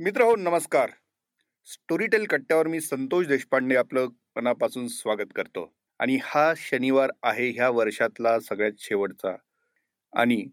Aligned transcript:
मित्र 0.00 0.22
हो 0.22 0.36
नमस्कार. 0.36 0.90
स्टोरीटेल 1.64 2.26
कट्ट्यावर 2.26 2.66
मी 2.66 2.80
संतोष 2.80 3.26
देशपांडे 3.26 3.76
आपलं 3.76 4.08
मनापासून 4.36 4.88
स्वागत 4.88 5.32
करतो. 5.36 5.74
आणि 5.98 6.18
हा 6.22 6.52
शनिवार 6.56 7.10
आहे 7.22 7.50
ह्या 7.50 7.68
वर्षातला 7.68 8.40
सगळ्यात 8.40 8.72
शेवटचा. 8.78 9.36
आणि 10.12 10.46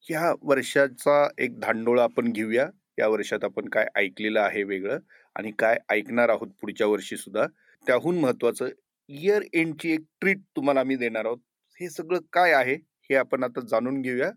ह्या 0.00 0.34
वर्षाचा 0.42 1.28
एक 1.38 1.60
धांडोळा 1.60 2.02
आपण 2.02 2.32
घेऊया. 2.32 2.68
या 2.98 3.08
वर्षात 3.08 3.44
आपण 3.44 3.68
काय 3.68 3.86
ऐकलेलं 3.96 4.40
आहे 4.40 4.62
वेगळं 4.62 4.98
आणि 5.36 5.50
काय 5.50 5.78
ऐकणार 5.88 6.28
आहोत 6.28 6.48
पुढच्या 6.60 6.86
वर्षी 6.86 7.16
सुद्धा. 7.16 7.46
त्याहून 7.86 8.18
महत्वाचं 8.18 8.68
इयर 9.08 9.42
एंडची 9.52 9.92
एक 9.92 10.00
ट्रीट 10.20 10.38
तुम्हाला 10.56 10.80
आम्ही 10.80 10.96
देणार 10.96 11.24
आहोत. 11.24 11.38
हे 11.80 11.90
सगळं 11.90 12.18
काय 12.32 12.52
आहे 12.52 12.74
हे 12.74 13.14
आपण 13.14 13.44
आता 13.44 13.60
जाणून 13.60 14.02
घेऊया. 14.02 14.30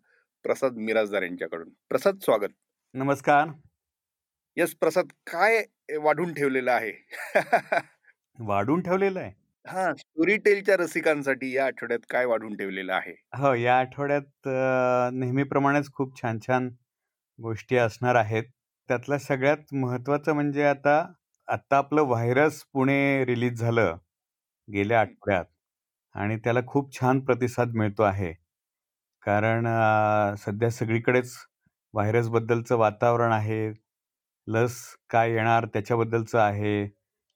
प्रसाद 0.43 0.73
मिराजदार 0.73 1.21
यांच्याकडून. 1.21 1.69
प्रसाद 1.89 2.17
स्वागत. 2.17 2.49
नमस्कार. 2.93 3.47
यस 4.57 4.73
प्रसाद 4.75 5.11
काय 5.27 5.61
वाढून 5.99 6.33
ठेवलेलं 6.33 6.71
आहे? 6.71 6.91
वाढून 8.39 8.81
ठेवलेलं 8.81 9.19
आहे? 9.19 9.31
हा 9.65 9.91
स्टोरी 9.95 10.35
टेलच्या 10.39 10.75
रसिकांसाठी 10.77 11.51
या 11.51 11.65
आठवड्यात 11.65 12.05
काय 12.09 12.25
वाढून 12.25 12.55
ठेवलेलं 12.57 12.93
आहे? 12.93 13.13
हो 13.33 13.53
या 13.55 13.77
आठवड्यात 13.79 14.47
नेहमीप्रमाणेच 15.13 15.89
खूप 15.93 16.15
छान 16.17 16.39
छान 16.39 16.69
गोष्टी 17.39 17.77
असणार 17.77 18.15
आहेत. 18.15 18.43
त्यातलं 18.89 19.17
सगळ्यात 19.19 19.73
महत्वाचं 19.75 20.33
म्हणजे 20.33 20.63
आता 20.65 20.97
आत्ता 21.47 21.77
आपलं 21.77 22.01
व्हायरस 22.03 22.61
पुणे 22.73 23.25
रिलीज 23.25 23.59
झालं 23.59 23.97
गेल्या 24.67 24.99
आठवड्यात 25.01 25.45
आणि 26.15 26.37
त्याला 26.39 26.61
खूप 26.67 26.93
छान 26.93 27.19
प्रतिसाद 27.21 27.75
मिळतो 27.75 28.03
आहे. 28.03 28.33
कारण 29.23 29.67
सध्या 30.37 30.69
सगळीकडेच 30.71 31.33
व्हायरसबद्दलचं 31.93 32.77
वातावरण 32.77 33.31
आहे. 33.33 33.71
लस 34.47 34.75
काय 35.09 35.31
येणार 35.31 35.65
त्याच्याबद्दलचं 35.67 36.39
आहे. 36.39 36.87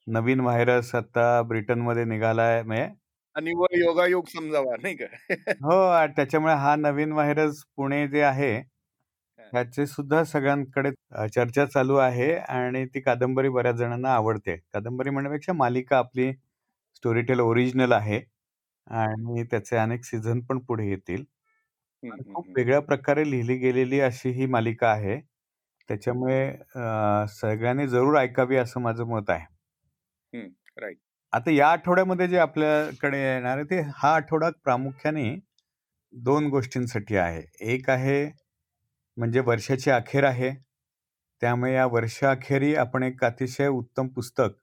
नवीन 0.08 0.40
व्हायरस 0.42 0.94
आता 0.96 1.42
ब्रिटनमध्ये 1.44 2.06
निघालाय 2.06 2.62
म्हणजे 2.64 2.88
आणि 3.36 3.52
व 3.54 3.66
योगायोग 3.76 4.28
समजावा 4.30 4.76
नाही 4.78 4.96
का? 4.96 5.06
हो 5.62 5.72
त्याच्यामुळे 6.10 6.54
हा 6.56 6.76
नवीन 6.78 7.12
व्हायरस 7.14 7.64
पुणे 7.76 8.08
जे 8.08 8.22
आहे 8.24 8.52
त्याचे 9.40 9.86
सुद्धा 9.88 10.24
सगळ्यांकडे 10.26 10.92
चर्चा 11.30 11.66
चालू 11.68 11.96
आहे 11.98 12.32
आणि 12.38 12.86
ती 12.88 13.00
कादंबरी 13.02 13.50
बऱ्याच 13.50 13.76
जणांना 13.76 14.14
आवडते. 14.16 14.56
कादंबरी 14.68 15.10
म्हणण्यापेक्षा 15.10 15.54
मालिका 15.56 15.98
आपली 15.98 16.32
स्टोरीटेल 16.96 17.40
ओरिजिनल 17.42 17.92
आहे 17.94 18.22
आणि 18.88 19.44
त्याचे 19.46 19.78
अनेक 19.78 20.04
सीझन 20.06 20.42
पण 20.42 20.60
पुढे 20.62 20.90
येतील. 20.90 21.24
खूप. 22.26 22.48
वेगळ्या 22.50 22.80
प्रकारे 22.82 23.30
लिहिली 23.32 23.58
गेलेली 23.60 24.00
अशी 24.02 24.30
ही 24.32 24.46
मालिका 24.48 24.90
आहे. 24.90 25.20
त्याच्यामुळे 25.90 26.42
अ, 26.76 27.26
सगळ्यांनी 27.32 27.88
जरूर 27.88 28.18
ऐकावी 28.18 28.56
असं 28.58 28.82
माझं 28.82 29.06
मत 29.08 29.30
आहे. 29.30 29.46
right. 30.78 31.00
आता 31.34 31.52
या 31.52 31.68
आठवड्यामध्ये 31.68 32.28
जे 32.28 32.38
आपल्याकडे 32.40 33.18
येणार 33.20 33.58
आहे 33.58 33.66
ते 33.66 33.80
हा 33.96 34.14
आठवडा 34.16 34.50
प्रामुख्याने 34.64 35.26
दोन 36.14 36.48
गोष्टींसाठी 36.50 37.16
आहे. 37.18 37.44
एक 37.66 37.90
आहे 37.90 38.26
म्हणजे 39.18 39.40
वर्षाची 39.42 39.92
अखेर 39.92 40.24
आहे. 40.24 40.52
त्यामुळे 41.42 41.74
या 41.74 41.86
वर्षाअखेरी 41.88 42.74
आपण 42.78 43.04
एक 43.04 43.24
अतिशय 43.26 43.68
उत्तम 43.70 44.08
पुस्तक 44.10 44.58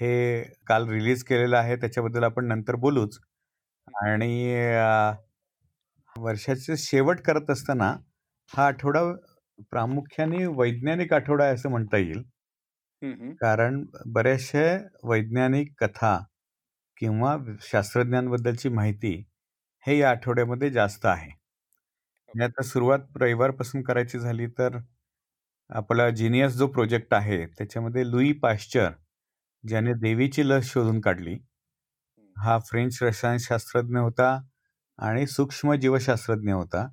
हे 0.00 0.42
काल 0.66 0.88
रिलीज 0.88 1.24
केलेलं 1.24 1.56
आहे. 1.58 1.76
त्याच्याबद्दल 1.76 2.24
आपण 2.24 2.46
नंतर 2.48 2.76
बोलूच. 2.78 3.18
आणि 4.02 4.32
अं, 4.56 5.14
वर्षाचे 6.16 6.76
शेवट 6.78 7.20
करत 7.20 7.50
असताना 7.50 7.90
हा 8.50 8.66
आठवडा 8.66 9.00
प्रामुख्याने 9.70 10.46
वैज्ञानिक 10.56 11.12
आठवडा 11.12 11.44
आहे 11.44 11.54
असं 11.54 11.70
म्हणता 11.70 11.96
येईल. 11.96 12.22
कारण 13.40 13.84
बऱ्याचशा 14.06 14.62
वैज्ञानिक 15.04 15.72
कथा 15.78 16.18
किंवा 16.96 17.36
शास्त्रज्ञांबद्दलची 17.62 18.68
माहिती 18.68 19.14
हे 19.84 19.98
या 19.98 20.10
आठवड्यामध्ये 20.10 20.70
जास्त 20.70 21.06
आहे. 21.06 21.30
आणि 22.28 22.44
आता 22.44 22.62
सुरुवात 22.62 23.16
रविवारपासून 23.16 23.82
करायची 23.82 24.18
झाली 24.18 24.46
तर 24.58 24.78
आपला 25.70 26.08
जिनियस 26.10 26.52
जो 26.52 26.66
प्रोजेक्ट 26.66 27.14
आहे 27.14 27.44
त्याच्यामध्ये 27.48 28.10
लुई 28.10 28.32
पाश्चर 28.32 28.90
ज्याने 29.64 29.92
देवीची 29.94 30.48
लस 30.48 30.72
शोधून 30.72 31.00
काढली. 31.00 31.36
हा 32.36 32.58
फ्रेंच 32.60 32.98
रसायनशास्त्रज्ञ 33.02 33.98
होता 33.98 34.30
आणि 34.98 35.26
सूक्ष्म 35.26 35.74
जीवशास्त्रज्ञ 35.74 36.52
होता. 36.52 36.86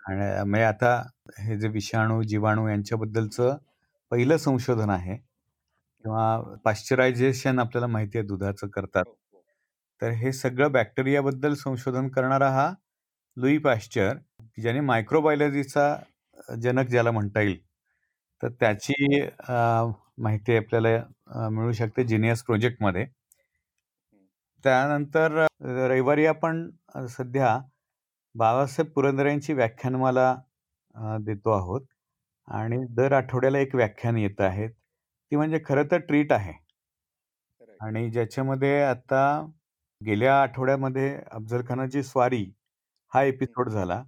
आणि 0.00 0.44
म्हणजे 0.50 0.64
आता 0.64 1.02
हे 1.26 1.56
जे 1.58 1.68
विषाणू 1.68 2.22
जीवाणू 2.22 2.66
यांच्याबद्दलचं 2.68 3.56
पहिलं 4.12 4.36
संशोधन 4.36 4.90
आहे 4.90 5.16
किंवा 5.16 6.56
पाश्चरायझेशन 6.64 7.58
आपल्याला 7.58 7.86
माहिती 7.86 8.18
आहे 8.18 8.26
दुधाचं 8.26 8.68
करतात. 8.68 9.04
हो, 9.06 9.12
हो. 9.32 9.42
तर 10.02 10.10
हे 10.12 10.32
सगळं 10.32 10.72
बॅक्टेरियाबद्दल 10.72 11.54
संशोधन 11.54 12.08
करणारा 12.08 12.50
हा 12.50 12.72
लुई 13.36 13.58
पाश्चर 13.58 14.16
ज्याने 14.62 14.80
मायक्रोबायोलॉजीचा 14.80 15.94
जनक 16.62 16.88
ज्याला 16.88 17.10
म्हणता 17.10 17.40
येईल. 17.40 17.60
तर 18.42 18.48
त्याची 18.60 19.20
माहिती 20.22 20.56
आपल्याला 20.56 21.48
मिळू 21.50 21.72
शकते 21.72 22.04
जिनियस 22.04 22.42
प्रोजेक्टमध्ये. 22.44 23.06
त्यानंतर 24.64 25.46
रविवारी 25.62 26.26
आपण 26.26 26.68
सध्या 27.08 27.58
बाबासाहेब 28.34 28.92
पुरंदरे 28.92 29.28
यांची 29.30 29.52
व्याख्यानमाला 29.52 30.34
देतो 31.24 31.50
आहोत. 31.50 31.82
आणि 32.48 32.76
दर 32.90 33.12
आठवड्याला 33.12 33.58
एक 33.58 33.74
व्याख्यान 33.74 34.16
येत 34.16 34.40
आहेत. 34.40 34.70
ती 34.70 35.36
म्हणजे 35.36 35.60
खरं 35.66 35.84
तर 35.90 35.98
ट्रीट 35.98 36.32
आहे. 36.32 36.52
आणि 37.80 38.10
ज्याच्यामध्ये 38.10 38.80
आता 38.82 39.22
गेल्या 40.00 40.40
आठवड्यामध्ये 40.42 41.14
अफजल 41.32 41.62
खानाची 41.68 42.02
स्वारी 42.02 42.44
हा. 43.12 43.22
एपिसोड 43.22 43.68
झाला. 43.68 44.02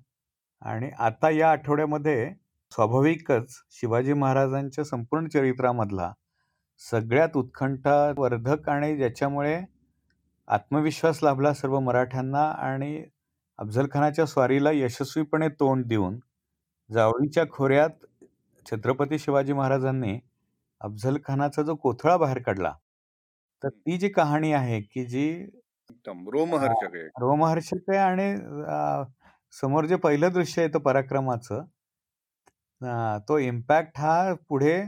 आणि 0.62 0.90
आता 0.98 1.30
या 1.30 1.50
आठवड्यामध्ये 1.50 2.30
स्वाभाविकच 2.72 3.54
शिवाजी 3.72 4.12
महाराजांच्या 4.12 4.84
संपूर्ण 4.84 5.28
चरित्रामधला 5.28 6.12
सगळ्यात 6.80 7.36
उत्कंठावर्धक 7.36 8.68
आणि 8.68 8.96
ज्याच्यामुळे 8.96 9.60
आत्मविश्वास 10.48 11.18
लाभला 11.22 11.52
सर्व 11.54 11.78
मराठ्यांना 11.80 12.44
आणि 12.60 13.04
अफजल 13.58 13.86
खानाच्या 13.92 14.26
स्वारीला 14.26 14.70
यशस्वीपणे 14.72 15.48
तोंड 15.60 15.84
देऊन 15.86 16.18
जावळीच्या 16.90 17.44
खोऱ्यात 17.50 18.04
छत्रपती 18.66 19.18
शिवाजी 19.18 19.52
महाराजांनी 19.52 20.18
अफजल 20.80 21.16
खानाचा 21.24 21.62
जो 21.62 21.74
कोथळा 21.74 22.16
बाहेर 22.16 22.38
काढला 22.38 22.72
तर 23.62 23.68
ती 23.68 23.96
जी 23.98 24.08
कहाणी 24.08 24.52
आहे 24.52 24.80
की 24.82 25.04
जी 25.06 25.28
एकदम 25.90 26.28
रोमहर्षक 26.28 26.94
आहे. 26.94 27.06
रोमहर्षक 27.20 27.90
आहे 27.90 27.98
आणि 27.98 28.30
अं, 28.32 29.04
समोर 29.52 29.84
जे 29.84 29.96
पहिलं 29.96 30.32
दृश्य 30.32 30.62
येतं 30.62 30.78
पराक्रमाचं 30.78 31.64
अं, 32.80 33.18
तो 33.28 33.38
इम्पॅक्ट 33.38 33.98
हा 33.98 34.32
पुढे 34.48 34.82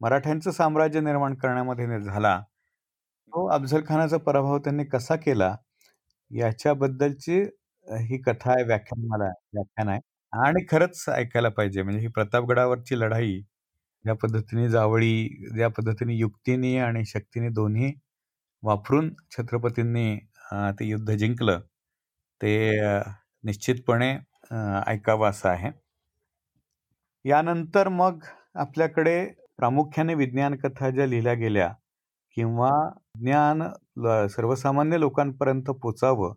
मराठ्यांचं 0.00 0.50
साम्राज्य 0.50 1.00
निर्माण 1.00 1.34
करण्यामध्ये 1.34 1.86
नि- 1.86 2.00
झाला. 2.00 2.38
तो 3.32 3.46
अफजल 3.48 3.82
खानाचा 3.88 4.16
पराभव 4.16 4.58
त्यांनी 4.58 4.84
कसा 4.84 5.16
केला 5.16 5.54
याच्याबद्दलची 6.30 7.40
अं, 7.42 7.96
ही 8.00 8.18
कथा 8.18 8.52
आहे 8.52 8.64
व्याख्यान 8.64 9.06
मला 9.06 9.24
व्याख्यान 9.54 9.88
आहे. 9.88 10.00
आणि 10.32 10.64
खरंच 10.70 11.04
ऐकायला 11.08 11.48
पाहिजे. 11.48 11.82
म्हणजे 11.82 12.00
ही 12.00 12.08
प्रतापगडावरची 12.08 12.98
लढाई 13.00 13.38
ज्या 14.04 14.14
पद्धतीने 14.14 14.68
जावळी 14.70 15.12
ज्या 15.56 15.68
पद्धतीने 15.68 16.14
युक्तीने 16.14 16.76
आणि 16.78 17.04
शक्तीने 17.06 17.48
दोन्ही 17.50 17.92
वापरून 18.62 19.12
छत्रपतींनी 19.30 20.16
ते 20.72 20.86
युद्ध 20.86 21.10
जिंकलं 21.12 21.60
ते 22.40 22.52
निश्चितपणे 23.44 24.10
अं, 24.50 24.80
ऐकावं 24.86 25.28
असं 25.30 25.48
आहे. 25.48 25.70
यानंतर 27.24 27.88
मग 27.90 28.24
आपल्याकडे 28.56 29.14
प्रामुख्याने 29.58 30.14
विज्ञान 30.14 30.54
कथा 30.56 30.90
ज्या 30.90 31.06
लिहिल्या 31.06 31.34
गेल्या 31.34 31.68
किंवा 32.36 32.70
ज्ञान 33.20 33.62
ल- 33.98 34.26
सर्वसामान्य 34.30 34.98
लोकांपर्यंत 34.98 35.70
पोचावं 35.82 36.34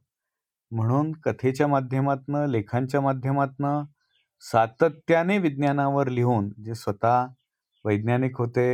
म्हणून 0.73 1.11
कथेच्या 1.25 1.67
माध्यमातनं 1.67 2.45
लेखांच्या 2.47 3.01
माध्यमातनं 3.01 3.83
सातत्याने 4.43 5.37
विज्ञानावर 5.37 6.07
लिहून 6.07 6.49
जे 6.65 6.75
स्वतः 6.75 7.25
वैज्ञानिक 7.85 8.37
होते 8.37 8.67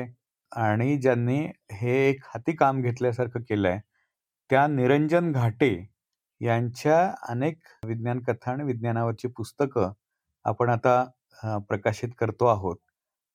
आणि 0.51 0.97
ज्यांनी 0.97 1.39
हे 1.71 1.95
एक 2.09 2.23
हाती 2.25 2.55
काम 2.55 2.81
घेतल्यासारखं 2.81 3.41
केलं 3.41 3.69
आहे 3.69 3.79
त्या 4.49 4.65
निरंजन 4.67 5.31
घाटे 5.31 5.71
यांच्या 6.41 6.99
अनेक 7.29 7.57
विज्ञान 7.85 8.19
कथा 8.19 8.51
आणि 8.51 8.63
विज्ञानावरची 8.63 9.27
पुस्तकं 9.27 9.91
आपण 10.45 10.69
आता 10.69 11.03
प्रकाशित 11.69 12.09
करतो 12.19 12.45
आहोत. 12.45 12.77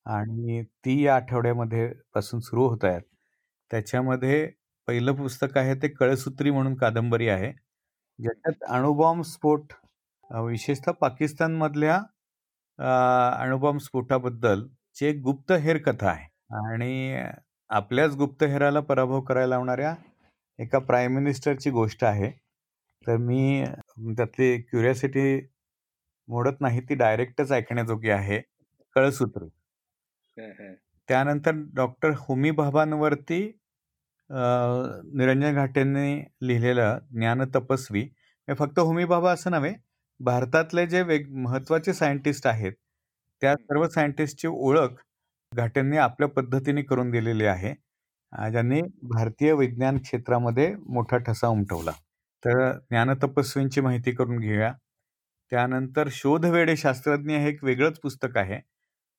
आणि 0.06 0.62
ती 0.84 1.00
या 1.02 1.14
आठवड्यामध्ये 1.16 1.88
पासून 2.14 2.40
सुरू 2.40 2.66
होत 2.68 2.84
आहेत. 2.84 3.02
त्याच्यामध्ये 3.70 4.46
पहिलं 4.88 5.12
पुस्तक 5.14 5.58
आहे 5.58 5.74
ते 5.74 5.88
कळसूत्री 5.88 6.50
म्हणून 6.50 6.74
कादंबरी 6.74 7.28
आहे. 7.28 7.52
ज्याच्यात 8.18 8.62
अणुबॉम्ब 8.70 9.22
स्फोट 9.24 9.72
विशेषतः 10.30 10.92
पाकिस्तानमधल्या 10.92 11.96
अणुबॉम्ब 13.42 13.80
स्फोटाबद्दल 13.80 14.66
एक 15.02 15.20
गुप्तहेर 15.22 15.78
कथा 15.82 16.08
आहे. 16.08 16.26
आणि 16.68 17.22
आपल्याच 17.70 18.14
गुप्तहेराला 18.16 18.80
पराभव 18.80 19.20
करायला 19.20 19.54
लावणाऱ्या 19.54 19.94
एका 20.58 20.78
प्राईम 20.78 21.14
मिनिस्टरची 21.14 21.70
गोष्ट 21.70 22.04
आहे. 22.04 22.30
तर 23.06 23.16
मी 23.16 23.64
त्यातली 24.16 24.60
क्युरियासिटी 24.62 25.40
मोडत 26.28 26.60
नाही 26.60 26.80
ती 26.80 26.94
डायरेक्टच 26.94 27.52
ऐकण्याजोगी 27.52 28.10
आहे. 28.10 28.40
कळसूत्र. 28.96 29.46
त्यानंतर 31.08 31.50
डॉक्टर 31.74 32.10
होमी 32.18 32.50
भाभांवरती 32.50 33.40
निरंजन 34.30 35.54
घाटेंनी 35.54 36.12
लिहिलेलं 36.42 36.98
ज्ञान 37.12 37.44
तपस्वी 37.54 38.08
फक्त 38.48 38.78
होमी 38.78 39.04
बाबा 39.04 39.32
असं 39.32 39.50
नव्हे 39.50 39.72
भारतातले 40.20 40.86
जे 40.86 41.02
वेग 41.02 41.28
महत्त्वाचे 41.44 41.92
सायंटिस्ट 41.92 42.46
आहेत 42.46 42.72
त्या 43.42 43.54
सर्व 43.54 43.86
सायंटिस्टची 43.88 44.48
ओळख 44.48 45.02
घाटेंनी 45.52 45.96
आपल्या 45.96 46.28
पद्धतीने 46.28 46.82
करून 46.82 47.10
दिलेली 47.10 47.44
आहे. 47.46 47.74
ज्यांनी 48.32 48.80
भारतीय 49.10 49.52
विज्ञान 49.54 49.98
क्षेत्रामध्ये 49.98 50.74
मोठा 50.88 51.16
ठसा 51.26 51.48
उमटवला. 51.48 51.90
तर 52.42 52.70
ज्ञानतपस्वींची 52.90 53.80
माहिती 53.80 54.12
करून 54.12 54.38
घेऊया. 54.38 54.72
त्यानंतर 55.52 56.08
शोधवेडे 56.12 56.76
शास्त्रज्ञ 56.76 57.36
हे 57.36 57.48
एक 57.48 57.64
वेगळंच 57.64 57.98
पुस्तक 58.02 58.36
आहे 58.38 58.60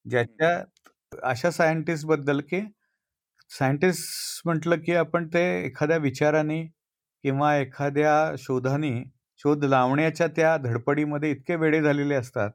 ज्याच्यात 0.05 0.89
अशा 1.23 1.51
सायंटिस्टबद्दल 1.51 2.39
की 2.49 2.61
सायंटिस्ट 3.51 4.41
म्हटलं 4.45 4.77
की 4.77 4.93
आपण 4.95 5.27
ते 5.27 5.41
एखाद्या 5.65 5.97
विचाराने 5.97 6.63
किंवा 7.23 7.55
एखाद्या 7.57 8.13
शोधाने 8.37 8.93
शोध 9.39 9.63
लावण्याच्या 9.65 10.27
त्या 10.27 10.55
धडपडीमध्ये 10.57 11.31
इतके 11.31 11.55
वेडे 11.55 11.81
झालेले 11.81 12.15
असतात 12.15 12.51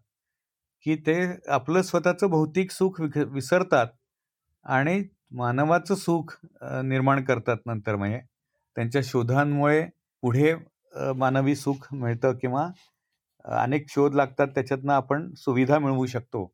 की 0.86 0.96
ते 0.96 1.16
आपलं 1.48 1.82
स्वतःचं 1.82 2.30
भौतिक 2.30 2.70
सुख 2.70 3.00
विसरतात 3.00 3.86
आणि 4.66 5.02
मानवाचं 5.32 5.94
सुख 5.94 6.36
निर्माण 6.84 7.22
करतात 7.24 7.56
नंतर. 7.66 7.96
म्हणजे 7.96 8.20
त्यांच्या 8.76 9.02
शोधांमुळे 9.04 9.82
पुढे 10.22 10.54
मानवी 11.16 11.54
सुख 11.56 11.86
मिळतं 11.94 12.32
किंवा 12.32 12.68
अनेक 13.44 13.88
शोध 13.90 14.14
लागतात 14.14 14.48
त्याच्यातनं 14.54 14.92
आपण 14.92 15.30
सुविधा 15.36 15.78
मिळवू 15.78 16.06
शकतो. 16.06 16.46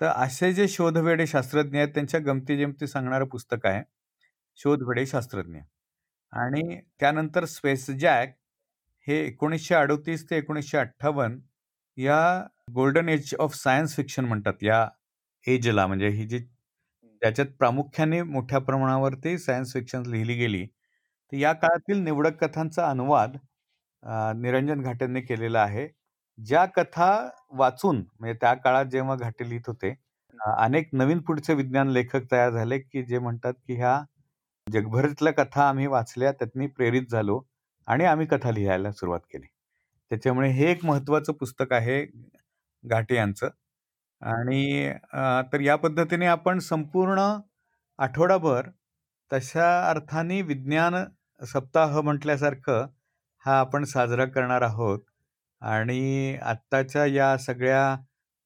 तर 0.00 0.06
असे 0.08 0.52
जे 0.52 0.66
शोधवेडे 0.68 1.26
शास्त्रज्ञ 1.26 1.78
आहेत 1.78 1.88
त्यांच्या 1.94 2.20
गमती 2.20 2.56
जमती 2.58 2.86
सांगणारं 2.86 3.26
पुस्तक 3.28 3.66
आहे 3.66 3.82
शोधवेडे 4.58 5.06
शास्त्रज्ञ. 5.06 5.58
आणि 6.32 6.80
त्यानंतर 7.00 7.44
स्पेस 7.46 7.90
जॅक 8.00 8.34
हे 9.06 9.16
एकोणीसशे 9.26 9.74
अडोतीस 9.74 10.30
ते 10.30 10.36
एकोणीसशे 10.38 10.78
अठ्ठावन्न 10.78 11.38
या 11.98 12.20
golden 12.74 13.08
age 13.08 13.34
of 13.40 13.54
science 13.56 13.96
fiction 13.96 14.24
म्हणतात 14.24 14.62
या 14.62 14.86
एजला 15.44 15.86
म्हणजे 15.86 16.08
ही 16.10 16.26
जी 16.28 16.38
त्याच्यात 17.22 17.48
प्रामुख्याने 17.58 18.22
मोठ्या 18.24 18.58
प्रमाणावरती 18.60 19.36
सायन्स 19.38 19.72
फिक्शन 19.74 20.02
लिहिली 20.06 20.34
गेली. 20.36 20.64
तर 20.66 21.36
या 21.38 21.52
काळातील 21.54 22.00
निवडक 22.04 22.36
कथांचा 22.44 22.88
अनुवाद 22.90 23.36
निरंजन 24.42 24.82
घाटेंनी 24.82 25.20
केलेला 25.22 25.62
आहे. 25.62 25.88
ज्या 26.38 26.64
कथा 26.68 27.10
वाचून 27.52 27.96
म्हणजे 28.20 28.38
त्या 28.40 28.52
काळात 28.54 28.84
जेव्हा 28.86 29.14
घाटे 29.16 29.48
लिहित 29.48 29.68
होते 29.68 29.94
अनेक 30.56 30.88
नवीन 30.94 31.20
पुढचे 31.22 31.54
विज्ञान 31.54 31.88
लेखक 31.90 32.30
तयार 32.32 32.50
झाले 32.52 32.78
की 32.80 33.02
जे 33.04 33.18
म्हणतात 33.18 33.54
की 33.66 33.74
ह्या 33.76 34.00
जगभरातल्या 34.66 35.32
कथा 35.34 35.68
आम्ही 35.68 35.86
वाचल्या 35.88 36.32
त्यातनी 36.32 36.66
प्रेरित 36.68 37.06
झालो 37.10 37.40
आणि 37.88 38.04
आम्ही 38.06 38.26
कथा 38.26 38.50
लिहायला 38.52 38.92
सुरुवात 38.92 39.20
केली. 39.32 39.46
त्याच्यामुळे 40.10 40.48
हे 40.50 40.70
एक 40.70 40.84
महत्वाचं 40.84 41.32
पुस्तक 41.34 41.72
आहे 41.72 42.04
घाटे 42.84 43.16
यांचं. 43.16 43.48
आणि 44.20 44.90
तर 45.52 45.60
या 45.62 45.76
पद्धतीने 45.76 46.26
आपण 46.28 46.58
संपूर्ण 46.60 47.20
आठवडाभर 47.98 48.68
तशा 49.30 49.68
अर्थाने 49.90 50.40
विज्ञान 50.44 50.94
सप्ताह 51.40 52.00
म्हटल्यासारखं 52.02 52.86
हा 53.44 53.58
आपण 53.60 53.84
साजरा 53.86 54.24
करणार 54.26 54.62
आहोत. 54.62 55.00
आणि 55.62 56.36
आत्ताच्या 56.42 57.04
या 57.06 57.36
सगळ्या 57.38 57.96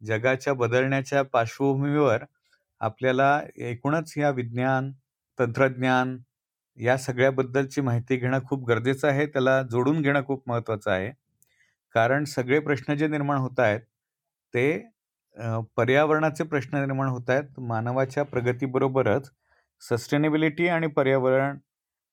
जगाच्या 0.03 0.55
बदलण्याच्या 0.55 1.23
पार्श्वभूमीवर 1.25 2.25
आपल्याला 2.81 3.41
एकूणच 3.59 4.13
या 4.19 4.31
विज्ञान 4.31 4.93
तंत्रज्ञान 5.39 6.19
या 6.79 6.97
सगळ्याबद्दलची 6.99 7.81
माहिती 7.81 8.17
घेणं 8.17 8.39
खूप 8.45 8.67
गरजेचं 8.69 9.09
आहे. 9.09 9.27
त्याला 9.27 9.63
जोडून 9.65 10.01
घेणं 10.03 10.23
खूप 10.27 10.43
महत्त्वाचं 10.49 10.91
आहे. 10.91 11.11
कारण 11.95 12.25
सगळे 12.27 12.59
प्रश्न 12.61 12.95
जे 12.95 13.09
निर्माण 13.09 13.39
होत 13.39 13.61
आहेत 13.61 13.81
ते 14.55 14.67
पर्यावरणाचे 15.77 16.45
प्रश्न 16.45 16.77
निर्माण 16.79 17.09
होत 17.09 17.31
आहेत. 17.31 17.61
मानवाच्या 17.61 18.25
प्रगतीबरोबरच 18.25 19.31
सस्टेनेबिलिटी 19.83 20.69
आणि 20.69 20.87
पर्यावरण 20.89 21.59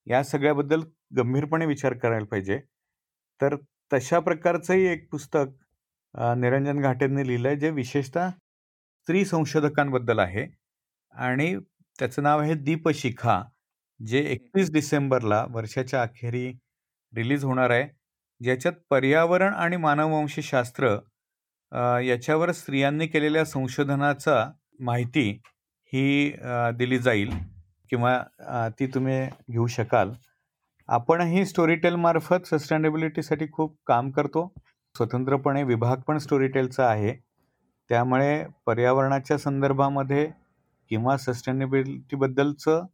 या 0.06 0.22
सगळ्याबद्दल 0.24 0.82
गंभीरपणे 1.18 1.66
विचार 1.66 1.94
करायला 1.94 2.26
पाहिजे. 2.26 2.58
तर 3.40 3.56
तशा 3.90 4.18
प्रकारचंही 4.20 4.86
एक 4.86 5.08
पुस्तक 5.10 5.54
निरंजन 6.38 6.80
घाटेंनी 6.80 7.26
लिहिलं 7.26 7.48
आहे 7.48 7.56
जे 7.56 7.70
विशेषतः 7.70 8.30
स्त्री 8.30 9.24
संशोधकांबद्दल 9.24 10.18
आहे. 10.18 10.46
आणि 11.14 11.54
त्याचं 11.98 12.22
नाव 12.22 12.40
आहे 12.40 12.54
दीपशिखा 12.54 13.42
जे 14.00 14.18
एकवीस 14.32 14.72
डिसेंबरला 14.72 15.44
वर्षाच्या 15.50 16.02
अखेरी 16.02 16.48
रिलीज 17.12 17.44
होणार 17.44 17.70
आहे. 17.70 17.88
ज्याच्यात 18.40 18.72
पर्यावरण 18.90 19.54
आणि 19.54 19.76
मानववंशशास्त्र 19.76 20.96
याच्यावर 22.04 22.52
स्त्रियांनी 22.52 23.06
केलेल्या 23.06 23.44
संशोधनाचा 23.44 24.44
माहिती 24.80 25.30
ही 25.92 26.32
दिली 26.78 26.98
जाईल 26.98 27.30
किंवा 27.90 28.18
ती 28.78 28.86
तुम्ही 28.86 29.20
घेऊ 29.50 29.66
शकाल. 29.66 30.12
आपणही 30.88 31.44
स्टोरीटेलमार्फत 31.46 32.46
सस्टेनेबिलिटीसाठी 32.46 33.46
खूप 33.52 33.74
काम 33.86 34.10
करतो. 34.10 34.46
स्वतंत्रपणे 34.94 35.62
विभाग 35.62 35.96
पण 36.06 36.18
स्टोरीटेलचा 36.18 36.86
आहे. 36.86 37.12
त्यामुळे 37.90 38.44
पर्यावरणाच्या 38.66 39.38
संदर्भामध्ये 39.38 40.26
किंवा 40.90 41.16
सस्टेनेबिलिटीबद्दलचं 41.16 42.86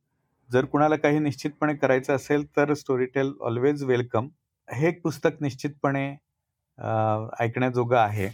जर 0.51 0.65
कुणाला 0.65 0.97
काही 0.97 1.19
निश्चितपणे 1.19 1.75
करायचं 1.75 2.15
असेल 2.17 2.45
तर 2.57 2.73
स्टोरीटेल 2.75 3.33
ऑलवेज 3.41 3.85
वेलकम 3.85 4.29
हे 4.69 4.89
एक 4.89 5.01
पुस्तक 5.03 5.41
निश्चितपणे 5.41 6.09
ऐकण्याजोगं 7.41 7.97
आहे 7.97 8.29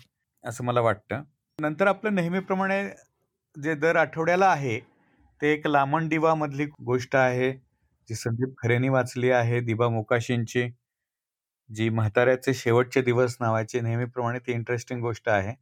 असं 0.44 0.64
मला 0.64 0.80
वाटतं. 0.80 1.22
नंतर 1.58 1.86
आपलं 1.86 2.14
नेहमीप्रमाणे 2.14 2.82
जे 3.56 3.74
दर 3.74 3.96
आठवड्याला 3.96 4.46
आहे 4.46 4.78
ते 5.40 5.52
एक 5.52 5.66
लामण 5.66 6.08
दिवामधली 6.08 6.66
गोष्ट 6.84 7.16
आहे. 7.16 7.52
जी 8.10 8.14
संदीप 8.16 8.54
खरेनी 8.58 8.88
वाचली 8.88 9.30
आहे 9.30 9.60
दिबा 9.60 9.88
मोकाशींची. 9.88 10.68
जी 11.70 11.88
म्हाताऱ्याचे 11.88 12.54
शेवटचे 12.54 13.02
दिवस 13.02 13.36
नावाची 13.40 13.80
नेहमीप्रमाणे 13.80 14.38
ती 14.38 14.52
इंटरेस्टिंग 14.52 15.00
गोष्ट 15.00 15.28
आहे. 15.28 15.54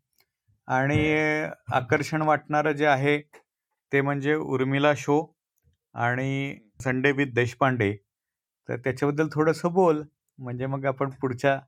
आणि 0.69 0.99
आकर्षण 1.73 2.23
वाटणारं 2.23 2.73
जे 2.73 2.87
आहे 2.87 3.19
ते 3.93 4.01
म्हणजे 4.01 4.35
उर्मिला 4.35 4.93
शो 4.97 5.21
आणि 5.95 6.57
संडे 6.85 7.13
विथ 7.13 7.35
देशपांडे. 7.35 7.93
तर 8.69 8.77
त्याच्याबद्दल 8.77 9.29
थोडंसं 9.33 9.73
बोल 9.73 10.03
म्हणजे 10.39 10.67
मग 10.67 10.85
आपण 10.87 11.11
पुढच्या 11.11 11.59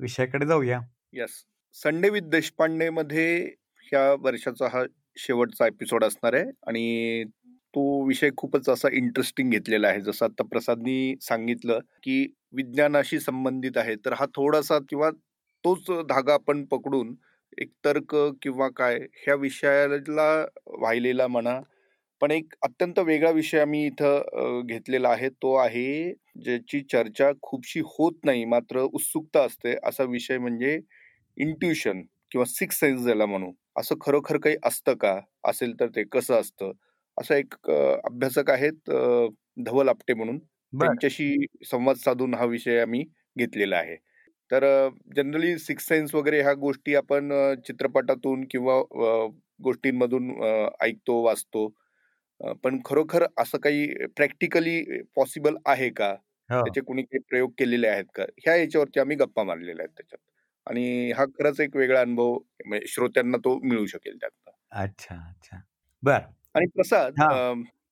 विषयाकडे 0.00 0.46
जाऊया. 0.46 0.80
यस 1.12 1.42
संडे 1.74 2.08
विथ 2.08 2.22
देशपांडे 2.22 2.90
मध्ये 2.90 3.26
ह्या 3.82 4.12
वर्षाचा 4.20 4.68
हा 4.72 4.84
शेवटचा 5.16 5.66
एपिसोड 5.66 6.04
असणार 6.04 6.34
आहे. 6.34 6.50
आणि 6.66 7.24
तो 7.74 7.82
विषय 8.06 8.30
खूपच 8.36 8.68
असा 8.70 8.88
इंटरेस्टिंग 8.94 9.50
घेतलेला 9.50 9.88
आहे. 9.88 10.00
जसं 10.00 10.24
आता 10.26 10.44
प्रसादनी 10.50 11.14
सांगितलं 11.22 11.78
की 12.02 12.16
विज्ञानाशी 12.54 13.18
संबंधित 13.20 13.76
आहे. 13.78 13.94
तर 13.96 14.12
हा 14.12 14.26
थोडासा 14.36 14.78
किंवा 14.88 15.10
तोच 15.64 15.90
धागा 16.08 16.34
आपण 16.34 16.64
पकडून 16.66 17.14
एक 17.58 17.70
तर्क 17.84 18.14
किंवा 18.42 18.68
काय 18.76 18.98
ह्या 19.16 19.34
विषयाला 19.36 20.28
वाहिलेला 20.80 21.26
म्हणा. 21.28 21.60
पण 22.22 22.30
एक 22.30 22.54
अत्यंत 22.62 22.98
वेगळा 23.00 23.30
विषय 23.32 23.60
आम्ही 23.60 23.86
इथं 23.86 24.60
घेतलेला 24.66 25.08
आहे. 25.08 25.28
तो 25.30 25.54
आहे 25.56 26.12
ज्याची 26.44 26.80
चर्चा 26.92 27.30
खूपशी 27.42 27.80
होत 27.88 28.14
नाही 28.24 28.44
मात्र 28.46 28.80
उत्सुकता 28.82 29.42
असते. 29.44 29.74
असा 29.84 30.04
विषय 30.06 30.38
म्हणजे 30.38 30.78
इंट्युशन 31.36 32.02
किंवा 32.32 32.44
सिक्स 32.46 32.80
सेन्स 32.80 33.02
ज्याला 33.04 33.26
म्हणू. 33.26 33.52
असं 33.78 33.94
खरोखर 34.02 34.36
काही 34.38 34.56
असतं 34.64 34.94
का? 35.00 35.18
असेल 35.44 35.74
तर 35.80 35.88
ते 35.96 36.04
कसं 36.12 36.40
असतं? 36.40 36.72
असं 37.18 37.34
एक 37.34 37.54
अभ्यासक 37.70 38.50
आहेत 38.50 38.90
धवल 39.66 39.88
आपटे 39.88 40.14
म्हणून. 40.14 40.38
त्यांच्याशी 40.72 41.34
संवाद 41.66 41.96
साधून 41.96 42.34
हा 42.34 42.44
विषय 42.44 42.80
आम्ही 42.80 43.04
घेतलेला 43.36 43.76
आहे. 43.76 43.96
तर 44.50 44.64
जनरली 45.16 45.56
सिक्स 45.58 45.86
सेन्स 45.88 46.14
वगैरे 46.14 46.40
ह्या 46.42 46.52
गोष्टी 46.54 46.94
आपण 46.94 47.32
चित्रपटातून 47.66 48.44
किंवा 48.50 48.80
गोष्टींमधून 49.64 50.30
ऐकतो 50.82 51.22
वाचतो. 51.22 51.68
पण 52.64 52.78
खरोखर 52.86 53.24
असं 53.38 53.58
काही 53.58 53.86
प्रॅक्टिकली 54.16 54.80
पॉसिबल 55.16 55.56
आहे 55.66 55.90
का? 55.90 56.14
हो. 56.48 56.64
त्याचे 56.64 56.80
कोणी 56.80 57.02
काही 57.02 57.18
प्रयोग 57.28 57.50
केलेले 57.58 57.88
आहेत 57.88 58.04
का? 58.14 58.24
ह्या 58.38 58.56
याच्यावरती 58.56 59.00
आम्ही 59.00 59.16
गप्पा 59.16 59.42
मारलेल्या 59.44 59.84
आहेत 59.84 59.94
त्याच्यात. 59.96 60.18
आणि 60.66 61.12
हा 61.12 61.24
खरंच 61.38 61.60
एक 61.60 61.76
वेगळा 61.76 62.00
अनुभव 62.00 62.36
म्हणजे 62.66 62.86
श्रोत्यांना 62.88 63.36
तो 63.38 63.58
मिळू 63.64 63.86
शकेल 63.86 64.16
त्यात 64.20 64.50
अच्छा 64.72 65.14
अच्छा. 65.28 65.62
बर. 66.02 66.34
आणि 66.54 66.66
प्रसाद 66.74 67.20
हा. 67.20 67.28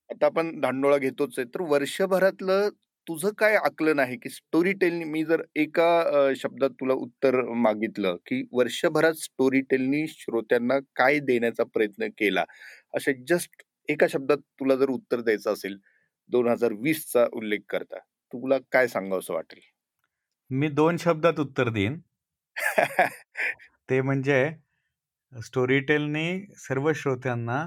आता 0.09 0.25
आपण 0.25 0.59
धांडोळा 0.61 0.97
घेतोच 0.97 1.37
आहे 1.39 1.47
तर 1.47 1.61
वर्षभरातलं 1.61 2.69
तुझं 3.07 3.29
काय 3.37 3.55
आकलन 3.55 3.99
आहे 3.99 4.15
की 4.17 4.29
स्टोरी 4.29 4.71
टेलनी 4.73 5.03
मी 5.03 5.23
जर 5.23 5.41
एका 5.55 5.87
अं, 6.01 6.33
शब्दात 6.33 6.69
तुला 6.69 6.93
उत्तर 6.95 7.41
मागितलं 7.57 8.15
की 8.25 8.41
वर्षभरात 8.51 9.13
स्टोरी 9.13 9.61
टेलनी 9.61 10.05
श्रोत्यांना 10.07 10.77
काय 10.95 11.19
देण्याचा 11.19 11.63
प्रयत्न 11.63 12.07
केला? 12.17 12.43
असे 12.93 13.13
जस्ट 13.27 13.63
एका 13.89 14.07
शब्दात 14.09 14.37
तुला 14.59 14.75
जर 14.75 14.89
उत्तर 14.89 15.21
द्यायचं 15.21 15.53
असेल 15.53 15.77
दोन 16.29 16.47
हजार 16.47 16.73
वीस 16.73 17.05
चा 17.13 17.25
उल्लेख 17.33 17.59
करता 17.69 17.97
तुला 18.33 18.57
काय 18.71 18.87
सांगावं 18.87 19.33
वाटेल? 19.33 19.59
मी 20.51 20.67
दोन 20.69 20.97
शब्दात 20.97 21.39
उत्तर 21.39 21.69
देईन. 21.69 21.99
ते 23.89 24.01
म्हणजे 24.01 24.49
स्टोरीटेलने 25.31 26.25
सर्व 26.57 26.91
श्रोत्यांना 26.93 27.65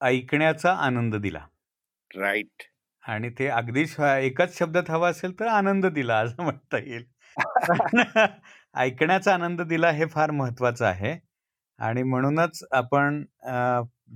ऐकण्याचा 0.00 0.72
आनंद 0.76 1.14
दिला. 1.16 1.38
राईट 2.10 2.62
आणि 3.04 3.28
ते 3.30 3.46
अगदी 3.48 3.84
एकच 4.20 4.58
शब्दात 4.58 4.90
हवा 4.90 5.08
असेल 5.08 5.38
तर 5.40 5.46
आनंद 5.46 5.86
दिला 5.86 6.16
असं 6.18 6.42
म्हणता 6.42 6.78
येईल. 6.78 7.04
ऐकण्याचा 8.74 9.34
आनंद 9.34 9.60
दिला 9.62 9.90
हे 9.90 10.06
फार 10.06 10.30
महत्वाचं 10.30 10.84
आहे. 10.86 11.16
आणि 11.78 12.02
म्हणूनच 12.02 12.62
आपण 12.72 13.22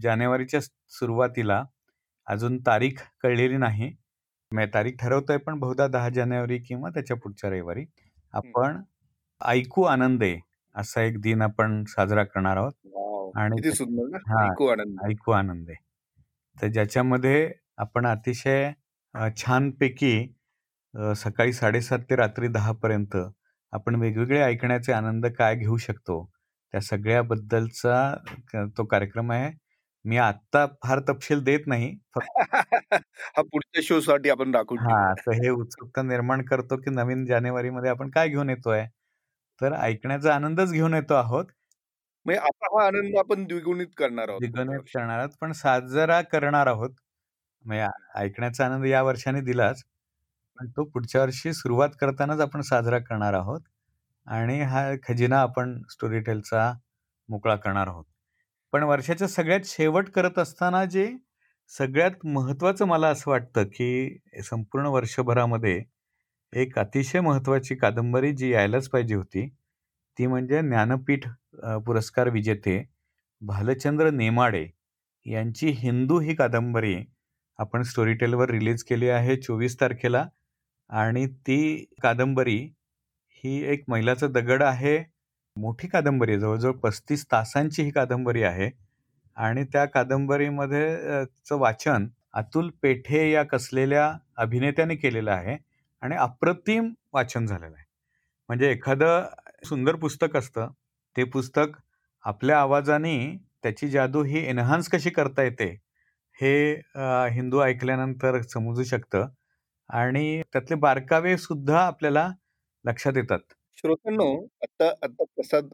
जानेवारीच्या 0.03 0.61
सुरुवातीला 0.61 1.63
अजून 2.27 2.59
तारीख 2.59 3.03
कळलेली 3.23 3.57
नाही. 3.57 3.93
मी 4.53 4.67
तारीख 4.67 4.93
ठरवतोय 5.01 5.37
पण 5.39 5.59
बहुधा 5.59 5.87
दहा 5.89 6.09
जानेवारी 6.09 6.59
किंवा 6.59 6.91
त्याच्या 6.91 7.17
पुढच्या 7.17 7.51
रविवारी 7.51 7.85
आपण 8.35 8.83
ऐकू 9.41 9.83
आनंदे 9.85 10.37
असा 10.75 11.03
एक 11.03 11.21
दिन 11.21 11.43
आपण 11.43 11.83
साजरा 11.89 12.25
करणार 12.25 12.57
आहोत. 12.57 12.73
आणि 13.35 13.57
किती 13.57 13.75
सुंदर 13.77 14.09
ना. 14.09 14.19
हा. 14.29 14.45
ऐकू 14.45 14.67
आनंद. 14.67 14.99
ऐकू 15.05 15.33
आनंदे 15.33 15.75
तर 16.57 16.69
ज्याच्यामध्ये 16.69 17.51
आपण 17.79 18.07
अतिशय 18.07 18.71
अ, 19.15 19.29
छानपैकी 19.37 20.15
अ, 20.95 21.13
सकाळी 21.17 21.53
साडेसात 21.53 21.99
ते 22.11 22.17
रात्री 22.17 22.49
दहापर्यंत 22.49 23.17
आपण 23.73 23.95
वेगवेगळे 23.95 24.41
ऐकण्याचे 24.43 24.93
आनंद 24.93 25.27
काय 25.39 25.55
घेऊ 25.57 25.77
शकतो 25.79 26.25
त्या 26.75 26.81
सगळ्याबद्दलचा 26.81 27.97
क- 28.49 28.67
तो 28.79 28.85
कार्यक्रम 28.85 29.33
आहे. 29.33 29.51
मी 30.05 30.17
आत्ता 30.19 30.65
फार 30.83 31.01
तपशील 31.09 31.43
देत 31.45 31.67
नाही 31.67 31.95
फक्त 32.15 32.39
हा 33.37 33.43
पुढच्या 33.43 33.83
शो 33.85 34.01
साठी 34.01 34.31
आपण 34.31 34.55
राखून 34.55 34.79
हा. 34.81 35.13
तर 35.17 35.33
हे 35.35 35.49
उत्सुकता 35.51 36.03
निर्माण 36.03 36.43
करतो 36.45 36.77
की 36.77 36.91
नवीन 36.91 37.25
जानेवारीमध्ये 37.27 37.91
आपण 37.91 38.11
काय 38.11 38.29
घेऊन 38.29 38.51
येतोय? 38.51 38.85
तर 39.61 39.73
ऐकण्याचा 39.75 40.35
आनंदच 40.35 40.73
घेऊन 40.73 40.95
येतो 40.95 41.15
आहोत. 41.15 41.45
म्हणजे 42.27 42.41
आता 42.41 42.67
हा 42.75 42.87
आनंद 42.87 43.17
आपण 43.19 43.45
द्विगुणित 43.45 43.87
करणार 43.97 44.29
आहोत 44.29 44.41
पुढच्या 44.43 44.65
द्विगुणित 44.65 44.79
वर्षी. 44.81 44.93
करणार 44.95 45.19
आहोत 45.19 45.31
पण 45.41 45.53
साजरा 45.53 46.21
करणार 46.23 46.67
आहोत. 46.67 46.91
म्हणजे 47.65 47.83
आ- 47.83 47.91
ऐकण्याचा 48.17 48.67
आनंद 48.67 48.85
या 48.87 49.03
वर्षाने 49.03 49.41
दिलाच. 49.41 49.83
पण 50.59 50.71
तो 50.71 50.85
पुढच्या 50.85 51.21
वर्षी 51.23 51.53
सुरुवात 51.53 51.89
करतानाच 52.01 52.41
आपण 52.41 52.61
साजरा 52.61 52.99
करणार 52.99 53.35
आहोत. 53.35 53.61
आणि 54.27 54.61
हा 54.63 54.91
खजिना 55.09 55.41
आपण 55.41 55.83
स्टोरी 55.91 56.21
टेलचा 56.21 56.73
मोकळा 57.29 57.57
करणार 57.57 57.89
आहोत. 57.89 58.05
पण 58.73 58.83
वर्षाच्या 58.83 59.29
सगळ्यात 59.29 59.61
शेवट 59.65 60.11
करत 60.11 60.39
असताना 60.39 60.85
जे 60.85 61.07
सगळ्यात 61.71 62.27
महत्त्वाचं 62.27 62.85
मला 62.85 63.09
असं 63.09 63.31
वाटतं 63.31 63.65
की 63.65 64.19
संपूर्ण 64.45 64.87
वर्षभरामध्ये 64.87 65.83
एक 66.53 66.79
अतिशय 66.79 67.21
महत्त्वाची 67.21 67.75
कादंबरी 67.75 68.33
जी 68.33 68.53
यायलाच 68.53 68.89
पाहिजे 68.89 69.15
होती 69.15 69.49
ती 70.19 70.27
म्हणजे 70.27 70.61
ज्ञानपीठ. 70.63 71.29
पुरस्कार 71.63 72.29
विजेते 72.29 72.83
भालचंद्र 73.43 74.11
नेमाडे 74.11 74.67
यांची 75.27 75.69
हिंदू 75.69 76.19
ही 76.21 76.35
कादंबरी 76.35 76.97
आपण 77.59 77.83
स्टोरीटेलवर 77.83 78.51
रिलीज 78.51 78.83
केली 78.85 79.09
आहे 79.09 79.37
चोवीस 79.37 79.81
तारखेला 79.81 80.27
आणि 80.91 81.27
ती 81.27 81.85
कादंबरी 82.03 82.57
ही 83.45 83.63
एक 83.73 83.85
मैलाचा 83.89 84.27
दगड 84.27 84.63
आहे. 84.63 84.99
मोठी 85.57 85.89
कादंबरी 85.89 86.33
आहे. 86.33 86.41
जवळजवळ 86.41 86.73
पस्तीस 86.73 87.25
तासांची 87.33 87.83
ही 87.83 87.91
कादंबरी 87.91 88.43
आहे. 88.43 88.71
आणि 89.37 89.65
त्या 89.65 89.85
कादंबरीमध्ये 89.85 90.97
चं 91.49 91.59
वाचन 91.59 92.07
अतुल 92.35 92.71
पेठे 92.83 93.31
या 93.31 93.43
कसलेल्या 93.43 94.13
अभिनेत्याने 94.37 94.95
केलेलं 94.97 95.31
आहे 95.31 95.57
आणि 96.03 96.17
अप्रतिम 96.17 96.93
वाचन 97.13 97.47
झालेलं 97.47 97.75
आहे. 97.77 97.85
म्हणजे 98.49 98.71
एखादं 98.71 99.27
सुंदर 99.65 99.97
पुस्तक 99.97 100.37
असतं 100.37 100.69
ते 101.17 101.25
पुस्तक 101.25 101.77
आपल्या 102.25 102.59
आवाजाने 102.61 103.17
त्याची 103.63 103.89
जादू 103.89 104.23
ही 104.23 104.45
एनहान्स 104.49 104.89
कशी 104.89 105.11
करता 105.11 105.43
येते 105.43 105.67
हे 106.39 106.55
हिंदू 107.33 107.61
ऐकल्यानंतर 107.63 108.41
समजू 108.43 108.83
शकतं 108.85 109.27
आणि 109.91 110.43
त्यातले 110.53 110.77
बारकावे 110.79 111.37
सुद्धा 111.39 111.79
आपल्याला 111.81 112.29
लक्षात 112.85 113.17
येतात. 113.17 113.41
श्रोत्यांनो 113.79 114.27
आता 114.63 114.89
आता 115.03 115.25
प्रसाद 115.25 115.71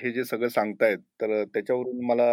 हे 0.00 0.10
जे 0.12 0.24
सगळं 0.24 0.48
सांगतायत 0.48 0.98
तर 1.20 1.42
त्याच्यावरून 1.44 2.04
मला 2.06 2.24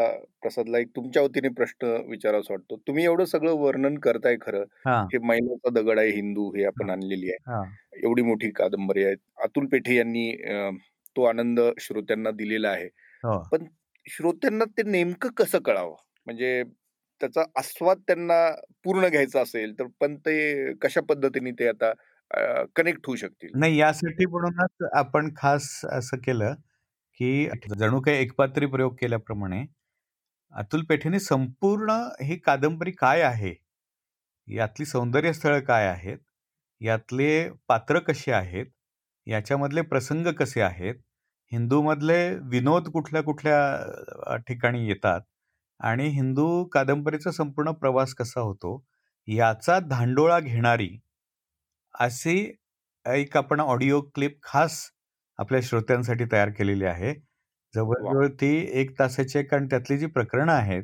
प्रसादला 0.42 0.80
एक 0.80 0.88
तुमच्या 0.96 1.24
वतीने 1.24 1.50
प्रश्न 1.58 1.88
विचारावासा 2.10 2.54
वाटतो. 2.54 2.76
तुम्ही 2.88 3.04
एवढं 3.06 3.26
सगळं 3.26 3.54
वर्णन 3.60 3.98
करताय 4.00 4.36
खरं. 4.42 4.64
हा. 4.88 5.02
मैलाचा 5.24 5.70
दगड 5.80 6.00
आहे 6.00 6.10
हिंदू 6.12 6.50
हे 6.56 6.66
आपण. 6.66 6.90
आणलेली 6.90 7.32
आहे. 7.32 7.62
एवढी 8.04 8.22
मोठी 8.22 8.50
कादंबरी 8.56 9.04
आहे. 9.04 9.16
अतुल 9.44 9.66
पेठे 9.72 9.96
यांनी 9.96 10.30
तो 11.16 11.24
आनंद 11.24 11.60
श्रोत्यांना 11.80 12.32
दिलेला 12.32 12.70
आहे. 12.70 12.86
हो. 13.24 13.42
श्रोत्यांना 14.06 14.66
ते 14.78 14.84
नेमकं 14.84 15.30
कसं 15.38 15.60
कळावं? 15.60 15.96
म्हणजे 16.28 16.64
त्याचा 17.22 17.42
आस्वाद 17.60 18.00
त्यांना 18.08 18.40
पूर्ण 18.84 19.08
घ्यायचा 19.08 19.42
असेल 19.42 19.74
तर 19.80 19.88
पण 20.00 20.16
ते 20.18 20.74
कशा 20.74 21.02
पद्धतीने 21.10 21.52
ते 21.52 21.68
आता 21.68 21.92
कनेक्ट 22.76 23.08
होऊ 23.08 23.16
शकतील? 23.16 23.50
नाही 23.56 23.78
यासाठी 23.80 24.26
म्हणूनच 24.26 24.88
आपण 24.94 25.30
खास 25.38 25.70
असं 25.92 26.18
केलं 26.18 26.54
की 27.20 27.48
जणू 27.80 28.00
काही 28.02 28.18
एकपात्री 28.18 28.66
प्रयोग 28.66 28.96
केल्याप्रमाणे 28.96 29.64
अतुल 30.54 30.84
पेठेने 30.90 31.20
संपूर्ण 31.20 31.92
ही 32.22 32.38
कादंबरी 32.38 32.92
काय 32.92 33.22
आहे? 33.22 33.54
यातली 34.48 34.86
सौंदर्य 34.86 35.34
स्थळं 35.34 35.60
काय 35.60 35.88
आहेत? 35.88 36.18
यातले 36.82 37.50
पात्र 37.68 38.00
कशी 38.00 38.32
आहेत? 38.32 38.66
याच्यामधले 39.28 39.82
प्रसंग 39.84 40.28
कसे 40.40 40.62
आहेत? 40.62 40.96
हिंदूमधले 41.52 42.18
विनोद 42.50 42.88
कुठल्या 42.90 43.22
कुठल्या 43.24 44.38
ठिकाणी 44.48 44.88
येतात? 44.88 45.22
आणि 45.80 46.08
हिंदू 46.10 46.64
कादंबरीचा 46.66 47.32
संपूर्ण 47.32 47.72
प्रवास 47.74 48.14
कसा 48.16 48.42
होतो? 48.42 48.84
याचा 49.28 49.80
धांडोळा 49.82 50.40
घेणारी 50.40 50.90
अशी 51.96 52.38
एक 53.06 53.38
आपण 53.38 53.60
ऑडिओ 53.62 54.02
क्लिप 54.16 54.38
खास 54.44 54.80
आपल्या 55.40 55.62
श्रोत्यांसाठी 55.64 56.26
तयार 56.32 56.50
केलेली 56.52 56.86
आहे. 56.86 57.14
जवळजवळ 57.74 58.28
ती 58.34 58.50
एक 58.82 58.92
तासाची 59.00 59.38
आहे 59.38 59.48
कारण 59.48 59.68
त्यातली 59.68 59.98
जी 59.98 60.06
प्रकरणं 60.08 60.52
आहेत 60.54 60.84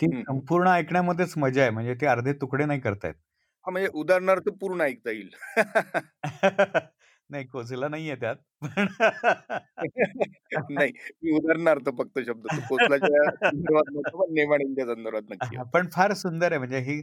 ती. 0.00 0.06
संपूर्ण 0.22 0.68
ऐकण्यामध्येच 0.70 1.34
मजा 1.38 1.62
आहे. 1.62 1.70
म्हणजे 1.70 1.94
ते 1.96 2.06
अर्धे 2.06 2.32
तुकडे 2.34 2.64
नाही 2.66 2.80
करतायत. 2.80 3.14
म्हणजे 3.64 3.88
उदाहरणार्थ 3.94 4.48
पूर्ण 4.60 4.80
ऐकता 4.82 5.10
येईल. 5.10 5.30
नाही 7.32 7.44
कोचला 7.44 7.88
नाहीये 7.88 8.14
त्यात. 8.14 8.36
पण 10.54 10.74
नाही 10.74 10.92
मी 11.22 11.32
उदाहरणार्थ 11.32 11.88
फक्त 11.98 12.18
शब्द 12.26 12.46
कोचलाच्या 12.68 13.30
संदर्भात 13.30 13.90
पण 15.72 15.82
नक्की 15.82 15.88
फार 15.92 16.12
सुंदर 16.12 16.52
आहे 16.52 16.58
म्हणजे 16.58 16.78
ही 16.78 17.02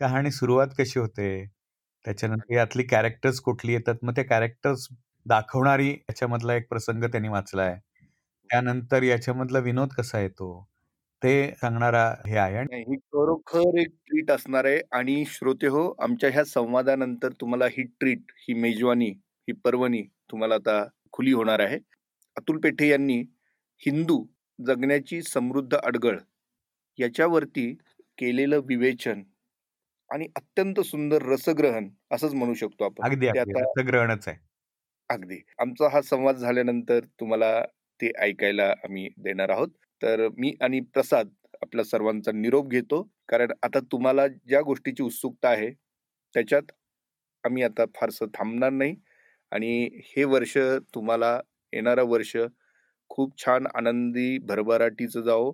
कहाणी 0.00 0.30
सुरुवात 0.30 0.68
कशी 0.78 1.00
होते? 1.00 1.46
त्याच्यानंतर 2.04 2.54
यातली 2.54 2.82
कॅरेक्टर्स 2.82 3.40
कुठली 3.40 3.72
येतात? 3.72 3.94
मग 4.02 4.16
ते 4.16 4.22
कॅरेक्टर्स 4.22 4.86
दाखवणारी 5.26 5.90
याच्यामधला 5.90 6.54
एक 6.54 6.68
प्रसंग 6.68 7.04
त्यांनी 7.04 7.28
वाचलाय 7.28 7.74
त्यानंतर 8.50 9.02
याच्यामधला 9.02 9.58
विनोद 9.58 9.88
कसा 9.88 10.20
येतो? 10.20 10.66
ते 11.22 11.50
सांगणारा 11.52 12.04
हे 12.26 12.36
आहे 12.36 12.62
ही 12.74 12.96
खरोखर 12.96 13.78
एक 13.78 13.88
ट्रीट 13.88 14.30
असणार 14.30 14.64
आहे 14.64 14.80
आणि 14.92 15.24
श्रोते 15.28 15.66
हो 15.66 15.82
आमच्या 15.98 16.30
ह्या 16.30 16.44
संवादानंतर 16.44 17.32
तुम्हाला 17.32 17.66
ही 17.66 17.82
ट्रीट 17.82 18.32
ही 18.38 18.54
मेजवानी 18.54 19.10
ही 19.50 19.54
पर्वणी 19.64 20.02
तुम्हाला 20.30 20.54
आता 20.54 20.82
खुली 21.12 21.32
होणार 21.32 21.60
आहे. 21.60 21.78
अतुल 22.36 22.58
पेठे 22.58 22.88
यांनी 22.88 23.18
हिंदू 23.82 24.24
जगण्याची 24.58 25.22
समृद्ध 25.22 25.76
अडगळ 25.76 26.18
याच्यावरती 26.98 27.72
केलेलं 28.18 28.60
विवेचन 28.66 29.22
आणि 30.10 30.26
अत्यंत 30.36 30.80
सुंदर 30.80 31.22
रसग्रहण 31.22 31.88
असंच 32.12 32.34
म्हणू 32.34 32.54
शकतो 32.54 32.84
आपण. 32.84 33.04
अगदी 33.04 33.26
ते 33.26 33.38
अगदी. 33.38 33.60
आता 33.60 33.82
ग्रहणच 33.82 34.28
आहे. 34.28 34.36
अगदी. 35.10 35.38
आमचा 35.58 35.88
हा 35.88 36.00
संवाद 36.02 36.36
झाल्यानंतर 36.36 37.04
तुम्हाला 37.20 37.60
ते 38.00 38.10
ऐकायला 38.20 38.68
आम्ही 38.84 39.08
देणार 39.18 39.48
आहोत. 39.50 39.68
तर 40.02 40.28
मी 40.38 40.52
आणि 40.60 40.80
प्रसाद 40.94 41.28
आपल्या 41.62 41.84
सर्वांचा 41.84 42.32
निरोप 42.32 42.68
घेतो. 42.68 43.02
कारण 43.28 43.52
आता 43.62 43.80
तुम्हाला 43.92 44.26
ज्या 44.28 44.60
गोष्टीची 44.62 45.02
उत्सुकता 45.02 45.48
आहे 45.48 45.70
त्याच्यात 46.34 46.72
आम्ही 47.44 47.62
आता 47.62 47.84
फारसं 47.96 48.26
थांबणार 48.34 48.70
नाही. 48.70 48.94
आणि 49.52 49.90
हे 49.94 50.24
वर्ष 50.24 50.58
तुम्हाला 50.94 51.40
येणारं 51.72 52.02
वर्ष 52.02 52.36
खूप 53.08 53.38
छान 53.38 53.66
आनंदी 53.74 54.38
भरभराटीचं 54.38 55.20
जावो 55.20 55.52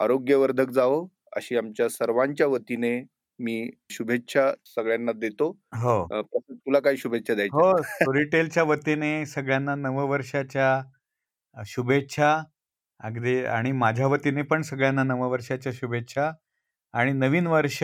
आरोग्यवर्धक 0.00 0.70
जावो 0.70 1.08
अशी 1.32 1.56
आमच्या 1.56 1.88
सर्वांच्या 1.88 2.46
वतीने 2.46 3.02
मी 3.38 3.70
शुभेच्छा 3.90 4.52
सगळ्यांना 4.64 5.12
देतो. 5.12 5.50
हो. 5.74 6.06
तुला 6.50 6.80
काय 6.80 6.96
शुभेच्छा 6.96 7.34
द्यायच्या 7.34 7.70
हो 7.70 7.82
स्टोरीटेलच्या 7.82 8.62
वतीने 8.62 9.26
सगळ्यांना 9.26 9.74
नववर्षाच्या 9.74 10.82
शुभेच्छा. 11.66 12.42
अगदी 13.00 13.44
आणि 13.44 13.72
माझ्या 13.72 14.06
वतीने 14.06 14.42
पण 14.42 14.62
सगळ्यांना 14.62 15.02
नववर्षाच्या 15.02 15.72
शुभेच्छा. 15.74 16.30
आणि 16.92 17.12
नवीन 17.12 17.46
वर्ष 17.46 17.82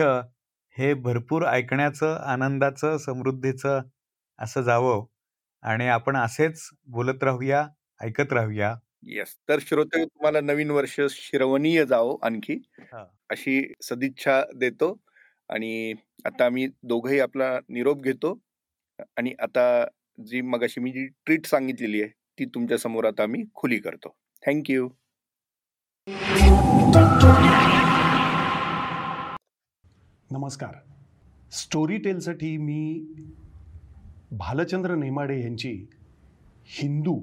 हे 0.77 0.93
भरपूर 0.93 1.45
ऐकण्याचं 1.45 2.15
आनंदाचं 2.15 2.97
समृद्धीचं 2.97 3.81
असं 4.39 4.61
जावं. 4.61 5.05
आणि 5.65 5.87
आपण 5.87 6.15
असेच 6.17 6.69
बोलत 6.87 7.23
राहूया 7.23 7.67
ऐकत 8.01 8.33
राहूया. 8.33 8.75
येस 9.03 9.35
तर 9.49 9.59
श्रोते 9.61 10.05
तुम्हाला 10.05 10.41
नवीन 10.41 10.71
वर्ष 10.71 10.99
श्रवणीय 11.09 11.85
जावो 11.85 12.17
आणखी. 12.23 12.61
अशी 13.29 13.73
सदिच्छा 13.81 14.41
देतो. 14.55 14.97
आणि 15.49 15.93
आता 16.25 16.45
आम्ही 16.45 16.67
दोघंही 16.83 17.19
आपला 17.19 17.59
निरोप 17.69 18.01
घेतो. 18.01 18.39
आणि 18.99 19.33
आता 19.39 19.85
जी 20.27 20.41
मगाशी 20.41 20.79
मी 20.79 20.91
जी 20.91 21.07
ट्रीट 21.07 21.45
सांगितलेली 21.45 22.01
आहे 22.01 22.11
ती 22.39 22.45
तुमच्यासमोर 22.45 23.05
आता 23.05 23.25
मी 23.25 23.43
खुली 23.55 23.77
करतो. 23.77 24.15
थँक्यू 24.45 24.89
नमस्कार. 30.31 30.75
स्टोरी 31.51 31.97
टेलसाठी 31.97 32.57
मी 32.57 33.05
भालचंद्र 34.37 34.95
नेमाडे 34.95 35.41
यांची 35.43 35.85
हिंदू 36.65 37.19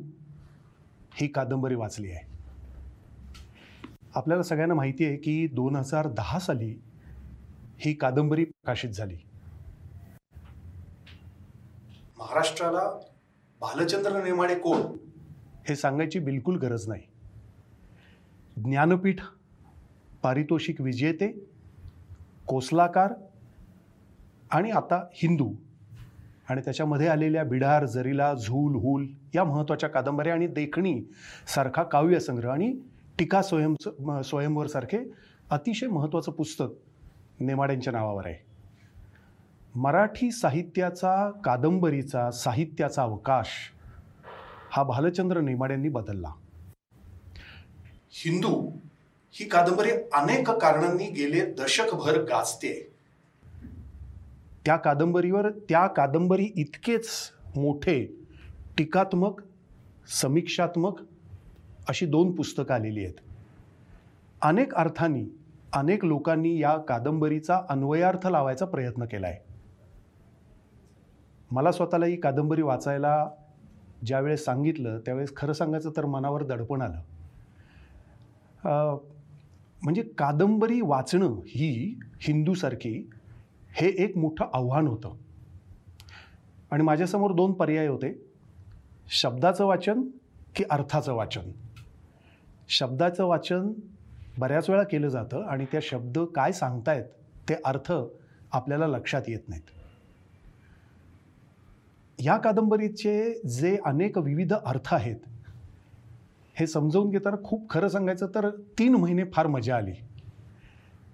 ही 1.15 1.27
कादंबरी 1.29 1.75
वाचली 1.75 2.11
आहे. 2.11 2.31
आपल्याला 4.15 4.43
सगळ्यांना 4.43 4.75
माहिती 4.75 5.05
आहे 5.05 5.17
की 5.17 5.47
दोन 5.47 5.77
हजार 5.77 6.09
दहा 6.09 6.39
साली 6.39 6.79
ही 7.79 7.95
कादंबरी 7.95 8.45
प्रकाशित 8.45 8.91
झाली. 8.91 9.17
महाराष्ट्राला 12.19 12.89
भालचंद्र 13.61 14.25
नेमाडे 14.25 14.55
कोण 14.55 14.81
हे 15.69 15.77
सांगायची 15.77 16.19
बिलकुल 16.19 16.59
गरज 16.59 16.89
नाही. 16.89 17.03
ज्ञानपीठ 18.57 19.21
पारितोषिक 20.23 20.81
विजेते 20.81 21.29
कोसलाकार 22.47 23.15
आणि 24.51 24.71
आता 24.71 25.05
हिंदू 25.13 25.53
आणि 26.51 26.61
त्याच्यामध्ये 26.61 27.09
आलेल्या 27.09 27.45
बिडार 27.45 27.87
जरीला 27.87 28.35
झूल 28.35 28.75
हुल 28.75 29.07
या 29.35 29.45
महत्त्वाच्या 29.45 29.89
कादंबऱ्या 29.89 30.33
आणि 30.33 30.47
देखणी 30.47 31.03
सारखा 31.55 31.83
काव्यसंग्रह 31.83 32.53
आणि 32.53 32.77
टीका 33.19 33.43
स्वयं 33.43 34.23
स्वयंवर 34.23 34.67
सारखे 34.67 34.99
अतिशय 35.51 35.87
महत्त्वाचं 35.87 36.33
पुस्तक 36.33 36.65
नेमाड्यांच्या 37.41 37.93
नावावर 37.93 38.27
आहे. 38.27 38.35
मराठी 39.75 40.31
साहित्याचा 40.31 41.31
कादंबरीचा 41.45 42.31
साहित्याचा 42.31 43.03
अवकाश 43.03 43.49
हा 44.71 44.83
भालचंद्र 44.83 45.41
नेमाड्यांनी 45.41 45.89
बदलला. 45.89 46.33
हिंदू 48.11 48.71
ही 49.33 49.49
कादंबरी 49.49 49.91
अनेक 49.91 50.51
कारणांनी 50.51 51.05
गेले 51.05 51.45
दशकभर 51.53 52.23
गाजते. 52.23 52.92
त्या 54.67 54.77
कादंबरीवर 54.77 55.51
त्या 55.69 55.87
कादंबरी 55.87 56.45
इतकेच 56.57 57.09
मोठे 57.57 58.05
टीकात्मक 58.79 59.41
समीक्षात्मक 60.21 61.01
अशी 61.89 62.07
दोन 62.07 62.35
पुस्तकं 62.35 62.75
आलेली 62.75 63.05
आहेत. 63.05 63.15
अनेक 64.43 64.75
अर्थांनी 64.75 65.25
अनेक 65.73 66.05
लोकांनी 66.05 66.59
या 66.61 66.77
कादंबरीचा 66.79 67.61
अन्वयार्थ 67.71 68.27
लावायचा 68.27 68.67
प्रयत्न 68.67 69.05
केला 69.05 69.27
आहे 69.27 69.39
मला 71.51 71.73
स्वतःला 71.73 72.07
ही 72.07 72.17
कादंबरी 72.17 72.63
वाचायला 72.63 73.15
ज्यावेळेस 74.07 74.45
सांगितलं 74.45 74.99
त्यावेळेस 74.99 75.33
खरं 75.37 75.53
सांगायचं 75.53 75.91
तर 75.97 76.07
मनावर 76.07 76.43
दडपण 76.43 76.83
आलं. 76.83 77.01
म्हणजे 79.83 80.03
कादंबरी 80.19 80.81
वाचणं 80.81 81.41
ही 81.47 81.99
हिंदूसारखी 82.21 83.11
हे 83.75 83.89
एक 83.89 84.17
मोठं 84.17 84.45
आव्हान 84.55 84.87
होतं. 84.87 85.15
आणि 86.71 86.83
माझ्यासमोर 86.83 87.33
दोन 87.33 87.53
पर्याय 87.53 87.87
होते. 87.87 88.25
शब्दाचं 89.09 89.67
वाचन 89.67 90.03
की 90.55 90.65
अर्थाचं 90.71 91.15
वाचन. 91.15 91.53
शब्दाचं 92.69 93.25
वाचन 93.25 93.73
बऱ्याच 94.39 94.71
वेळा 94.71 94.83
केलं 94.83 95.09
जातं 95.09 95.47
आणि 95.47 95.65
त्या 95.73 95.81
शब्द 95.83 96.19
काय 96.19 96.53
सांगतायत 96.53 97.05
ते 97.49 97.55
अर्थ 97.65 97.93
आपल्याला 98.53 98.87
लक्षात 98.87 99.23
येत 99.29 99.49
नाहीत. 99.49 99.71
या 102.19 102.37
कादंबरीचे 102.37 103.41
जे 103.49 103.79
अनेक 103.85 104.19
विविध 104.19 104.53
अर्थ 104.53 104.95
आहेत 104.95 105.17
हे 106.55 106.67
समजवून 106.67 107.11
घेताना 107.11 107.45
खूप 107.45 107.71
खरं 107.71 107.89
सांगायचं 107.89 108.27
तर 108.27 108.51
तीन 108.51 108.95
महिने 108.95 109.25
फार 109.25 109.47
मजा 109.47 109.77
आली. 109.77 109.93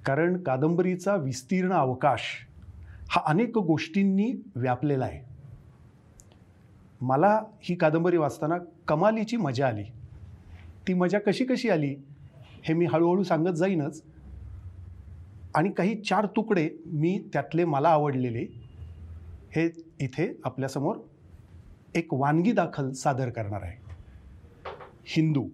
कारण 0.07 0.43
कादंबरीचा 0.43 1.17
विस्तीर्ण 1.17 1.73
अवकाश 1.73 2.48
हा 3.11 3.23
अनेक 3.27 3.59
गोष्टींनी 3.59 4.33
व्यापलेला 4.57 5.05
आहे. 5.05 5.35
मला 7.01 7.43
ही 7.63 7.75
कादंबरी 7.75 8.17
वाचताना 8.17 8.55
कमालीची 8.89 9.37
मजा 9.37 9.69
आली. 9.69 9.83
ती 10.89 10.95
मजा 10.95 11.19
कशी 11.19 11.45
कशी 11.45 11.69
आली 11.69 11.97
हे 12.63 12.75
मी 12.75 12.85
हळूहळू 12.85 13.23
सांगत 13.23 13.51
जाईनच. 13.51 14.03
आणि 15.55 15.71
काही 15.71 16.03
चार 16.03 16.27
तुकडे 16.27 16.71
मी 16.87 17.29
त्यातले 17.33 17.65
मला 17.65 17.89
आवडलेले 17.89 18.47
हे 19.57 19.71
इथे 20.01 20.41
आपल्यासमोर 20.45 20.97
एक 21.95 22.09
वानगी 22.13 22.53
दाखल 22.53 22.91
सादर 22.91 23.31
करणार 23.31 23.63
आहे. 23.63 23.91
हिंदू. 25.07 25.49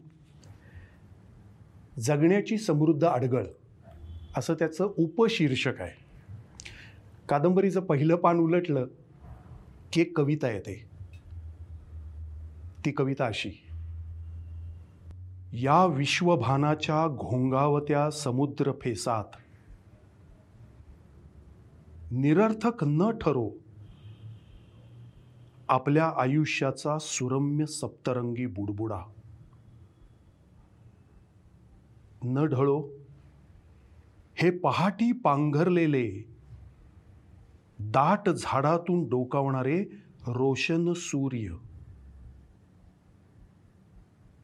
जगण्याची 1.99 2.59
समृद्ध 2.59 3.05
अडगळ 3.05 3.45
असं 4.37 4.55
त्याचं 4.55 4.85
उपशीर्षक 4.99 5.81
आहे. 5.81 6.04
कादंबरीचं 7.29 7.81
पहिलं 7.81 8.17
पान 8.17 8.39
उलटलं 8.39 8.87
की 9.93 10.01
एक 10.01 10.19
कविता 10.19 10.51
येते. 10.51 10.85
ती 12.85 12.91
कविता 12.91 13.27
अशी. 13.27 13.51
या 15.53 15.87
विश्वभानाच्या 15.87 17.09
घोंगावत्या 17.09 18.11
समुद्र 18.11 18.73
फेसात 18.73 19.25
निरर्थक 22.11 22.85
न 22.85 23.11
ठरो 23.11 23.51
आपल्या 25.69 26.13
आयुष्याचा 26.17 26.99
सुरम्य 26.99 27.67
सप्तरंगी 27.67 28.47
बुडबुडा. 28.47 29.01
न 32.23 32.45
ढळो 32.45 32.89
हे 34.35 34.51
पहाटी 34.51 35.13
पांघरलेले 35.13 36.34
दाट 37.81 38.29
झाडातून 38.29 39.09
डोकावणारे 39.09 39.85
रोशन 40.27 40.93
सूर्य. 40.93 41.57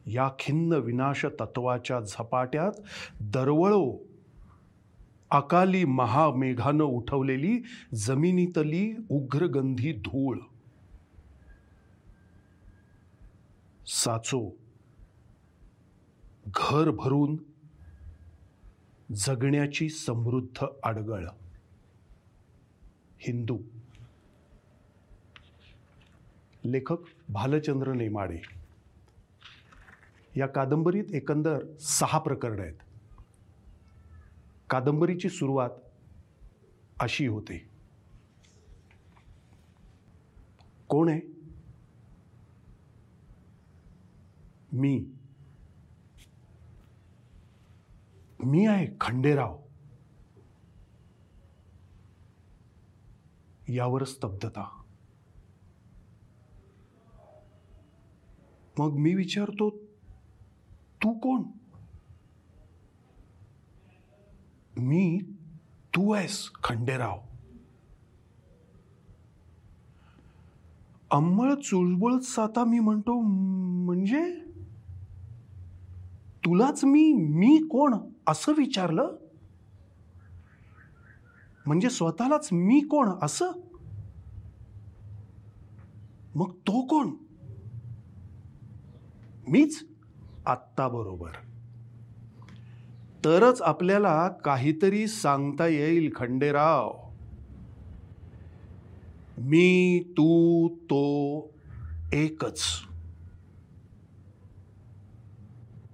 या 0.05 0.29
खिन्न 0.39 0.73
विनाश 0.73 1.25
तत्वाच्या 1.25 1.99
झपाट्यात 1.99 2.71
दरवळो 3.21 3.99
अकाली 5.31 5.85
महामेघानं 5.85 6.83
उठवलेली 6.83 7.63
जमिनीतली 7.93 8.93
उग्रगंधी 9.09 9.93
धूळ. 9.93 10.37
साचो. 13.87 14.55
घर 16.47 16.91
भरून 16.91 17.37
जगण्याची 19.15 19.89
समृद्ध 19.89 20.65
आडगळ. 20.83 21.27
हिंदू. 23.21 23.59
लेखक 26.65 26.95
भालचंद्र 27.29 27.93
नेमाडे. 27.93 28.39
या 30.35 30.47
कादंबरीत 30.47 31.03
एकंदर 31.13 31.77
सहा 31.79 32.19
प्रकरण 32.19 32.59
आहेत. 32.59 32.73
कादंबरीची 34.69 35.29
सुरुवात 35.29 35.69
अशी 36.99 37.27
होते. 37.27 37.69
कोण 40.87 41.09
आहे? 41.09 41.21
मी. 44.73 45.05
मी 48.43 48.65
आहे 48.65 48.87
खंडेराव. 49.01 49.61
यावर 53.73 54.03
स्तब्धता. 54.03 54.83
मग 58.79 58.91
मी 58.91 59.13
विचारतो 59.15 59.69
तू 61.03 61.19
कोण? 61.19 61.43
मी 64.77 65.19
तू 65.95 66.11
आहेस 66.11 66.51
खंडेराव. 66.63 67.19
अंमळ 71.11 71.53
चुळबुळत 71.53 72.21
साता 72.21 72.63
मी 72.63 72.79
म्हणतो 72.79 73.21
म्हणजे? 73.85 74.35
तुलाच 76.45 76.83
मी 76.83 77.13
मी 77.13 77.67
कोण 77.71 77.95
असं 78.27 78.51
विचारलं? 78.57 79.15
म्हणजे 81.65 81.89
स्वतःलाच 81.89 82.49
मी 82.51 82.79
कोण? 82.79 83.09
असं? 83.21 83.51
मग 86.35 86.51
तो 86.51 86.85
कोण? 86.85 87.09
मीच? 89.47 89.85
आत्ता 90.45 90.87
बरोबर. 90.87 91.29
तरच 93.25 93.61
आपल्याला 93.61 94.29
काहीतरी 94.29 95.07
सांगता 95.07 95.67
येईल 95.67 96.11
खंडेराव. 96.15 96.93
मी 99.37 99.99
तू 100.11 100.67
तो 100.75 101.41
एकच. 102.13 102.61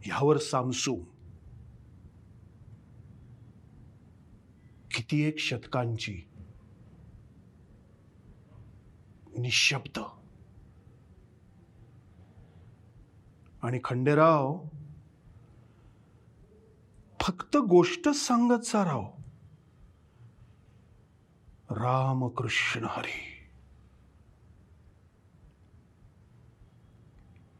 ह्यावर 0.03 0.37
सामसू 0.37 0.97
किती 4.97 5.21
एक 5.21 5.39
शतकांची 5.39 6.21
निशब्द. 9.37 9.99
आणि 13.61 13.79
खंडेराव 13.83 14.63
फक्त 17.21 17.57
गोष्टच 17.57 18.15
सांगत 18.15 18.61
जा 18.63 18.85
राव. 18.85 19.03
रामकृष्ण 21.69 22.85
हरी. 22.89 23.33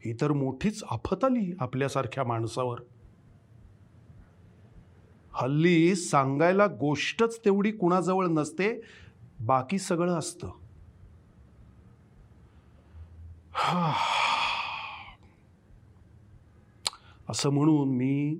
ही 0.04 0.16
तर 0.20 0.32
मोठीच 0.32 0.84
आफत 0.90 1.24
आली 1.24 1.56
आपल्यासारख्या 1.60 2.24
माणसावर. 2.24 2.80
हल्ली 5.42 5.94
सांगायला 5.96 6.66
गोष्टच 6.66 7.38
तेवढी 7.44 7.70
कुणाजवळ 7.70 8.26
नसते 8.26 8.80
बाकी 9.40 9.78
सगळं 9.78 10.18
असतं. 10.18 10.50
असं 17.28 17.50
म्हणून 17.50 17.88
मी 17.88 18.36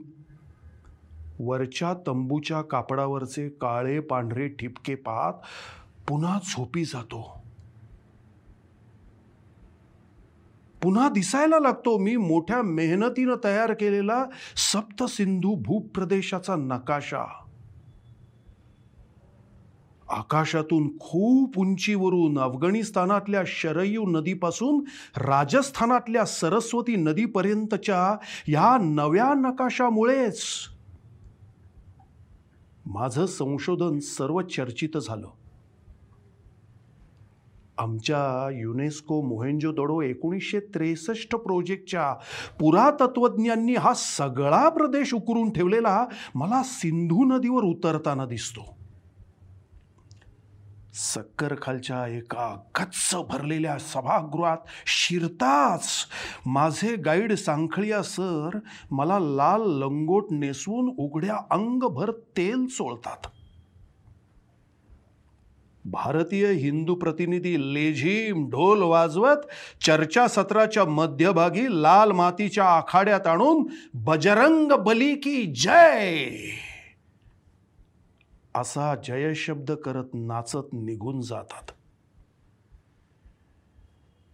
वरच्या 1.41 1.95
तंबूच्या 2.07 2.63
कापडावरचे 2.63 3.49
काळे 3.49 4.01
पांढरे 4.01 4.49
ठिपके 4.49 4.95
पाहत 4.95 5.35
पुन्हा 6.09 6.39
झोपी 6.45 6.85
जातो. 6.85 7.38
पुन्हा 10.83 11.09
दिसायला 11.09 11.59
लागतो. 11.59 11.99
मी 11.99 12.17
मोठ्या 12.17 12.63
मेहनतीनं 12.63 13.35
तयार 13.45 13.73
केलेला 13.73 14.25
सप्तसिंधू 14.57 15.55
भूप्रदेशाचा 15.55 16.57
नकाशा. 16.57 17.45
आकाशातून 20.09 20.99
खूप 20.99 21.59
उंचीवरून 21.59 22.39
अफगाणिस्तानातल्या 22.39 23.43
शरयू 23.47 24.05
नदीपासून 24.07 24.85
राजस्थानातल्या 25.17 26.25
सरस्वती 26.25 26.97
नदीपर्यंतच्या 26.97 28.17
या 28.49 28.77
नव्या 28.81 29.35
नकाशामुळेच 29.35 30.43
माझं 32.87 33.27
संशोधन 33.27 33.99
सर्व 33.99 34.41
चर्चित 34.41 34.97
झालं. 34.97 35.29
आमच्या 37.79 38.49
युनेस्को 38.53 39.21
मोहेंजो 39.23 39.73
दडो 39.73 40.01
एकोणीसशे 40.03 40.61
त्रेसष्ट 40.61 41.35
प्रोजेक्टच्या 41.35 42.13
पुरातत्वज्ञांनी 42.61 43.75
हा 43.75 43.93
सगळा 43.95 44.69
प्रदेश 44.69 45.15
उकरून 45.15 45.51
ठेवलेला 45.51 46.05
मला 46.35 46.63
सिंधू 46.63 47.25
नदीवर 47.25 47.63
उतरताना 47.63 48.27
दिसतो. 48.27 48.75
सक्कर 50.95 51.55
खालच्या 51.63 52.07
एका 52.07 52.57
गच्च 52.81 53.17
भरलेल्या 53.29 53.79
सभागृहात 53.79 54.57
शिरताच 54.87 55.89
माझे 56.47 56.97
गाईड 56.97 57.33
सांखळिया 57.33 58.03
सर 58.03 58.59
मला 58.91 59.19
लाल 59.19 59.61
लंगोट 59.61 60.27
नेसवून 60.31 60.95
उघड्या 60.99 61.37
अंगभर 61.51 62.11
तेल 62.11 62.67
चोळतात. 62.67 63.27
भारतीय 65.91 66.51
हिंदू 66.53 66.95
प्रतिनिधी 66.95 67.75
लेझीम 67.75 68.49
ढोल 68.49 68.83
वाजवत 68.83 69.37
चर्चासत्राच्या 69.85 70.85
मध्यभागी 70.85 71.67
लाल 71.83 72.13
मातीच्या 72.13 72.65
आखाड्यात 72.65 73.27
आणून 73.27 73.67
बजरंग 73.95 74.73
बली 74.73 75.15
की 75.15 75.53
जय. 75.55 76.31
असा 78.55 78.95
जयशब्द 78.95 79.73
करत 79.73 80.05
नाचत 80.15 80.73
निघून 80.73 81.21
जातात. 81.21 81.71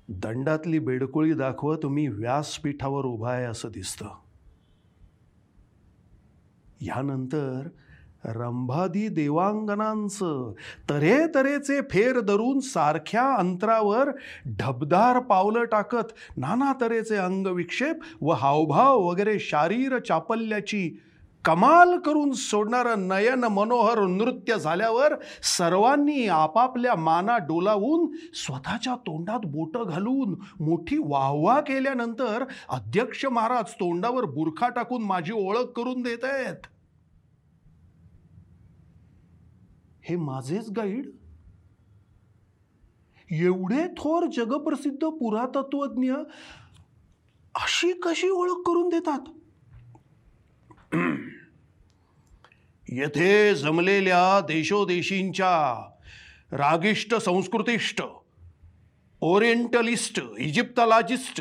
दंडातली 0.08 0.78
बेडकुळी 0.78 1.32
दाखवत 1.32 1.86
मी 1.86 2.08
व्यासपीठावर 2.08 3.04
उभा 3.04 3.32
आहे 3.32 3.44
असं 3.44 3.68
दिसतं. 3.68 4.08
ह्यानंतर 6.80 7.68
रंभादी 8.24 9.08
देवांगनांचं 9.08 10.52
तऱ्हेतऱ्हेचे 10.90 11.80
फेर 11.80 12.20
धरून 12.20 12.60
सारख्या 12.60 13.34
अंतरावर 13.34 14.10
ढबदार 14.46 15.18
पावलं 15.18 15.64
टाकत 15.64 16.12
नाना 16.36 16.72
तऱ्हेचे 16.80 17.16
अंगविक्षेप 17.16 17.96
व 18.20 18.32
हावभाव 18.32 19.00
वगैरे 19.00 19.38
शारीर 19.38 19.98
चापल्याची 19.98 20.88
कमाल 21.44 21.98
करून 21.98 22.32
सोडणारं 22.32 23.08
नयन 23.08 23.44
मनोहर 23.44 24.00
नृत्य 24.00 24.58
झाल्यावर 24.58 25.14
सर्वांनी 25.42 26.26
आपापल्या 26.28 26.94
माना 26.94 27.36
डोलावून 27.38 28.06
स्वतःच्या 28.34 28.94
तोंडात 28.96 29.40
बोटं 29.44 29.84
घालून 29.84 30.34
मोठी 30.60 30.98
वाहवा 30.98 31.60
केल्यानंतर 31.60 32.44
अध्यक्ष 32.68 33.26
महाराज 33.26 33.72
तोंडावर 33.72 34.24
बुरखा 34.24 34.68
टाकून 34.68 35.02
माझी 35.02 35.32
ओळख 35.32 35.72
करून 35.76 36.02
देत 36.02 36.24
आहेत. 36.24 36.66
हे 40.08 40.16
माझेच 40.16 40.70
गाईड 40.70 41.10
एवढे 43.30 43.86
थोर 43.98 44.26
जगप्रसिद्ध 44.26 45.04
पुरातत्वज्ञ 45.04 46.12
अशी 47.54 47.92
कशी 48.02 48.28
ओळख 48.28 48.62
करून 48.66 48.88
देतात? 48.88 49.28
येथे 52.88 53.54
जमलेल्या 53.54 54.40
देशोदेशींच्या 54.40 55.54
रागिष्ट 56.52 57.14
संस्कृतिष्ट 57.14 58.02
ओरिएंटलिस्ट 59.22 60.20
इजिप्तलॉजिस्ट 60.38 61.40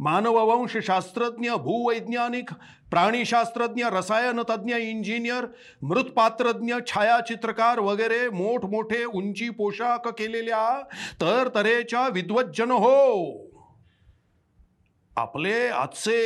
मानववंश 0.00 0.76
शास्त्रज्ञ 0.82 1.50
भूवैज्ञानिक 1.62 2.50
प्राणीशास्त्रज्ञ 2.90 3.84
रसायनतज्ञ 3.92 4.74
इंजिनियर 4.74 5.46
मृतपात्रज्ञ 5.82 6.74
छायाचित्रकार 6.86 7.80
वगैरे 7.80 8.28
मोठमोठे 8.30 9.04
उंची 9.04 9.48
पोशाख 9.50 10.08
केलेल्या 10.18 10.64
तर 11.20 11.48
तऱ्हेच्या 11.54 12.06
विद्वज्जन 12.08 12.70
हो 12.70 12.96
आपले 15.12 15.56
आजचे 15.68 16.20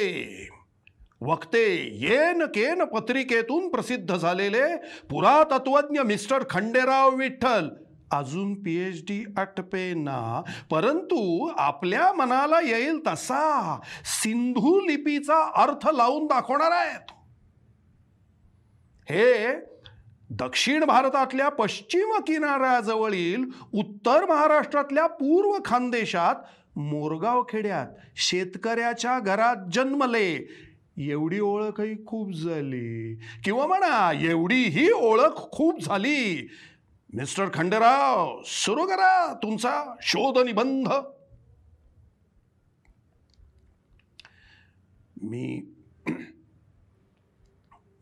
वक्ते 1.20 1.66
येन 2.00 2.44
केन 2.44 2.84
पत्रिकेतून 2.84 3.68
प्रसिद्ध 3.68 4.16
झालेले 4.16 4.66
पुरातत्वज्ञ 5.10 6.00
मिस्टर 6.00 6.42
खंडेराव 6.50 7.14
विठ्ठल 7.16 7.68
अजून 8.10 8.62
पी 8.62 8.76
एच 8.76 9.02
डी 9.02 9.24
अटपेना 9.36 10.42
परंतु 10.70 11.50
आपल्या 11.58 12.12
मनाला 12.12 12.60
येईल 12.60 12.98
तसा 13.06 13.80
सिंधू 14.04 14.80
लिपीचा 14.80 15.62
अर्थ 15.62 15.88
लावून 15.94 16.26
दाखवणार 16.26 16.70
आहेत. 16.70 17.12
हे 19.10 19.52
दक्षिण 20.30 20.84
भारतातल्या 20.84 21.48
पश्चिम 21.48 22.12
किनाऱ्याजवळील 22.26 23.44
उत्तर 23.74 24.24
महाराष्ट्रातल्या 24.24 25.06
पूर्व 25.06 25.58
खानदेशात 25.64 26.34
मोरगाव 26.78 27.42
खेड्यात 27.48 27.86
शेतकऱ्याच्या 28.16 29.18
घरात 29.18 29.56
जन्मले. 29.72 30.48
एवढी 30.98 31.40
ओळखही 31.40 32.06
खूप 32.06 32.32
झाली. 32.32 33.14
किंवा 33.44 33.66
म्हणा 33.66 34.12
एवढी 34.12 34.62
ही 34.62 34.90
ओळख 34.90 35.50
खूप 35.52 35.82
झाली. 35.82 36.48
मिस्टर 37.14 37.48
खंडेराव 37.54 38.40
सुरू 38.44 38.86
करा 38.86 39.34
तुमचा 39.34 39.72
शोध 40.02 40.38
निबंध 40.38 40.88
मी 45.22 45.72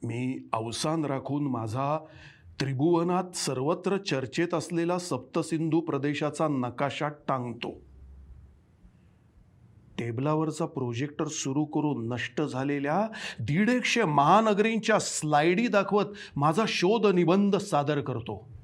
मी 0.05 0.48
अवसान 0.53 1.05
राखून 1.05 1.46
माझा 1.46 1.98
त्रिभुवनात 2.61 3.37
सर्वत्र 3.37 3.96
चर्चेत 3.96 4.55
असलेला 4.55 4.98
सप्तसिंधू 4.98 5.81
प्रदेशाचा 5.81 6.48
नकाशा 6.48 7.09
टांगतो. 7.09 7.72
टेबलावरचा 9.98 10.66
प्रोजेक्टर 10.66 11.27
सुरू 11.27 11.64
करून 11.64 12.12
नष्ट 12.12 12.42
झालेल्या 12.42 13.07
दीड 13.40 13.68
एकशे 13.68 14.05
महानगरींच्या 14.05 14.98
स्लाइडी 14.98 15.66
दाखवत 15.68 16.16
माझा 16.37 16.64
शोध 16.68 17.07
निबंध 17.07 17.57
सादर 17.57 18.01
करतो. 18.01 18.62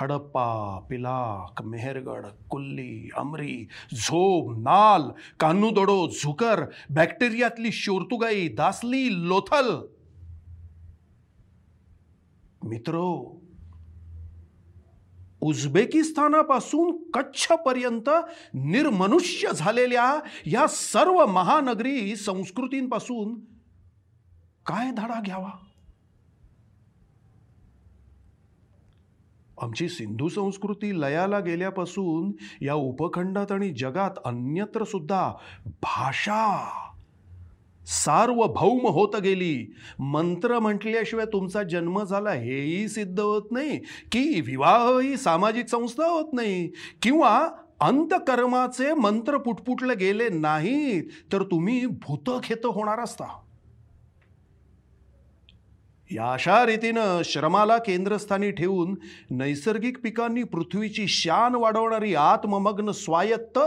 हडप्पा 0.00 0.78
पिलाक 0.90 1.62
मेहरगड 1.62 2.26
कुल्ली 2.50 3.10
अमरी 3.16 3.68
झोब 3.94 4.52
नाल 4.58 5.02
कान्नुदोडो 5.40 6.08
झुकर 6.08 6.64
बॅक्टेरियातली 6.90 7.72
शोरतुगाई 7.72 8.48
दासली 8.48 9.28
लोथल. 9.28 9.70
मित्रो 12.64 13.36
उझबेकिस्तानापासून 15.40 17.10
कच्छपर्यंत 17.10 18.10
निर्मनुष्य 18.54 19.52
झालेल्या 19.56 20.20
या 20.46 20.66
सर्व 20.66 21.26
महानगरी 21.26 22.16
संस्कृतींपासून 22.16 23.34
काय 24.66 24.90
धडा 24.90 25.20
घ्यावा? 25.20 25.50
आमची 29.60 29.88
सिंधू 29.88 30.28
संस्कृती 30.28 31.00
लयाला 31.00 31.38
गेल्यापासून 31.38 32.32
या 32.64 32.74
उपखंडात 32.74 33.52
आणि 33.52 33.70
जगात 33.70 34.10
अन्यत्र 34.24 34.84
सुद्धा 34.84 35.32
भाषा 35.66 36.68
सार्वभौम 37.86 38.86
होत 38.86 39.16
गेली. 39.16 39.74
मंत्र 39.98 40.58
म्हटल्याशिवाय 40.58 41.26
तुमचा 41.26 41.62
जन्म 41.62 42.02
झाला 42.04 42.30
हेही 42.30 42.88
सिद्ध 42.88 43.20
होत 43.20 43.50
नाही 43.50 43.78
की 44.12 44.40
विवाह 44.40 45.00
ही 45.00 45.16
सामाजिक 45.16 45.68
संस्था 45.68 46.06
होत 46.06 46.32
नाही 46.32 46.68
किंवा 47.02 47.48
अंतकर्माचे 47.80 48.94
मंत्र 48.94 49.38
पुटपुटले 49.38 49.94
गेले 49.94 50.28
नाहीत 50.28 51.04
तर 51.32 51.42
तुम्ही 51.42 51.86
भूतखेत 51.86 52.66
होणार 52.66 53.00
असता. 53.00 53.26
या 56.12 56.32
अशा 56.32 56.66
रीतीनं 56.66 57.22
श्रमाला 57.24 57.76
केंद्रस्थानी 57.78 58.50
ठेवून 58.50 58.94
नैसर्गिक 59.30 59.98
पिकांनी 60.02 60.42
पृथ्वीची 60.42 61.06
शान 61.08 61.54
वाढवणारी 61.54 62.14
आत्ममग्न 62.14 62.90
स्वायत्त 62.90 63.58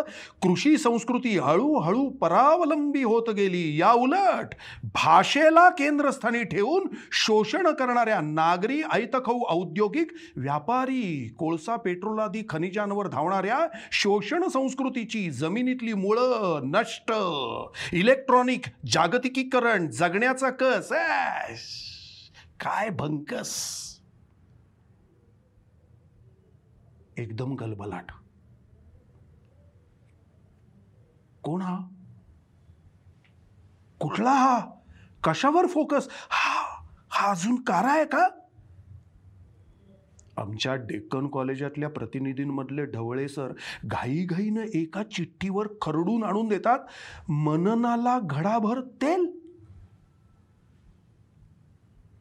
कृषी 0.42 0.78
संस्कृती 0.78 1.38
हळूहळू 1.38 2.10
परावलंबी 2.10 3.04
होत 3.04 3.30
गेली. 3.30 3.80
या 3.80 3.92
उलट 3.92 4.56
भाषेला 4.84 5.70
केंद्रस्थानी 5.70 6.44
ठेवून 6.44 6.88
शोषण 7.12 7.68
करणाऱ्या 7.68 8.20
नागरी 8.22 8.82
ऐतखाऊ 8.94 9.42
औद्योगिक 9.50 10.12
व्यापारी 10.36 11.36
कोळसा 11.38 11.76
पेट्रोल 11.76 12.20
आदी 12.20 12.42
खनिजांवर 12.50 13.08
धावणाऱ्या 13.08 13.68
शोषण 13.92 14.48
संस्कृतीची 14.48 15.30
जमिनीतली 15.32 15.94
मुळं 15.94 16.62
नष्ट. 16.66 17.14
इलेक्ट्रॉनिक 17.94 18.66
जागतिकीकरण 18.92 19.90
जगण्याचा 19.90 20.50
कस 20.50 20.92
काय 22.64 22.90
भंकस. 22.90 23.54
एकदम 27.18 27.56
गलबलाट. 27.56 28.12
कोण 31.44 31.62
हा? 31.62 31.78
कुठला 34.02 34.32
हा? 34.32 34.60
कशावर 35.24 35.68
फोकस 35.68 36.08
हा 36.30 36.84
हा 37.10 37.32
अजून 37.32 37.56
कारा 37.64 37.92
आहे 37.92 38.06
का? 38.06 38.28
आमच्या 40.38 40.76
डेक्कन 40.76 41.28
कॉलेजातल्या 41.28 41.90
प्रतिनिधींमधले 41.90 42.86
ढवळे 42.86 43.28
सर 43.28 43.52
घाईघाईनं 43.86 44.62
एका 44.74 45.04
चिठ्ठीवर 45.04 45.68
खरडून 45.82 46.24
आणून 46.24 46.48
देतात 46.48 46.80
मननाला 47.30 48.20
घडाभर 48.24 48.82
तेल. 48.82 49.43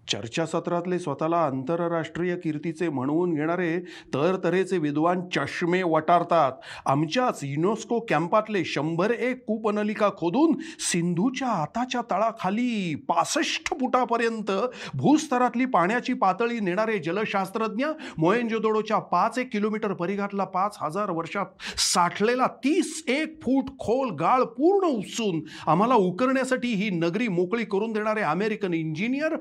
चर्चासत्रातले 0.08 0.98
स्वतःला 0.98 1.36
आंतरराष्ट्रीय 1.36 2.36
कीर्तीचे 2.36 2.88
म्हणवून 2.88 3.34
घेणारे 3.34 3.78
तर 4.14 4.36
तऱ्हेचे 4.44 4.78
विद्वान 4.78 5.20
चष्मे 5.28 5.82
वटारतात. 5.82 6.52
आमच्याच 6.86 7.40
युनेस्को 7.42 7.98
कॅम्पातले 8.08 8.64
शंभर 8.64 9.10
एक 9.10 9.44
कूपनलिका 9.46 10.08
खोदून 10.18 10.54
सिंधूच्या 10.80 11.48
आताच्या 11.48 12.00
तळाखाली 12.10 12.94
पासष्ट 13.08 13.72
फुटापर्यंत 13.80 14.50
भूस्तरातली 14.94 15.64
पाण्याची 15.64 16.12
पातळी 16.12 16.58
नेणारे 16.60 16.98
जलशास्त्रज्ञ 16.98 17.86
मोयंजोदोडोच्या 18.18 18.98
पाच 19.12 19.38
एक 19.38 19.52
किलोमीटर 19.52 19.92
परिघातला 19.92 20.44
पाच 20.44 20.76
हजार 20.80 21.10
वर्षात 21.10 21.78
साठलेला 21.80 22.46
तीस 22.64 23.02
एक 23.08 23.40
फूट 23.42 23.70
खोल 23.78 24.10
गाळ 24.10 24.42
पूर्ण 24.42 24.88
उपसून 24.88 25.40
आम्हाला 25.66 25.94
उकरण्यासाठी 25.94 26.72
ही 26.74 26.90
नगरी 26.90 27.28
मोकळी 27.28 27.64
करून 27.64 27.92
देणारे 27.92 28.22
अमेरिकन 28.22 28.74
इंजिनियर 28.74 29.36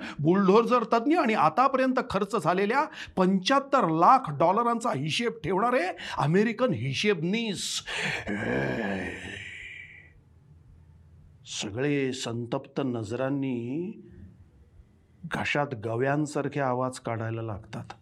बुलडोझर 0.51 0.83
तज्ज्ञ 0.83 1.17
आणि 1.17 1.33
आतापर्यंत 1.33 1.99
खर्च 2.09 2.35
झालेल्या 2.43 2.83
पंच्याहत्तर 3.15 3.87
लाख 3.87 4.29
डॉलरांचा 4.37 4.91
हिशेब 4.91 5.31
ठेवणारे 5.43 5.83
अमेरिकन 6.17 6.73
हिशेबनीस 6.73 7.63
सगळे 11.61 12.13
संतप्त 12.13 12.81
नजरांनी 12.85 13.91
घशात 15.31 15.67
गव्यांसारखे 15.85 16.59
आवाज 16.59 16.99
काढायला 16.99 17.41
लागतात. 17.41 17.93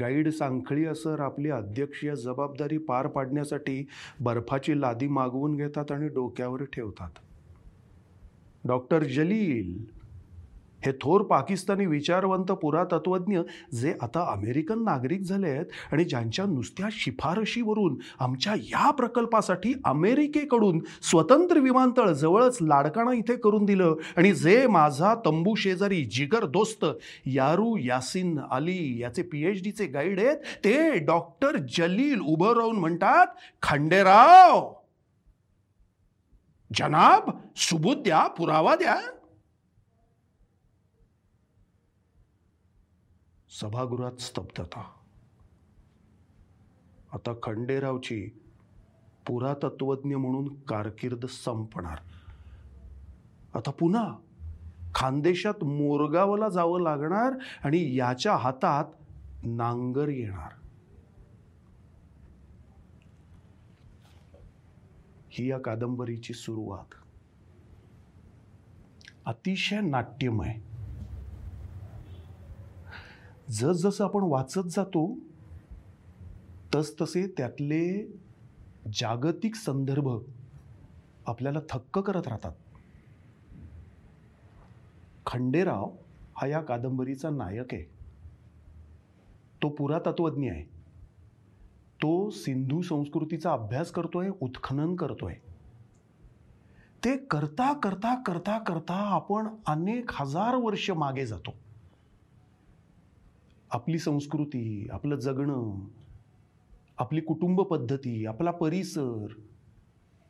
गाईड 0.00 0.28
सांखळी 0.28 0.94
सर 0.94 1.20
आपली 1.20 1.50
अध्यक्षीय 1.50 2.14
जबाबदारी 2.14 2.78
पार 2.78 3.06
पाडण्यासाठी 3.06 3.86
बर्फाची 4.20 4.80
लादी 4.80 5.08
मागवून 5.08 5.56
घेतात 5.56 5.92
आणि 5.92 6.08
डोक्यावर 6.08 6.64
ठेवतात. 6.64 7.10
डॉक्टर 8.64 9.04
जलील 9.04 9.95
हे 10.86 10.92
थोर 10.92 11.22
पाकिस्तानी 11.22 11.86
विचारवंत 11.86 12.52
पुरातत्वज्ञ 12.52 13.38
जे 13.80 13.94
आता 14.02 14.24
अमेरिकन 14.32 14.82
नागरिक 14.84 15.22
झाले 15.22 15.50
आहेत 15.50 15.66
आणि 15.92 16.04
ज्यांच्या 16.04 16.44
नुसत्या 16.44 16.88
शिफारशीवरून 16.92 17.96
आमच्या 18.18 18.54
या 18.54 18.90
प्रकल्पासाठी 18.90 19.72
अमेरिकेकडून 19.84 20.80
स्वतंत्र 21.02 21.58
विमानतळ 21.58 22.12
जवळच 22.12 22.58
लाडकाणा 22.60 23.12
इथे 23.12 23.36
करून 23.36 23.64
दिलं 23.64 23.94
आणि 24.16 24.32
जे 24.32 24.66
माझा 24.66 25.14
तंबू 25.26 25.54
शेजारी 25.54 26.04
जिगर 26.04 26.44
दोस्त 26.46 26.84
यारू 27.26 27.76
यासिन 27.76 28.38
अली 28.50 29.00
याचे 29.00 29.22
पी 29.22 29.44
एच 29.44 29.62
डीचे 29.62 29.86
गाईड 29.86 30.20
आहेत 30.20 30.36
ते 30.64 30.98
डॉक्टर 30.98 31.56
जलील 31.76 32.20
उभं 32.20 32.52
राहून 32.52 32.76
म्हणतात 32.76 33.26
खंडेराव! 33.62 34.72
जनाब 36.70 37.30
सुबूत 37.56 37.96
द्या 37.96 38.26
पुरावा 38.26 38.76
द्या. 38.76 38.96
सभागृहात 43.60 44.20
स्तब्धता. 44.20 44.92
आता 47.12 47.32
खंडेरावची 47.42 48.28
पुरातत्वज्ञ 49.26 50.14
म्हणून 50.14 50.60
कारकीर्द 50.60 51.26
संपणार. 51.26 51.98
आता 53.54 53.70
पुन्हा 53.70 54.18
खानदेशात 54.94 55.64
मोरगावला 55.64 56.48
जावं 56.48 56.80
लागणार 56.80 57.32
आणि 57.64 57.96
याच्या 57.96 58.36
हातात 58.36 58.84
नांगर 59.42 60.08
येणार. 60.08 60.52
ही 65.30 65.50
या 65.50 65.58
कादंबरीची 65.58 66.34
सुरुवात. 66.34 66.94
अतिशय 69.26 69.80
नाट्यमय. 69.80 70.65
जसजसं 73.50 74.04
आपण 74.04 74.20
वाचत 74.22 74.68
जातो 74.68 75.16
तसतसे 76.74 77.26
त्यातले 77.36 78.06
जागतिक 78.94 79.54
संदर्भ 79.54 80.22
आपल्याला 81.26 81.58
थक्क 81.70 81.98
करत 81.98 82.28
राहतात. 82.28 82.52
खंडेराव 85.26 85.90
हा 86.36 86.46
या 86.46 86.60
कादंबरीचा 86.60 87.30
नायक 87.30 87.74
आहे. 87.74 87.82
तो 89.62 89.68
पुरातत्वज्ञ 89.68 90.50
आहे. 90.50 90.62
तो 92.02 92.30
सिंधू 92.30 92.82
संस्कृतीचा 92.82 93.52
अभ्यास 93.52 93.90
करतोय 93.90 94.30
उत्खनन 94.40 94.96
करतोय. 94.96 95.34
ते 97.04 97.16
करता 97.16 97.72
करता 97.72 98.22
करता 98.22 98.58
करता 98.58 98.94
आपण 98.94 99.48
अनेक 99.66 100.10
हजार 100.12 100.54
वर्ष 100.54 100.90
मागे 100.90 101.26
जातो. 101.26 101.65
आपली 103.70 103.98
संस्कृती 103.98 104.88
आपलं 104.92 105.16
जगणं 105.16 105.86
आपली 106.98 107.20
कुटुंब 107.20 107.60
पद्धती 107.60 108.26
आपला 108.26 108.50
परिसर 108.50 109.26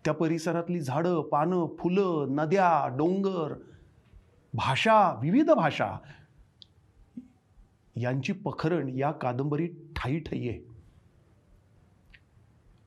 त्या 0.04 0.14
परिसरातली 0.14 0.80
झाडं 0.80 1.22
पानं 1.22 1.66
फुलं 1.78 2.26
नद्या 2.30 2.88
डोंगर 2.96 3.54
भाषा 4.54 5.18
विविध 5.22 5.50
भाषा 5.50 5.98
यांची 7.96 8.32
पखरण 8.32 8.88
या 8.88 9.12
कादंबरीत 9.12 9.70
ठाई 9.96 10.18
ठाई 10.18 10.48
आहे. 10.48 10.60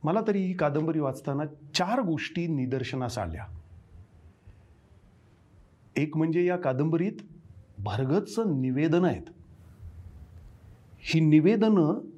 मला 0.04 0.22
तरी 0.28 0.44
ही 0.44 0.54
कादंबरी 0.54 1.00
वाचताना 1.00 1.44
चार 1.74 2.02
गोष्टी 2.02 2.48
निदर्शनास 2.48 3.18
आल्या. 3.18 3.46
एक 5.96 6.18
म्हणजे 6.18 6.46
या 6.46 6.58
कादंबरीत 6.58 7.22
भरगतचं 7.80 8.62
निवेदन 8.62 9.06
आहेत. 9.06 9.24
ही 11.02 11.20
निवेदनं 11.20 12.10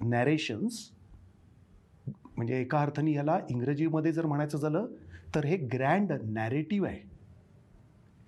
नॅरेशन्स 0.00 0.90
म्हणजे 2.36 2.60
एका 2.60 2.80
अर्थाने 2.80 3.12
याला 3.12 3.38
इंग्रजीमध्ये 3.50 4.12
जर 4.12 4.26
म्हणायचं 4.26 4.58
झालं 4.58 4.86
तर 5.34 5.44
हे 5.44 5.56
ग्रँड 5.56 6.12
नॅरेटिव्ह 6.22 6.88
आहे. 6.88 7.00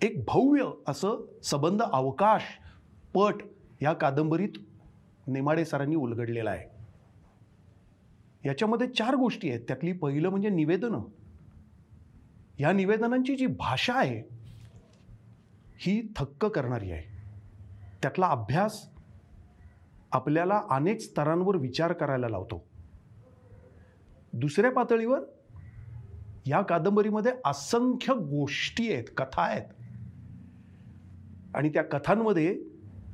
एक 0.01 0.23
भव्य 0.27 0.63
असं 0.87 1.25
सबंध 1.43 1.81
अवकाश 1.81 2.41
पट 3.13 3.33
या 3.81 3.93
कादंबरीत 3.93 4.49
नेमाडे 5.27 5.65
सरांनी 5.65 5.95
उलगडलेला 5.95 6.51
आहे. 6.51 6.67
याच्यामध्ये 8.49 8.87
चार 8.87 9.15
गोष्टी 9.15 9.49
आहेत. 9.49 9.59
त्यातली 9.67 9.91
पहिलं 9.91 10.29
म्हणजे 10.29 10.49
निवेदनं. 10.49 10.99
या 12.59 12.71
निवेदनांची 12.71 13.35
जी 13.35 13.47
भाषा 13.47 13.93
आहे 13.93 14.21
ही 15.77 16.13
थक्क 16.15 16.45
करणारी 16.45 16.91
आहे. 16.91 17.03
त्यातला 18.01 18.27
अभ्यास 18.27 18.89
आपल्याला 20.11 20.61
अनेक 20.69 20.99
स्तरांवर 20.99 21.55
विचार 21.55 21.93
करायला 21.93 22.29
लावतो. 22.29 22.67
दुसऱ्या 24.33 24.71
पातळीवर 24.71 25.19
या 26.45 26.61
कादंबरीमध्ये 26.61 27.31
असंख्य 27.45 28.13
गोष्टी 28.13 28.93
आहेत 28.93 29.03
कथा 29.17 29.41
आहेत. 29.41 29.65
आणि 31.55 31.69
त्या 31.69 31.83
कथांमध्ये 31.83 32.59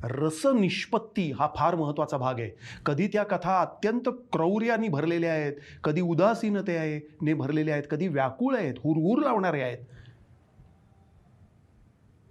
रसनिष्पत्ती 0.04 1.32
हा 1.32 1.48
फार 1.56 1.74
महत्त्वाचा 1.74 2.16
भाग 2.16 2.40
आहे. 2.40 2.50
कधी 2.86 3.08
त्या 3.08 3.22
कथा 3.22 3.60
अत्यंत 3.60 4.08
क्रौर्याने 4.32 4.88
भरलेल्या 4.88 5.32
आहेत 5.32 5.52
कधी 5.84 6.00
उदासीनते 6.00 6.76
आहे 6.76 7.16
ने 7.22 7.34
भरलेल्या 7.34 7.74
आहेत 7.74 7.84
कधी 7.90 8.08
व्याकुळ 8.08 8.56
आहेत 8.56 8.74
हुरहुर 8.78 9.24
लावणारे 9.24 9.62
आहेत. 9.62 9.78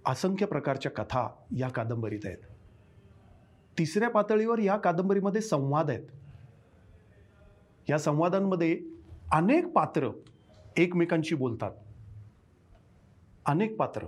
असंख्य 0.06 0.46
प्रकारच्या 0.46 0.92
कथा 0.92 1.28
या 1.56 1.68
कादंबरीत 1.68 2.20
आहेत. 2.24 2.47
तिसऱ्या 3.78 4.10
पातळीवर 4.10 4.58
या 4.58 4.76
कादंबरीमध्ये 4.76 5.40
संवाद 5.40 5.90
आहेत. 5.90 6.02
या 7.90 7.98
संवादांमध्ये 7.98 8.80
अनेक 9.32 9.66
पात्र 9.66 10.10
एकमेकांशी 10.76 11.34
बोलतात. 11.34 11.70
अनेक 13.46 13.76
पात्र. 13.76 14.06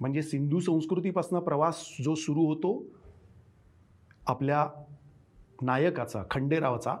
म्हणजे 0.00 0.22
सिंधू 0.22 0.60
संस्कृतीपासून 0.60 1.40
प्रवास 1.40 1.96
जो 2.04 2.14
सुरू 2.14 2.46
होतो 2.46 2.84
आपल्या 4.26 4.68
नायकाचा 5.62 6.22
खंडेरावाचा 6.30 6.96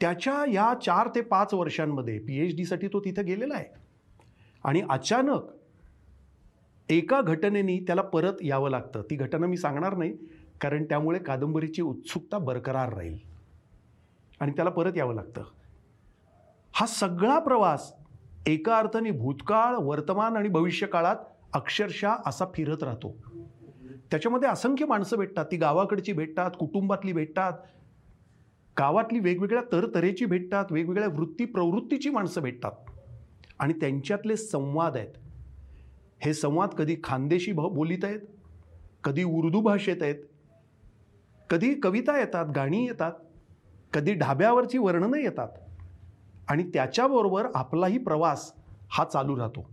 त्याच्या 0.00 0.44
या 0.52 0.74
चार 0.84 1.08
ते 1.14 1.20
पाच 1.20 1.54
वर्षांमध्ये 1.54 2.18
पी 2.18 2.38
एच 2.38 2.56
डीसाठी 2.56 2.88
तो 2.88 3.00
तिथं 3.00 3.24
गेलेला 3.24 3.54
आहे. 3.54 3.64
आणि 4.64 4.82
अचानक 4.90 5.40
एका 6.88 7.20
घटनेनी 7.20 7.80
त्याला 7.80 8.02
परत 8.02 8.32
यावं 8.42 8.70
लागतं. 8.70 9.02
ती 9.02 9.16
घटना 9.16 9.46
मी 9.46 9.56
सांगणार 9.56 9.96
नाही 9.96 10.14
कारण 10.60 10.84
त्यामुळे 10.84 11.18
कादंबरीची 11.18 11.82
उत्सुकता 11.82 12.38
बरकरार 12.38 12.92
राहील. 12.92 13.18
आणि 14.40 14.52
त्याला 14.52 14.70
परत 14.70 14.92
यावं 14.96 15.14
लागतं. 15.14 15.42
हा 16.72 16.86
सगळा 16.86 17.38
प्रवास 17.38 17.94
एका 18.46 18.78
अर्थाने 18.78 19.10
भूतकाळ 19.10 19.74
वर्तमान 19.74 20.36
आणि 20.36 20.48
भविष्यकाळात 20.48 21.16
अक्षरशः 21.52 22.14
असा 22.26 22.44
फिरत 22.54 22.82
राहतो. 22.82 23.16
त्याच्यामध्ये 24.10 24.48
असंख्य 24.48 24.86
माणसं 24.86 25.16
भेटतात. 25.16 25.44
ती 25.44 25.56
गावाकडची 25.56 26.12
भेटतात 26.12 26.50
कुटुंबातली 26.58 27.12
भेटतात 27.12 27.52
गावातली 28.78 29.18
वेगवेगळ्या 29.18 29.62
तरतरेची 29.72 30.24
भेटतात 30.24 30.64
वेगवेगळ्या 30.70 31.08
वृत्ती 31.08 31.44
प्रवृत्तीची 31.44 32.10
माणसं 32.10 32.40
भेटतात. 32.40 32.72
आणि 33.58 33.72
त्यांच्यातले 33.72 34.36
संवाद 34.36 34.96
आहेत. 34.96 35.14
हे 36.20 36.34
संवाद 36.34 36.68
कधी 36.68 36.96
खानदेशी 37.04 37.52
भ 37.52 37.60
बोलीत 37.60 38.04
आहेत 38.04 38.20
कधी 39.04 39.24
उर्दू 39.24 39.60
भाषेत 39.60 40.02
आहेत 40.02 40.14
कधी 41.50 41.74
कविता 41.74 42.18
येतात 42.18 42.46
गाणी 42.56 42.86
येतात 42.86 43.12
कधी 43.92 44.14
ढाब्यावरची 44.14 44.78
वर्णनं 44.78 45.16
येतात 45.16 45.48
आणि 46.48 46.62
त्याच्याबरोबर 46.62 47.46
आपलाही 47.54 47.98
प्रवास 47.98 48.52
हा 48.90 49.04
चालू 49.04 49.36
राहतो. 49.36 49.70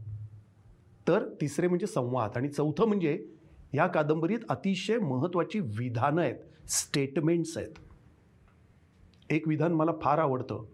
तर 1.08 1.26
तिसरे 1.42 1.68
म्हणजे 1.68 1.88
संवाद 1.88 2.32
आणि 2.36 2.50
चौथं 2.50 2.86
म्हणजे 2.86 3.26
या 3.74 3.88
कादंबरीत 3.88 4.40
अतिशय 4.50 4.98
महत्त्वाची 4.98 5.60
विधानं 5.60 6.22
आहेत 6.22 6.70
स्टेटमेंट्स 6.70 7.58
आहेत. 7.58 7.80
एक 9.30 9.48
विधान 9.48 9.72
मला 9.72 9.92
फार 10.02 10.18
आवडतं. 10.18 10.66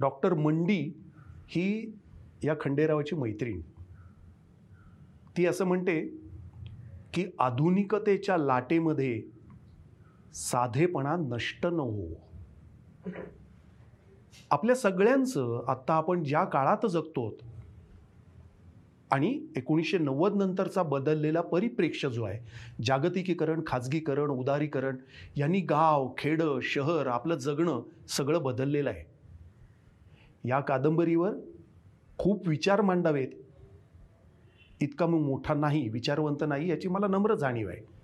डॉक्टर 0.00 0.34
मंडी 0.34 1.02
ही 1.48 1.98
या 2.44 2.54
खंडेरावाची 2.60 3.16
मैत्रीण. 3.16 3.60
ती 5.36 5.46
असं 5.46 5.64
म्हणते 5.64 6.08
की 7.14 7.26
आधुनिकतेच्या 7.38 8.36
लाटेमध्ये 8.36 9.37
साधेपणा 10.34 11.16
नष्ट 11.16 11.66
न 11.66 11.80
हो. 11.80 12.08
आपल्या 14.50 14.76
सगळ्यांचं 14.76 15.64
आत्ता 15.68 15.94
आपण 15.94 16.22
ज्या 16.22 16.44
काळात 16.44 16.86
जगतो 16.86 17.36
आणि 19.12 19.40
एकोणीसशे 19.56 19.98
नव्वद 19.98 20.34
नंतरचा 20.34 20.82
बदललेला 20.82 21.40
परिप्रेक्ष्य 21.40 22.08
जो 22.10 22.24
आहे 22.24 22.38
जागतिकीकरण 22.84 23.60
खाजगीकरण 23.66 24.30
उदारीकरण 24.30 24.96
यांनी 25.36 25.60
गाव 25.60 26.14
खेडं 26.18 26.58
शहर 26.62 27.06
आपलं 27.06 27.34
जगणं 27.34 27.80
सगळं 28.08 28.42
बदललेलं 28.42 28.90
आहे. 28.90 29.04
या 30.44 30.60
कादंबरीवर 30.60 31.32
खूप 32.18 32.48
विचार 32.48 32.80
मांडावेत. 32.80 33.28
इतका 34.80 35.06
मग 35.06 35.20
मोठा 35.20 35.54
नाही 35.54 35.88
विचारवंत 35.88 36.44
नाही 36.48 36.70
याची 36.70 36.88
मला 36.88 37.06
नम्र 37.06 37.34
जाणीव 37.34 37.68
आहे. 37.68 37.97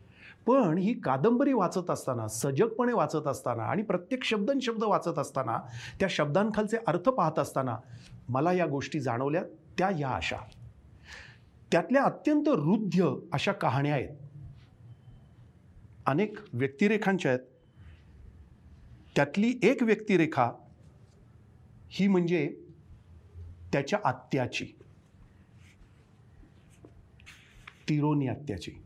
पण 0.46 0.78
ही 0.78 1.00
कादंबरी 1.00 1.52
वाचत 1.52 1.90
असताना 1.90 2.28
सजगपणे 2.28 2.92
वाचत 2.92 3.26
असताना 3.26 3.62
आणि 3.62 3.82
प्रत्येक 3.82 4.24
शब्दन 4.24 4.58
शब्द 4.58 4.84
वाचत 4.84 5.18
असताना 5.18 5.58
त्या 6.00 6.08
शब्दांखालचे 6.10 6.76
अर्थ 6.86 7.08
पाहत 7.08 7.38
असताना 7.38 7.76
मला 8.28 8.52
या 8.52 8.66
गोष्टी 8.66 9.00
जाणवल्या 9.00 9.42
त्या 9.78 9.90
या 9.98 10.08
अशा. 10.08 10.36
त्यातल्या 11.72 12.02
अत्यंत 12.02 12.48
रुद्ध 12.48 13.04
अशा 13.32 13.52
कहाण्या 13.52 13.94
आहेत. 13.94 14.08
अनेक 16.06 16.38
व्यक्तिरेखांच्या 16.52 17.30
आहेत. 17.30 17.42
त्यातली 19.16 19.58
एक 19.62 19.82
व्यक्तिरेखा 19.82 20.52
ही 21.88 22.08
म्हणजे 22.08 22.56
त्याच्या 23.72 23.98
आत्याची 24.04 24.64
तिरोनी 27.88 28.28
आत्याची. 28.28 28.83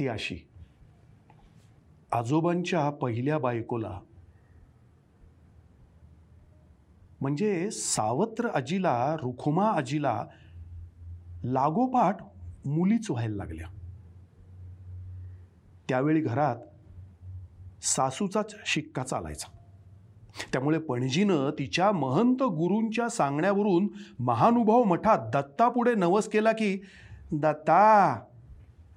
ती 0.00 0.08
अशी. 0.08 0.48
आजोबांच्या 2.12 2.90
पहिल्या 2.90 3.38
बायकोला. 3.38 4.00
म्हणजे 7.20 7.70
सावत्र 7.70 8.48
आजीला 8.48 9.16
रुखुमा 9.22 9.70
आजीला 9.70 10.26
लागोपाठ 11.44 12.16
मुलीच 12.66 13.10
व्हायला 13.10 13.36
लागल्या. 13.36 13.68
त्यावेळी 15.88 16.20
घरात 16.20 16.56
सासूचाच 17.82 18.54
शिक्का 18.66 19.02
चालायचा. 19.02 19.48
त्यामुळे 20.52 20.78
पणजीनं 20.78 21.50
तिच्या 21.58 21.92
महंत 21.92 22.42
गुरूंच्या 22.42 23.08
सांगण्यावरून 23.08 23.88
महानुभाव 24.18 24.84
मठात 24.84 25.18
दत्तापुढे 25.18 25.94
नवस 25.94 26.28
केला 26.28 26.52
की 26.52 26.82
दत्ता 27.32 28.20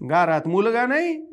घरात 0.01 0.47
मुलगा 0.47 0.85
नाही. 0.85 1.25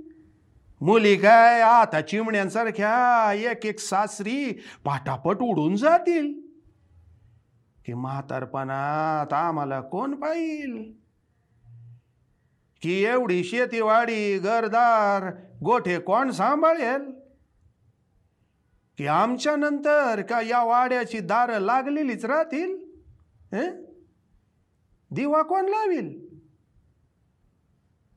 मुली 0.81 1.17
काय 1.17 1.61
आता 1.61 2.01
चिमण्यांसारख्या 2.01 3.33
एक 3.33 3.67
एक 3.67 3.79
सासरी 3.79 4.53
पाटापट 4.85 5.37
उडून 5.41 5.77
जातील. 5.77 6.33
की 7.87 7.95
म्हातारपणात 7.95 9.33
आम्हाला 9.33 9.81
कोण 9.81 10.15
पाहिल? 10.15 10.93
की 12.83 13.05
एवढी 13.05 13.45
शेतीवाडी 13.45 14.39
घरदार 14.39 15.31
गोठे 15.65 15.99
कोण 15.99 16.31
सांभाळेल? 16.31 17.11
की 18.99 19.07
आमच्या 19.07 19.57
नंतर 19.57 20.23
का 20.23 20.41
या 20.41 20.63
वाड्याची 20.63 21.21
दारं 21.21 21.59
लागलेलीच 21.59 22.25
राहतील? 22.25 22.77
दिवा 25.11 25.43
कोण 25.43 25.67
लावील? 25.67 26.34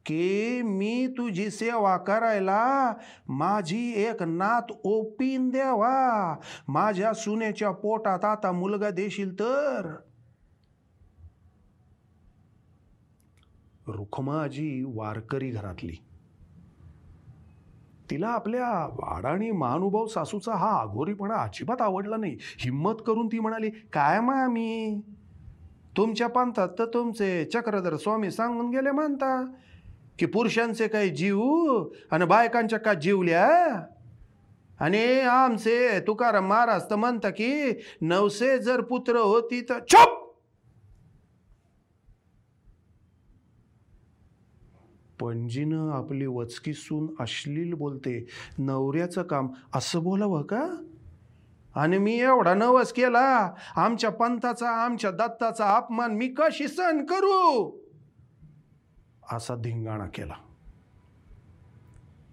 की 0.08 0.62
मी 0.62 1.08
तुझी 1.08 1.50
सेवा 1.50 1.98
करायला 1.98 2.94
माझी 3.30 3.94
एक 4.04 4.24
नात 4.24 4.72
ओपीन 4.84 5.50
द्यावा. 5.50 6.36
माझ्या 6.68 7.14
सुनेच्या 7.14 7.72
पोटात 7.72 8.26
आता 8.26 8.52
मुलगा 8.52 8.90
देशील 8.90 9.34
तर? 9.34 9.96
रुखमाजी 13.88 14.84
वारकरी 14.88 15.50
घरातली. 15.50 15.94
तिला 18.10 18.28
आपल्या 18.28 18.68
अडाणी 19.16 19.52
महानुभाव 19.52 20.08
सासूचा 20.08 20.56
हा 20.56 20.72
आघोरीपणा 20.72 21.36
अजिबात 21.36 21.82
आवडला 21.82 22.18
नाही. 22.18 22.38
हिम्मत 22.42 22.94
करून 23.08 23.28
ती 23.28 23.40
म्हणाली 23.40 23.70
काय 23.70 24.20
मामी? 24.20 25.02
तुमच्या 25.98 26.28
पंथात 26.28 26.70
तर 26.80 26.86
तुमचे 26.86 27.46
चक्रधर 27.46 27.96
स्वामी 27.96 28.32
सांगून 28.32 28.70
गेले 28.70 28.92
म्हणता. 28.92 29.46
की 30.20 30.26
पुरुषांचे 30.26 30.88
काही 30.88 31.10
जीव 31.10 31.42
आणि 32.12 32.26
बायकांच्या 32.26 32.80
का 32.80 32.94
जीवल्या? 32.94 33.84
आणि 34.80 35.20
आमचे 35.20 36.00
तुकाराम 36.00 36.48
महाराज 36.48 36.84
तर 36.90 36.96
म्हणता 36.96 37.30
की 37.30 37.82
नवसे 38.02 38.58
जर 38.58 38.82
पुत्र 38.82 39.16
होती 39.16 39.62
तर 39.62 39.80
चुप 39.80 40.24
पणजीनं 45.20 45.92
आपली 45.92 46.26
वचकी 46.26 46.74
सून 46.74 47.08
अश्लील 47.20 47.74
बोलते. 47.74 48.28
नवऱ्याचं 48.58 49.24
काम 49.24 49.48
असं 49.76 50.04
बोलावं 50.04 50.42
का? 50.42 50.84
आणि 51.76 51.98
मी 51.98 52.20
एवढा 52.20 52.54
नवस 52.54 52.94
केला 52.94 53.54
आमच्या 53.76 54.10
पंथाचा 54.10 54.70
आमच्या 54.70 55.12
दत्ताचा 55.12 55.76
अपमान 55.76 56.12
मी 56.12 56.28
कशी 56.28 56.68
सहन 56.68 57.06
करू? 57.06 57.72
असा 59.32 59.56
धिंगाणा 59.56 60.06
केला. 60.06 60.34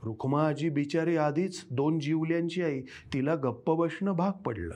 रुक्मा 0.05 0.49
आजी 0.49 0.69
बिचारी 0.71 1.17
आधीच 1.17 1.67
दोन 1.71 1.99
जीवल्यांची 1.99 2.63
आई 2.63 2.81
तिला 2.81 3.35
गप्प 3.35 3.71
बसणं 3.71 4.13
भाग 4.13 4.33
पडलं. 4.33 4.75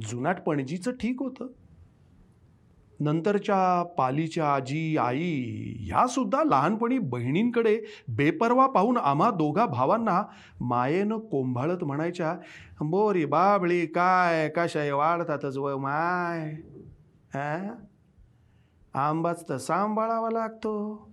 जुनाट 0.00 0.40
पणजीचं 0.40 0.90
ठीक 0.92 1.16
होतं. 1.20 1.46
नंतरच्या 3.00 3.82
पालीच्या 3.82 4.54
आजी 4.54 4.96
आई 4.96 5.42
ह्या 5.80 6.06
सुद्धा 6.06 6.44
लहानपणी 6.44 6.98
बहिणींकडे 6.98 7.80
बेपरवा 8.08 8.66
पाहून 8.66 8.96
आम्हा 8.96 9.30
दोघा 9.30 9.66
भावांना 9.66 10.22
मायेनं 10.60 11.18
कोंभाळत 11.18 11.84
म्हणायच्या 11.84 12.36
बोरी 12.80 13.24
बाबळी 13.24 13.86
काय 13.86 14.48
कशाय 14.48 14.92
वाढतातच 14.92 15.58
व 15.58 15.76
माय? 15.76 16.54
आंबाच 18.94 19.48
तर 19.48 19.56
सांभाळावा 19.56 20.30
लागतो. 20.30 21.10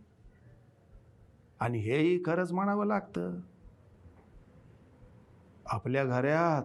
आणि 1.60 1.80
हेही 1.80 2.20
खरंच 2.26 2.52
म्हणावं 2.52 2.86
लागतं. 2.86 3.40
आपल्या 5.66 6.04
घरात 6.04 6.64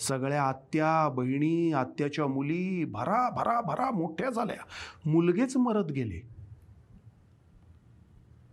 सगळ्या 0.00 0.42
आत्या 0.42 1.08
बहिणी 1.08 1.72
आत्याच्या 1.72 2.26
मुली 2.26 2.84
भरा 2.84 3.30
भरा 3.30 3.60
भरा 3.60 3.90
मोठ्या 3.90 4.30
झाल्या. 4.30 4.56
मुलगेच 5.06 5.56
मरत 5.56 5.84
गेले. 5.84 6.28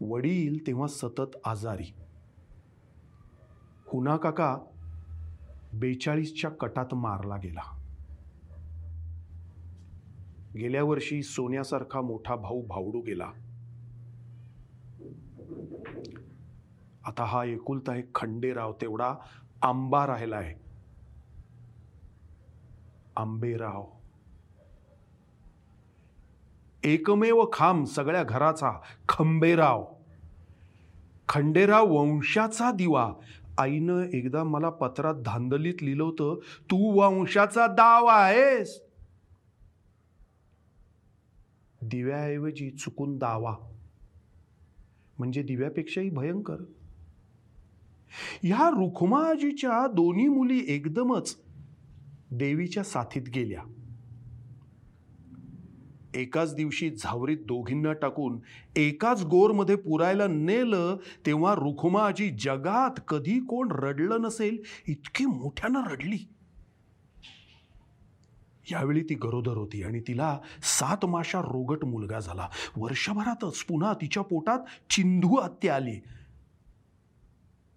वडील 0.01 0.67
तेव्हा 0.67 0.87
सतत 0.87 1.37
आजारी. 1.45 1.93
हुना 3.87 4.17
काका 4.17 4.57
बेचाळीसच्या 5.73 6.49
कटात 6.49 6.93
मारला 6.93 7.37
गेला. 7.37 7.86
गेल्या 10.55 10.83
वर्षी 10.83 11.23
सोन्यासारखा 11.23 12.01
मोठा 12.01 12.35
भाऊ 12.35 12.65
भावडू 12.65 13.01
गेला. 13.01 13.31
आता 17.05 17.23
हा 17.23 17.43
एकुलता 17.45 17.95
एक 17.95 18.15
खंडेराव 18.15 18.73
तेवढा 18.73 19.13
आंबा 19.61 20.07
राहिला 20.07 20.35
आहे. 20.37 20.55
आंबेराव 23.15 23.85
एकमेव 26.83 27.43
खांब 27.53 27.85
सगळ्या 27.85 28.23
घराचा 28.23 28.71
खंबेराव 29.09 29.85
खंडेराव 31.29 31.85
वंशाचा 31.85 32.71
दिवा. 32.71 33.13
आईनं 33.57 34.03
एकदा 34.13 34.43
मला 34.43 34.69
पत्रात 34.69 35.15
धांदलीत 35.15 35.81
लिहिलं 35.81 36.03
होतं 36.03 36.39
तू 36.63 36.77
वंशाचा 36.99 37.67
दावा 37.67 38.13
आहेस. 38.13 38.86
दिव्याऐवजी 41.81 42.69
चुकून 42.69 43.17
दावा. 43.17 43.55
म्हणजे 45.19 45.43
दिव्यापेक्षाही 45.43 46.09
भयंकर. 46.09 46.57
ह्या 48.43 48.69
रुखमाजीच्या 48.69 49.87
दोन्ही 49.87 50.27
मुली 50.27 50.65
एकदमच 50.67 51.37
देवीच्या 52.31 52.83
साथीत 52.83 53.21
गेल्या. 53.21 53.61
एकाच 56.15 56.55
दिवशी 56.55 56.89
झावरीत 56.89 57.37
दोघींना 57.37 57.93
टाकून 57.93 58.39
एकाच 58.75 59.23
गोरमध्ये 59.23 59.75
पुरायला 59.75 60.27
नेलं 60.27 60.97
तेव्हा 61.25 61.55
रुखमाजी 61.55 62.29
जगात 62.29 62.99
कधी 63.07 63.39
कोण 63.39 63.67
रडलं 63.71 64.21
नसेल 64.21 64.57
इतकी 64.87 65.25
मोठ्यानं 65.25 65.83
रडली. 65.83 66.17
यावेळी 68.71 69.03
ती 69.03 69.15
गरोदर 69.15 69.57
होती 69.57 69.83
आणि 69.83 69.99
तिला 69.99 70.39
सात 70.63 71.05
माशा 71.05 71.39
रोगट 71.41 71.85
मुलगा 71.85 72.19
झाला. 72.19 72.49
वर्षभरातच 72.77 73.63
पुन्हा 73.63 73.93
तिच्या 73.93 74.23
पोटात 74.23 74.59
चिंधू 74.89 75.35
आत्या 75.35 75.75
आली. 75.75 75.99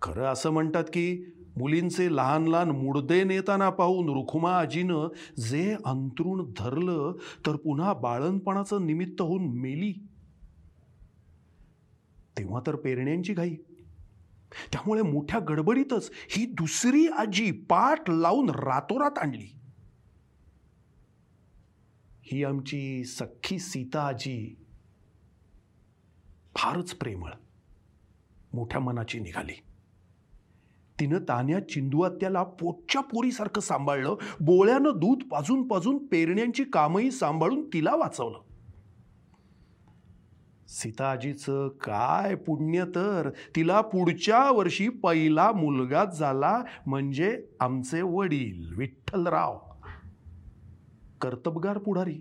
खरं 0.02 0.24
असं 0.24 0.50
म्हणतात 0.50 0.84
की 0.84 1.34
मुलींचे 1.56 2.16
लहान 2.16 2.44
लहान 2.44 2.70
मुडदे 2.70 3.24
नेताना 3.24 3.70
पाहून 3.70 4.08
रुखुमा 4.08 4.58
आजीनं 4.58 5.08
जे 5.40 5.76
अंतरुण 5.84 6.52
धरलं 6.58 7.12
तर 7.46 7.56
पुन्हा 7.56 7.92
बाळणपणाचं 7.92 8.86
निमित्त 8.86 9.22
होऊन 9.22 9.44
मेली. 9.44 9.92
तेव्हा 12.38 12.60
तर 12.66 12.76
पेरण्यांची 12.76 13.32
घाई. 13.32 13.54
त्यामुळे 14.72 15.02
मोठ्या 15.02 15.40
गडबडीतच 15.40 16.10
ही 16.30 16.46
दुसरी 16.46 17.06
आजी 17.06 17.50
पाठ 17.50 18.10
लावून 18.10 18.50
रातोरात 18.50 19.18
आणली. 19.18 19.59
ही 22.32 22.44
आमची 22.44 23.04
सख्खी 23.04 23.58
सीता 23.58 24.06
आजी. 24.06 24.56
फारच 26.56 26.94
प्रेमळ 26.94 27.30
मोठ्या 28.52 28.80
मनाची 28.80 29.20
निघाली. 29.20 29.52
तिनं 31.00 31.18
तान्या 31.18 31.68
चिंदुआत्याला 31.68 32.42
पोटच्या 32.42 33.00
पोरीसारखं 33.00 33.60
सांभाळलं 33.60 34.14
बोळ्यानं 34.40 34.90
दूध 34.96 35.22
पाजून 35.22 35.68
पाजून 35.68 36.06
पेरण्यांची 36.06 36.64
कामही 36.64 37.10
सांभाळून 37.10 37.68
तिला 37.72 37.94
वाचवलं. 37.94 38.40
सीताजीचं 40.68 41.68
काय 41.68 42.34
पुण्य 42.34 42.84
तर 42.94 43.30
तिला 43.56 43.80
पुढच्या 43.80 44.50
वर्षी 44.50 44.88
पहिला 44.88 45.52
मुलगाच 45.52 46.18
झाला 46.18 46.62
म्हणजे 46.86 47.46
आमचे 47.60 48.02
वडील 48.02 48.74
विठ्ठलराव. 48.76 49.69
कर्तबगार 51.20 51.78
पुढारी. 51.78 52.20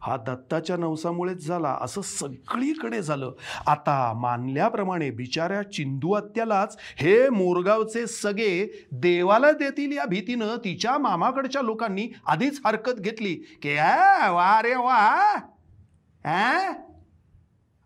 हा 0.00 0.16
दत्ताच्या 0.16 0.76
नवसामुळेच 0.76 1.46
झाला 1.46 1.78
असं 1.80 2.00
सगळीकडे 2.00 3.02
झालं. 3.02 3.32
आता 3.66 4.12
मानल्याप्रमाणे 4.16 5.10
बिचाऱ्या 5.10 5.62
चिंदू 5.62 6.12
आत्यालाच 6.12 6.76
हे 6.96 7.28
मोरगावचे 7.28 8.06
सगळे 8.06 8.86
देवाला 8.92 9.52
देतील 9.52 9.96
या 9.96 10.04
भीतीनं 10.04 10.56
तिच्या 10.56 10.98
मामाकडच्या 10.98 11.62
लोकांनी 11.62 12.08
आधीच 12.26 12.60
हरकत 12.66 12.92
घेतली. 12.92 13.34
की 13.34 13.74
वा 13.74 14.60
रे 14.62 14.74
वा. 14.74 15.36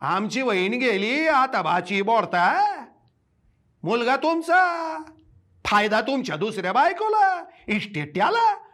आमची 0.01 0.43
वहीण 0.43 0.73
गेली 0.73 1.29
आता 1.29 1.63
भाची 1.63 2.03
बोरता. 2.03 2.65
मुलगा 3.83 4.17
तुमचा. 4.17 5.03
फायदा 5.65 6.01
तुमच्या 6.01 6.37
दुसऱ्या 6.37 6.73
बायकोला 6.73 7.45
इस्टेट्याला 7.69 8.70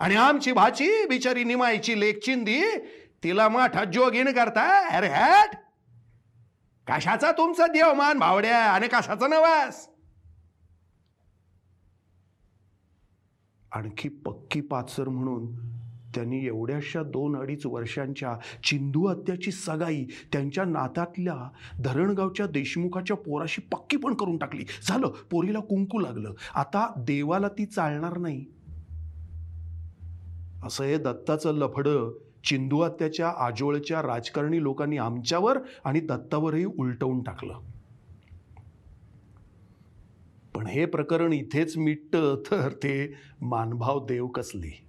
आणि 0.00 0.14
आमची 0.14 0.52
भाची 0.52 1.06
बिचारी 1.06 1.44
निमायची 1.44 2.00
लेख 2.00 2.14
चिंदी 2.14 2.62
तिला 3.22 3.48
माठात 3.48 3.86
जोगीन 3.86 4.32
करता. 4.32 4.96
अरे 4.96 5.08
हॅट! 5.08 5.56
कशाचा 6.86 7.32
तुमचा 7.32 7.66
देवमान 7.66 8.18
भावड्या 8.18 8.58
आणि 8.58 8.88
कशाचा 8.88 9.26
नवास? 9.26 9.88
आणखी 13.72 14.08
पक्की 14.08 14.60
पाचर 14.60 15.08
म्हणून 15.08 15.76
त्यांनी 16.14 16.46
एवढ्याशा 16.46 17.02
दोन 17.02 17.36
अडीच 17.36 17.66
वर्षांच्या 17.66 18.36
चिंदू 18.64 19.06
हत्याची 19.06 19.50
सगाई 19.50 20.04
त्यांच्या 20.32 20.64
नात्यातल्या 20.64 21.50
धरणगावच्या 21.80 22.46
देशमुखाच्या 22.46 23.16
पोराशी 23.16 23.60
पक्की 23.60 23.96
पण 23.96 24.14
करून 24.14 24.36
टाकली. 24.36 24.64
झालं 24.82 25.06
पोरीला 25.06 25.58
कुंकू 25.58 25.98
लागलं. 25.98 26.32
आता 26.54 26.92
देवाला 26.96 27.48
ती 27.48 27.66
चालणार 27.66 28.18
नाही. 28.18 28.44
असं 30.62 30.84
हे 30.84 30.98
दत्ताचं 30.98 31.52
लफडं 31.52 32.12
चिंदू 32.44 32.80
हत्याच्या 32.80 33.28
आजोळच्या 33.28 34.02
राजकारणी 34.02 34.62
लोकांनी 34.62 34.98
आमच्यावर 34.98 35.58
आणि 35.84 36.00
दत्तावरही 36.00 36.64
उलटवून 36.64 37.22
टाकलं. 37.22 37.58
पण 40.54 40.66
हे 40.66 40.84
प्रकरण 40.86 41.32
इथेच 41.32 41.76
मिटतं 41.76 42.42
तर 42.50 42.72
ते 42.72 43.14
मानभाव 43.40 44.06
देव 44.06 44.26
कसली 44.26 44.85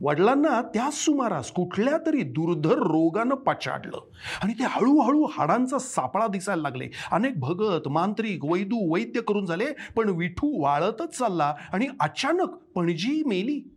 वडिलांना 0.00 0.62
त्याच 0.62 0.94
सुमारास 0.94 1.50
कुठल्या 1.50 1.98
तरी 2.06 2.22
दुर्धर 2.22 2.78
रोगानं 2.78 3.34
पछाडलं. 3.34 3.98
आणि 4.42 4.52
ते 4.52 4.64
हळूहळू 4.64 5.24
हाडांचा 5.24 5.78
सापळा 5.78 6.26
दिसायला 6.26 6.62
लागले. 6.62 6.88
अनेक 7.12 7.40
भगत 7.40 7.88
मांत्रिक 7.88 8.44
वैदू 8.44 8.94
वैद्य 8.94 9.20
करून 9.20 9.46
झाले 9.46 9.66
पण 9.96 10.08
विठू 10.08 10.62
वाळतच 10.62 11.18
चालला 11.18 11.54
आणि 11.72 11.88
अचानक 12.00 12.48
पणजी 12.48 13.22
मेली. 13.26 13.74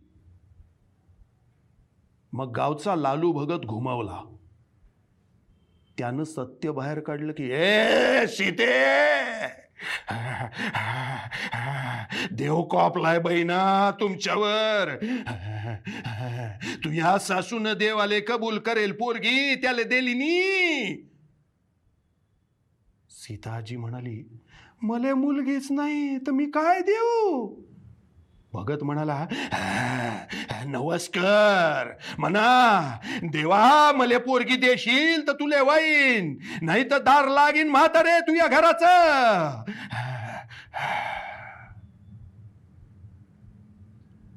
मग 2.32 2.52
गावचा 2.52 2.96
लालू 2.96 3.32
भगत 3.32 3.66
घुमावला. 3.66 4.20
त्यानं 5.98 6.24
सत्य 6.24 6.70
बाहेर 6.70 7.00
काढलं 7.00 7.32
की 7.32 7.50
ए 7.50 8.26
सीते! 8.26 8.88
देव 12.32 12.62
कॉपलाय 12.62 13.18
बहिणा 13.18 13.90
तुमच्यावर. 14.00 14.94
तुझ्या 16.84 17.18
सासून 17.18 17.66
देव 17.78 17.98
आले 17.98 18.20
कबूल 18.20 18.58
करेल 18.58 18.92
पोरगी 18.92 19.54
त्याला 19.54 19.82
दिली 19.82 20.14
नी. 20.14 21.04
सीताजी 23.10 23.76
म्हणाली 23.76 24.22
मले 24.82 25.12
मुलगीच 25.12 25.66
नाही 25.70 26.18
तर 26.18 26.30
मी 26.30 26.46
काय 26.46 26.80
देऊ? 26.80 27.48
भगत 28.52 28.82
म्हणाला 28.82 29.26
नमस्कार. 30.66 31.88
म्हणा 32.18 32.96
देवा 33.22 33.92
मले 33.94 34.18
पोरगी 34.18 34.56
देशील 34.56 35.26
तर 35.26 35.32
तुले 35.32 35.60
वाईन. 35.60 36.36
नाही 36.62 36.90
तर 36.90 36.98
दार 36.98 37.28
लागीन 37.28 37.68
म्हातारे 37.68 38.20
तुझ्या 38.20 38.46
घराचं. 38.46 39.62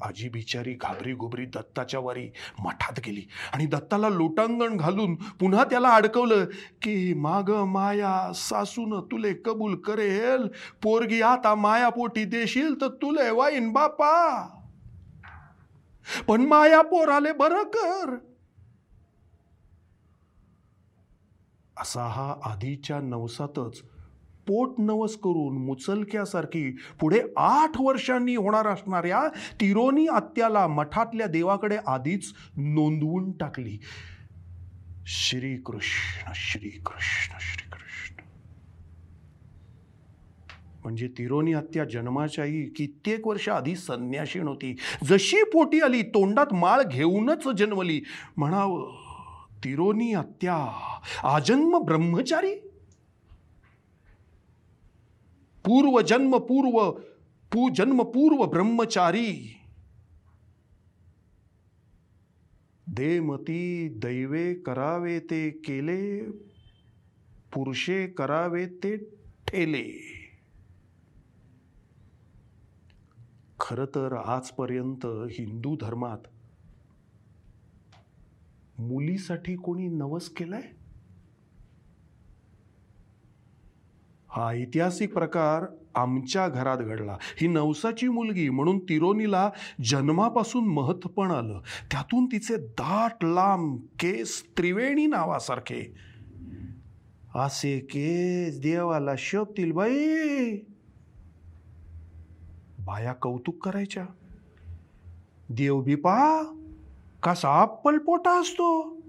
आजी 0.01 0.29
बिचारी 0.29 0.73
घाबरी 0.73 1.13
घुबरी 1.13 1.45
दत्ताच्या 1.45 1.99
वारी 1.99 2.29
मठात 2.59 2.99
गेली 3.05 3.21
आणि 3.53 3.65
दत्ताला 3.65 4.09
लोटांगण 4.09 4.77
घालून 4.77 5.15
पुन्हा 5.15 5.63
त्याला 5.63 5.89
अडकवलं 5.89 6.45
की 6.81 7.13
माग 7.13 7.49
माया 7.49 8.31
सासून 8.35 8.99
तुले 8.99 9.33
कबूल 9.33 9.75
करेल 9.75 10.47
पोरगी 10.83 11.21
आता 11.21 11.55
माया 11.55 11.89
पोटी 11.89 12.25
देशील 12.25 12.81
तर 12.81 12.87
तुले 12.87 13.29
वाईन 13.29 13.71
बापा. 13.71 14.47
पण 16.27 16.41
माया 16.41 16.81
पोराले 16.81 17.31
बरं 17.31 17.63
कर. 17.63 18.17
असा 21.77 22.03
हा 22.03 22.35
आधीच्या 22.43 22.99
नवसातच 22.99 23.81
पोट 24.47 24.75
नवस 24.77 25.15
करून 25.15 25.57
मुचलक्यासारखी 25.57 26.77
पुढे 26.99 27.21
आठ 27.37 27.71
वर्षांनी 27.79 28.35
होणार 28.35 28.67
असणाऱ्या 28.67 29.27
तिरोनी 29.61 30.07
आत्याला 30.07 30.67
मठातल्या 30.67 31.27
देवाकडे 31.27 31.77
आधीच 31.87 32.33
नोंदवून 32.57 33.31
टाकली. 33.31 33.79
श्रीकृष्ण 35.05 36.31
श्रीकृष्ण 36.35 37.35
श्रीकृष्ण. 37.39 38.23
म्हणजे 40.83 41.07
तिरोनी 41.07 41.53
हत्या 41.53 41.85
जन्माच्याही 41.85 42.69
कित्येक 42.69 43.27
वर्ष 43.27 43.49
आधी 43.49 43.75
संन्याशीण 43.75 44.47
होती. 44.47 44.77
जशी 45.03 45.43
पोटी 45.43 45.79
आली 45.79 46.01
तोंडात 46.01 46.53
माळ 46.53 46.81
घेऊनच 46.83 47.47
जन्मली. 47.47 48.01
म्हणावं 48.37 48.91
तिरोनी 49.63 50.13
हत्या 50.13 50.55
आजन्म 51.23 51.79
ब्रह्मचारी? 51.79 52.70
पूर्व 55.65 56.01
जन्म 56.01 56.37
पूर्व 56.39 56.77
पू 57.51 57.69
जन्म 57.69 58.03
पूर्व 58.03 58.45
ब्रह्मचारी। 58.45 59.31
देमती 62.87 63.89
दैवे 63.99 64.53
करावे 64.53 65.19
ते 65.19 65.49
केले 65.65 66.01
पुरुषे 67.53 68.07
करावे 68.07 68.65
ते 68.83 68.95
ठेले। 69.47 69.85
खर 73.61 73.85
तर 73.85 74.13
आजपर्यंत 74.15 75.05
हिंदू 75.31 75.75
धर्मात 75.75 76.27
मुलीसाठी 78.79 79.55
कोणी 79.55 79.87
नवस 79.87 80.29
केलाय? 80.29 80.71
हा 84.31 84.49
ऐतिहासिक 84.49 85.13
प्रकार 85.13 85.65
आमच्या 85.95 86.47
घरात 86.47 86.77
घडला. 86.77 87.17
ही 87.37 87.47
नवसाची 87.47 88.07
मुलगी 88.07 88.49
म्हणून 88.49 88.79
तिरोनीला 88.79 89.49
जन्मापासून 89.83 90.67
महत्वपण 90.67 91.31
आलं. 91.31 91.61
त्यातून 91.91 92.25
तिचे 92.25 92.57
दाट 92.57 93.25
लांब 93.25 93.79
केस 93.99 94.43
त्रिवेणी 94.57 95.05
नावासारखे. 95.05 95.93
असे 97.35 97.79
केस 97.79 98.59
देवाला 98.59 99.11
शोभतील 99.17 99.71
बाई. 99.71 100.55
बाया 102.79 103.13
कौतुक 103.13 103.65
करायच्या. 103.65 104.05
देव 105.49 105.81
बिपा 105.81 106.43
कसा 107.23 107.65
पलपोटा 107.65 108.41
असतो. 108.41 109.00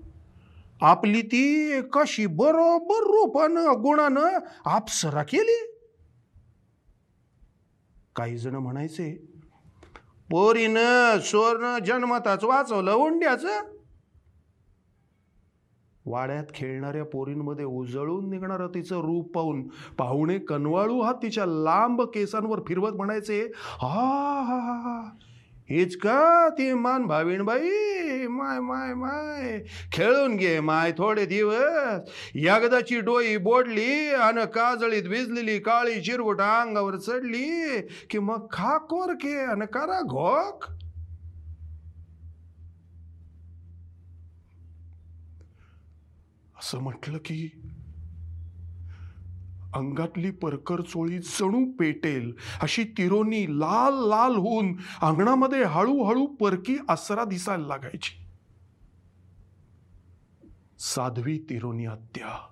आपली 0.83 1.22
ती 1.22 1.80
कशी 1.93 2.26
बरोबर 2.26 3.05
रूपानं 3.07 3.83
गुणानं 3.83 4.39
आपसरा 4.64 5.22
केली. 5.22 5.72
काही 8.16 8.39
जण 8.39 8.55
म्हणायचे 8.55 9.12
पोरीनं 10.30 11.18
सोरनं 11.20 11.78
जन्मताच 11.78 12.45
वाचवलं 12.45 12.93
उंड्याचं. 12.93 13.61
वाड्यात 16.07 16.45
खेळणाऱ्या 16.55 17.05
पोरींमध्ये 17.05 17.64
उजळून 17.64 18.30
निघणारं 18.30 18.68
तिचं 18.68 19.01
रूप 19.01 19.35
पाहून 19.35 19.68
पाहुणे 19.99 20.39
कनवाळू 20.39 21.01
हा 21.01 21.12
तिच्या 21.12 21.47
लांब 21.47 22.03
केसांवर 22.03 22.61
फिरवत 22.68 22.93
म्हणायचे 22.93 23.41
हा 23.57 23.89
हा 23.89 24.59
हा 24.59 24.78
हा. 24.80 25.11
हीच 25.72 25.94
का 25.96 26.48
ती 26.48 26.72
मान 26.74 27.06
भावीण 27.06 27.42
बाई 27.42 28.26
माय 28.26 28.58
माय 28.60 28.94
माय. 28.94 29.58
खेळून 29.92 30.36
घे 30.36 30.60
माय 30.60 30.92
थोडे 30.92 31.24
दिवस. 31.26 32.10
एकदाची 32.34 33.00
डोई 33.00 33.36
बोडली 33.36 34.10
आणि 34.10 34.46
काजळीत 34.54 35.02
भिजलेली 35.02 35.58
काळी 35.58 36.00
चिरगुट 36.00 36.40
अंगावर 36.40 36.96
चढली 36.96 37.80
की 38.10 38.18
मग 38.18 38.46
खा 38.52 38.76
कोर 38.78 39.14
के 39.14 39.38
आणि 39.44 39.66
करा 39.66 40.00
घोक. 40.00 40.64
असं 46.58 46.78
म्हटलं 46.78 47.18
की 47.18 47.61
अंगातली 49.74 50.30
परकर 50.30 50.80
चोळी 50.80 51.18
जणू 51.18 51.72
पेटेल. 51.72 52.34
अशी 52.60 52.84
तिरोनी 52.84 53.46
लाल 53.58 54.08
लाल 54.08 54.34
होऊन 54.34 54.76
अंगणामध्ये 55.02 55.64
हळूहळू 55.64 56.26
परकी 56.26 56.76
आसरा 56.88 57.24
दिसायला 57.24 57.66
लागायची. 57.66 58.18
साध्वी 60.78 61.38
तिरोनी 61.38 61.86
आत्या. 61.86 62.48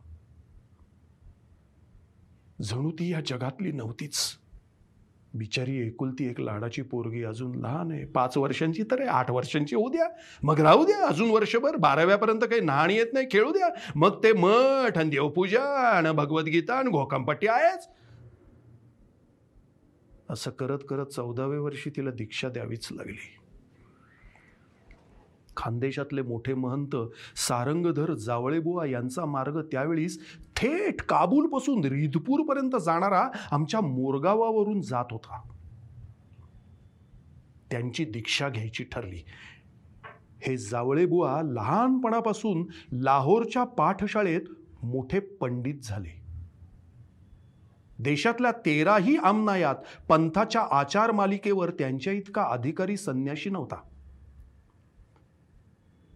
जणू 2.63 2.91
ती 2.91 3.13
या 3.13 3.21
जगातली 3.21 3.73
नव्हतीच. 3.73 4.40
बिचारी 5.35 5.87
एकुलती 5.87 6.31
एक 6.31 6.41
लाडाची 6.41 6.83
पोरगी 6.83 7.25
अजून 7.25 7.55
लहान 7.55 7.91
आहे. 7.91 8.05
पाच 8.05 8.37
वर्षांची 8.37 8.83
तर 8.83 9.01
आहे 9.01 9.09
आठ 9.09 9.31
वर्षांची 9.31 9.77
होऊ 9.77 9.89
द्या. 9.89 10.09
मग 10.43 10.61
राहू 10.61 10.85
द्या 10.85 11.07
अजून 11.07 11.31
वर्षभर. 11.31 11.77
बाराव्यापर्यंत 11.77 12.41
काही 12.41 12.61
नाणी 12.61 12.95
येत 12.95 13.07
नाही 13.13 13.27
खेळू 13.31 13.53
द्या. 13.53 13.69
मग 13.95 14.25
ते 14.25 14.33
मठ 14.33 14.99
आणि 14.99 15.11
देवपूजा 15.11 15.63
आणि 15.91 16.13
भगवद्गीता 16.13 16.75
आणि 16.75 16.91
घोकांपट्टी 16.91 17.47
आहेच. 17.47 17.89
असं 20.31 20.51
करत 20.51 20.79
करत 20.89 21.07
चौदाव्या 21.07 21.61
वर्षी 21.61 21.91
तिला 21.91 22.11
दीक्षा 22.11 22.49
द्यावीच 22.49 22.89
लागली. 22.91 23.40
खानदेशातले 25.61 26.23
मोठे 26.23 26.55
महंत 26.55 26.97
सारंगधर 27.37 28.15
जावळेबुवा 28.15 28.87
यांचा 28.87 29.25
मार्ग 29.25 29.61
त्यावेळीस 29.61 30.39
थेट 30.57 31.03
काबूलपासून 31.03 31.85
रिधपूरपर्यंत 31.85 32.77
जाणारा 32.83 33.29
आमच्या 33.51 33.81
मोरगावावरून 33.81 34.81
जात 34.81 35.05
होता. 35.11 35.41
त्यांची 37.71 38.05
दीक्षा 38.05 38.49
घ्यायची 38.49 38.85
ठरली. 38.85 39.25
हे 40.43 40.57
जावळेबुवा 40.57 41.43
लहानपणापासून 41.43 42.67
लाहोरच्या 42.93 43.65
पाठशाळेत 43.65 44.41
मोठे 44.83 45.21
पंडित 45.21 45.75
झाले. 45.83 46.21
देशातल्या 47.99 48.53
तेराही 48.53 49.17
आमनायात 49.17 49.75
पंथाच्या 50.09 50.63
आचार 50.71 51.11
मालिकेवर 51.11 51.71
त्यांच्या 51.71 52.13
इतका 52.13 52.43
अधिकारी 52.43 52.97
संन्याशी 52.97 53.51
नव्हता. 53.51 53.77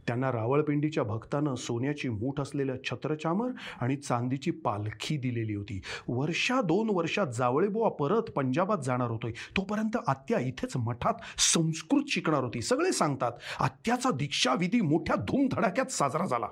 त्यांना 0.07 0.33
रावळपिंडीच्या 0.33 1.03
भक्तानं 1.03 1.55
सोन्याची 1.55 2.09
मूठ 2.09 2.41
असलेल्या 2.41 2.75
छत्रचामर 2.85 3.49
आणि 3.81 3.97
चांदीची 3.97 4.51
पालखी 4.51 5.17
दिलेली 5.17 5.55
होती. 5.55 5.81
वर्षा 6.09 6.61
दोन 6.61 6.91
वर्षात 6.91 7.27
जावळेबुवा 7.27 7.89
परत 7.89 8.23
पंजाबात 8.23 8.79
जाणार 8.85 9.11
होतोय. 9.11 9.33
तोपर्यंत 9.57 9.97
आत्या 10.07 10.39
इथेच 10.39 10.77
मठात 10.77 11.15
संस्कृत 11.39 12.03
शिकणार 12.09 12.45
होती. 12.45 12.63
सगळे 12.63 12.93
सांगतात 12.93 13.33
आत्याचा 13.61 14.11
दीक्षाविधी 14.11 14.81
मोठ्या 14.81 15.17
धूमधडाक्यात 15.17 15.87
साजरा 15.87 16.27
झाला. 16.27 16.47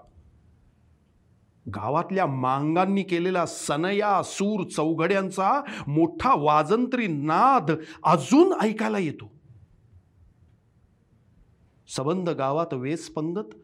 गावातल्या 1.68 2.26
मांगांनी 2.26 3.02
केलेला 3.02 3.46
सनया 3.46 4.22
सूर 4.24 4.64
चौघड्यांचा 4.64 5.62
मोठा 5.86 6.34
वाजंत्री 6.36 7.06
नाद 7.06 7.70
अजून 8.04 8.52
ऐकायला 8.60 8.98
येतो. 8.98 9.41
सबंध 11.96 12.28
गावात 12.28 12.74
वेसपंगत 12.74 13.54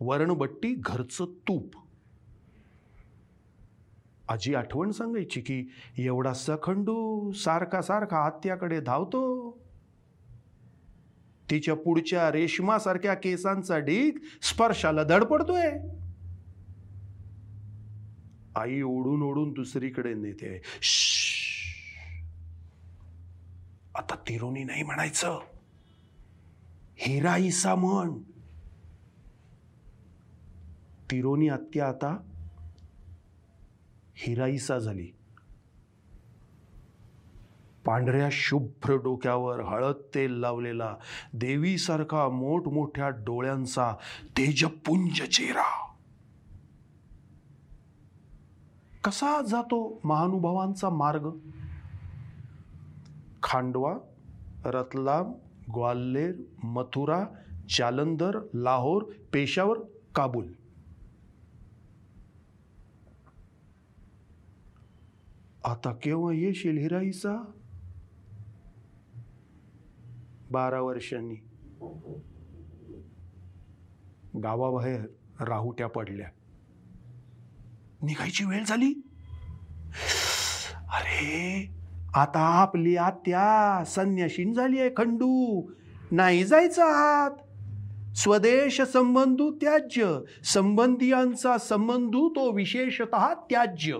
वरणबट्टी 0.00 0.74
घरचं 0.78 1.24
तूप. 1.48 1.76
आजी 4.28 4.54
आठवण 4.54 4.90
सांगायची 4.90 5.40
की 5.40 5.70
एवढा 5.98 6.32
सखंडू 6.32 7.30
सारखा 7.32 7.82
सारखा 7.82 8.16
आत्याकडे 8.16 8.80
धावतो. 8.80 9.22
तिच्या 11.50 11.74
पुढच्या 11.74 12.30
रेशमासारख्या 12.32 13.14
केसांचा 13.14 13.78
ढीक 13.78 14.18
स्पर्शाला 14.42 15.04
धडपडतोय. 15.04 15.70
आई 18.56 18.80
ओढून 18.82 19.22
ओढून 19.22 19.52
दुसरीकडे 19.52 20.14
नेते 20.14 20.60
आता 23.94 24.14
तिरुनी 24.28 24.64
नाही 24.64 24.82
म्हणायचं 24.82 25.38
हिराईसा 27.02 27.74
म्हण 27.74 28.18
तिरोनी 31.10 31.48
आत्या 31.48 31.88
आता 31.88 32.18
हिराईसा 34.14 34.78
झाली. 34.78 35.08
पांढऱ्या 37.84 38.28
शुभ्र 38.32 38.94
डोक्यावर 38.94 39.60
हळद 39.60 39.94
तेल 40.14 40.32
लावलेला 40.32 40.96
देवीसारखा 41.32 42.28
मोठमोठ्या 42.28 43.08
डोळ्यांचा 43.08 43.94
तेजपुंज 44.38 45.22
चेहरा. 45.22 45.94
कसा 49.04 49.42
जातो 49.42 50.00
महानुभावांचा 50.04 50.90
मार्ग? 50.90 51.30
खांडवा 53.42 53.94
रतलाम 54.64 55.32
ग्वाल्हेर 55.74 56.36
मथुरा 56.64 57.26
जालंधर 57.68 58.38
लाहोर 58.54 59.02
पेशावर 59.32 59.78
काबूल. 60.14 60.52
आता 65.64 65.92
केव्हा 65.92 66.32
येशील 66.32 66.78
हिराईचा 66.78 67.52
बारा 70.50 70.80
वर्षांनी. 70.80 71.34
गावाबाहेर 74.42 75.00
राहुट्या 75.40 75.86
पडल्या. 75.86 76.28
निघायची 78.02 78.44
वेळ 78.44 78.64
झाली? 78.64 78.92
अरे! 80.74 81.79
आता 82.14 82.40
आपली 82.40 82.96
आत्या 82.96 83.84
संन्याशीन 83.84 84.52
झाली 84.52 84.80
आहे 84.80 84.90
खंडू. 84.96 85.62
नाही 86.12 86.44
जायचं 86.44 86.82
आहात 86.82 87.30
स्वदेश 88.16 88.80
संबंधू 88.80 89.50
त्याज्य 89.50 90.18
संबंधियांचा 90.44 91.58
संबंधू 91.58 92.28
तो 92.28 92.52
विशेषत 92.52 93.14
त्याज्य. 93.50 93.98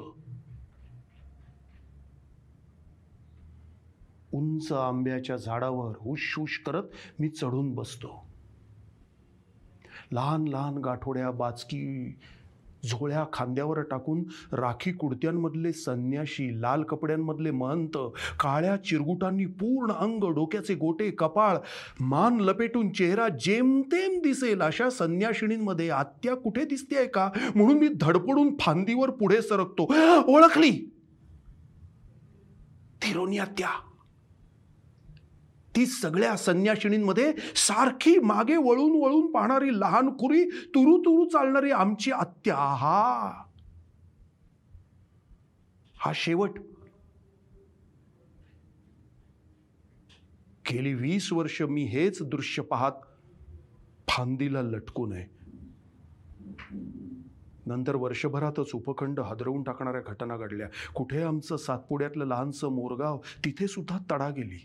उंच 4.33 4.73
आंब्याच्या 4.73 5.37
झाडावर 5.37 5.93
हुश 6.01 6.35
हुश 6.39 6.63
करत 6.67 6.83
मी 7.19 7.29
चढून 7.29 7.75
बसतो. 7.75 8.27
लहान 10.13 10.49
लहान 10.49 10.75
गाठोड्या 10.75 11.31
बाचकी 11.31 12.15
झोळ्या 12.89 13.24
खांद्यावर 13.33 13.81
टाकून 13.81 14.24
राखी 14.53 14.93
कुडत्यांमधले 14.93 15.72
संन्याशी 15.72 16.62
लाल 16.62 16.83
कपड्यांमधले 16.83 17.51
महंत 17.51 17.99
काळ्या 18.41 18.76
चिरगुटांनी 18.76 19.47
पूर्ण 19.47 19.93
अंग 19.93 20.24
डोक्याचे 20.35 20.74
गोटे 20.74 21.11
कपाळ 21.11 21.57
मान 22.01 22.41
लपेटून 22.41 22.93
चेहरा 22.93 23.28
जेमतेम 23.28 24.20
दिसेल 24.22 24.62
अशा 24.62 24.91
संन्याशिणींमध्ये 24.91 25.91
आत्या 25.91 26.35
कुठे 26.35 26.64
दिसतेय 26.64 27.07
का? 27.07 27.31
म्हणून 27.55 27.78
मी 27.78 27.89
धडपडून 28.01 28.57
फांदीवर 28.61 29.11
पुढे 29.11 29.43
सरकतो. 29.43 29.83
ओळखली? 30.33 30.70
थिरोनी 33.03 33.39
आत्या. 33.39 33.68
ती 35.77 35.87
सगळ्या 35.87 36.37
संन्याशिणींमध्ये 36.37 37.35
सारखी 37.57 38.18
मागे 38.18 38.57
वळून 38.57 39.05
वळून 39.05 39.31
पाहणारी 39.33 39.81
लहान 39.81 40.16
खुरी 40.18 40.45
तुरु 40.45 40.99
तुरु 40.99 41.29
चालणारी 41.29 41.71
आमची 41.71 42.11
आत्या. 42.11 42.57
हा. 42.57 43.31
हा 45.97 46.12
शेवट. 46.14 46.51
गेली 50.73 50.95
वीस 50.95 51.33
वर्ष 51.33 51.62
मी 51.62 51.85
हेच 51.85 52.23
दृश्य 52.23 52.62
पाहत 52.62 52.93
फांदीला 54.09 54.62
लटकून 54.62 55.12
आहे 55.12 55.41
नंतर 57.66 57.95
वर्षभरातच 57.95 58.71
उपखंड 58.75 59.21
हादरवून 59.21 59.62
टाकणाऱ्या 59.62 60.01
घटना 60.01 60.37
घडल्या. 60.37 60.68
कुठे 60.95 61.23
आमचं 61.23 61.57
सातपुड्यातलं 61.57 62.25
लहानसं 62.25 62.68
मोरगाव 62.68 63.21
तिथे 63.45 63.66
सुद्धा 63.66 63.99
तडा 64.11 64.29
गेली. 64.29 64.64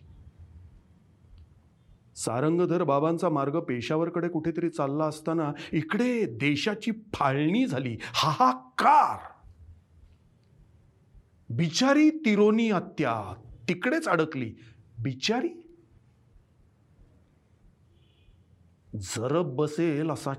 सारंगधर 2.16 2.84
बाबांचा 2.84 3.30
मार्ग 3.30 3.59
पेशावरकडे 3.59 4.28
कुठेतरी 4.28 4.70
चालला 4.70 5.05
असताना 5.05 5.51
इकडे 5.72 6.26
देशाची 6.26 6.91
फाळणी 6.91 7.66
झाली. 7.66 7.97
हाहाकार! 8.01 9.32
बिचारी 11.49 12.09
तिरोनी 12.09 12.72
हत्या 12.72 13.34
तिकडेच 13.70 14.07
अडकली. 14.07 14.53
बिचारी? 14.99 15.49
जरब 18.95 19.55
बसेल 19.55 20.09
असा 20.09 20.34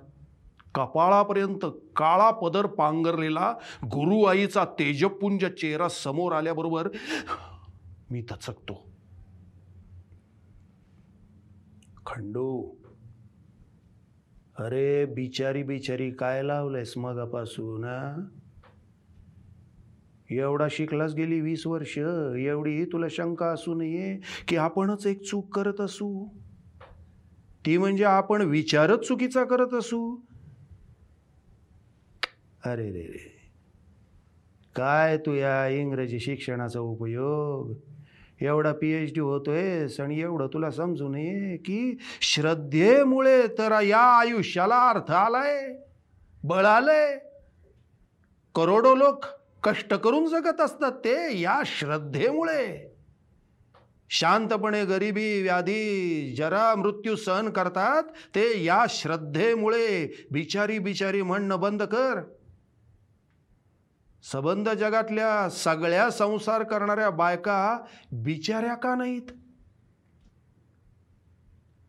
कपाळापर्यंत 0.74 1.66
काळा 1.96 2.30
पदर 2.30 2.66
पांघरलेला 2.66 3.52
गुरु 3.84 4.24
आईचा 4.24 4.64
तेजपुंज 4.64 5.44
चेहरा 5.44 5.88
समोर 5.88 6.32
आल्याबरोबर 6.32 6.88
मी 8.10 8.22
दचकतो 8.22 8.85
खंडू. 12.06 12.74
अरे 14.58 15.04
बिचारी 15.04 15.62
बिचारी 15.62 16.10
काय 16.10 16.42
लावलंयस 16.42 16.98
मगापासून 16.98 17.84
एवढा 20.30 20.66
शिकलास 20.70 21.14
गेली 21.14 21.40
वीस 21.40 21.66
वर्ष 21.66 21.98
एवढी 22.38 22.84
तुला 22.84 23.06
शंका 23.10 23.46
असू 23.46 23.74
नये 23.74 24.20
की 24.48 24.56
आपणच 24.56 25.06
एक 25.06 25.22
चूक 25.22 25.54
करत 25.54 25.80
असू. 25.80 26.28
ती 27.66 27.78
म्हणजे 27.78 28.04
आपण 28.04 28.42
विचारच 28.42 29.08
चुकीचा 29.08 29.44
करत 29.44 29.74
असू. 29.74 30.16
अरे 32.64 32.92
रे 32.92 33.02
रे. 33.02 33.36
काय 34.76 35.18
तू 35.18 35.34
या 35.34 35.68
इंग्रजी 35.68 36.20
शिक्षणाचा 36.20 36.80
उपयोग? 36.80 37.72
एवढा 38.40 38.72
पी 38.72 38.92
एच 38.92 39.14
डी 39.14 39.20
होतोयस 39.20 40.00
आणि 40.00 40.20
एवढं 40.20 40.46
तुला 40.46 40.70
समजू 40.70 41.08
नये 41.08 41.56
की 41.56 41.98
श्रद्धेमुळे 42.20 43.46
तर 43.46 43.80
या 43.82 44.20
आयुष्याला 44.20 44.88
अर्थ 44.88 45.10
आलाय 45.10 45.76
बळ 46.44 46.66
आलंय 46.66 47.18
करोडो 48.54 48.94
लोक 48.94 49.24
कष्ट 49.62 49.94
करून 49.94 50.26
जगत 50.26 50.60
असतात 50.60 50.92
ते 50.92 51.40
या 51.40 51.62
श्रद्धेमुळे. 51.66 52.96
शांतपणे 54.10 54.84
गरिबी 54.84 55.42
व्याधी 55.42 56.34
जरा 56.38 56.74
मृत्यू 56.74 57.16
सहन 57.16 57.50
करतात 57.50 58.02
ते 58.02 58.64
या 58.64 58.84
श्रद्धेमुळे. 58.88 60.26
बिचारी 60.30 60.78
बिचारी 60.78 61.22
म्हणणं 61.22 61.60
बंद 61.60 61.82
कर. 61.82 62.20
सबंध 64.32 64.68
जगातल्या 64.68 65.50
सगळ्या 65.50 66.10
संसार 66.10 66.62
करणाऱ्या 66.62 67.10
बायका 67.10 67.78
बिचाऱ्या 68.12 68.74
का 68.74 68.94
नाहीत? 68.94 69.22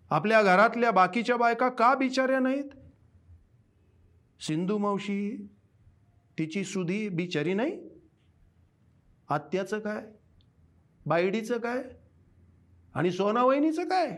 आपल्या 0.09 0.43
घरातल्या 0.43 0.91
बाकीच्या 0.91 1.37
बायका 1.37 1.69
का 1.69 1.95
बिचाऱ्या 1.95 2.39
नाहीत? 2.39 2.69
सिंधू 4.39 4.77
मावशी 4.77 5.47
तिची 6.39 6.63
सुधी 6.63 7.09
बिचारी 7.09 7.53
नाही? 7.53 7.89
आत्याचं 9.29 9.79
काय? 9.79 10.03
बायडीचं 11.05 11.57
काय? 11.57 11.83
आणि 12.93 13.11
सोनावहिनीचं 13.11 13.83
काय? 13.83 14.17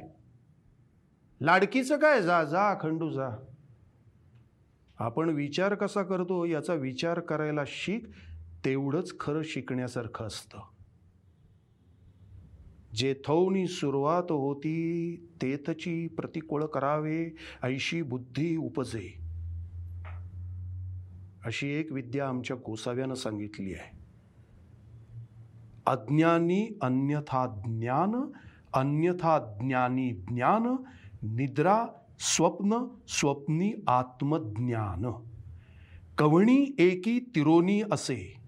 लाडकीचं 1.41 1.97
काय? 1.97 2.21
जा 2.21 2.43
जा 2.43 2.75
खंडू 2.81 3.09
जा. 3.09 3.29
आपण 4.99 5.29
विचार 5.29 5.75
कसा 5.75 6.03
करतो 6.03 6.45
याचा 6.45 6.73
विचार 6.73 7.19
करायला 7.19 7.61
शिक 7.67 8.07
तेवढंच 8.65 9.19
खरं 9.19 9.41
शिकण्यासारखं 9.43 10.25
असतं. 10.25 10.59
जे 12.95 13.15
थौनी 13.25 13.67
सुरुवात 13.67 14.23
होती 14.23 15.15
तेथची 15.41 16.07
प्रतिकूळ 16.07 16.65
करावे 16.65 17.35
ऐशी 17.63 18.01
बुद्धी 18.01 18.57
उपजे. 18.57 19.19
अशी 21.45 21.67
एक 21.67 21.91
विद्या 21.91 22.29
आमच्या 22.29 22.57
गोसाव्यानं 22.65 23.13
सांगितली 23.13 23.73
आहे. 23.73 23.99
अज्ञानी 25.85 26.77
अन्यथा 26.81 27.61
ज्ञान 27.65 28.31
अन्यथा 28.73 29.57
ज्ञानी 29.61 30.11
ज्ञान 30.11 30.75
निद्रा 31.23 31.85
स्वप्न 32.19 32.77
स्वप्नी 33.07 33.73
आत्मज्ञान. 33.87 35.05
कवणी 36.17 36.75
एकी 36.79 37.19
तिरोनी 37.19 37.81
असे. 37.91 38.39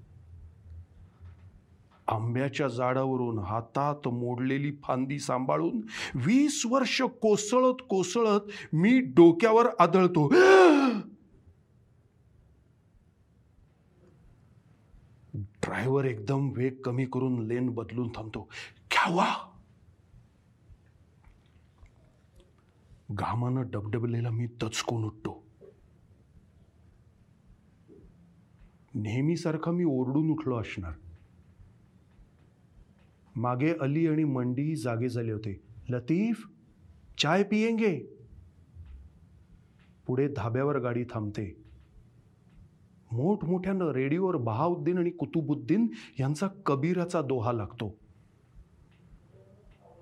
आंब्याच्या 2.08 2.68
झाडावरून 2.68 3.40
हातात 3.40 4.08
मोडलेली 4.08 4.72
फांदी 4.84 5.20
सांभाळून 5.20 5.82
वीस 6.16 6.66
वर्ष 6.66 7.02
कोसळत 7.02 7.82
कोसळत 7.90 8.40
मी 8.74 9.00
डोक्यावर 9.00 9.66
आदळतो. 9.80 10.28
ड्रायव्हर 15.34 16.06
एकदम 16.06 16.50
वेग 16.56 16.82
कमी 16.82 17.06
करून 17.06 17.48
लेन 17.48 17.70
बदलून 17.70 18.10
थांबतो. 18.10 18.42
घ्यावा! 18.92 19.51
घामानं 23.16 23.64
डबडबलेला 23.72 24.30
मी 24.30 24.48
दचकून 24.48 25.04
उठतो. 25.04 25.44
नेहमीसारखा 28.94 29.72
मी 29.72 29.84
ओरडून 29.84 30.30
उठलो 30.30 30.58
असणार. 30.58 30.94
मागे 33.36 33.74
अली 33.82 34.08
आणि 34.08 34.24
मंडी 34.24 34.76
जागे 34.76 35.10
झाले 35.10 35.32
होते. 35.32 35.62
लतीफ 35.90 36.48
चाय 37.18 37.44
पियेंगे? 37.44 38.00
पुढे 40.08 40.28
धाब्यावर 40.28 40.80
गाडी 40.80 41.04
थांबते. 41.04 41.64
मोठमोठ्यानं 43.12 43.92
रेडिओवर 43.92 44.36
बहाउद्दीन 44.36 44.98
आणि 44.98 45.10
कुतुबुद्दीन 45.10 45.88
यांचा 46.20 46.48
कबीराचा 46.48 47.22
दोहा 47.22 47.54
लागतो. 47.54 48.01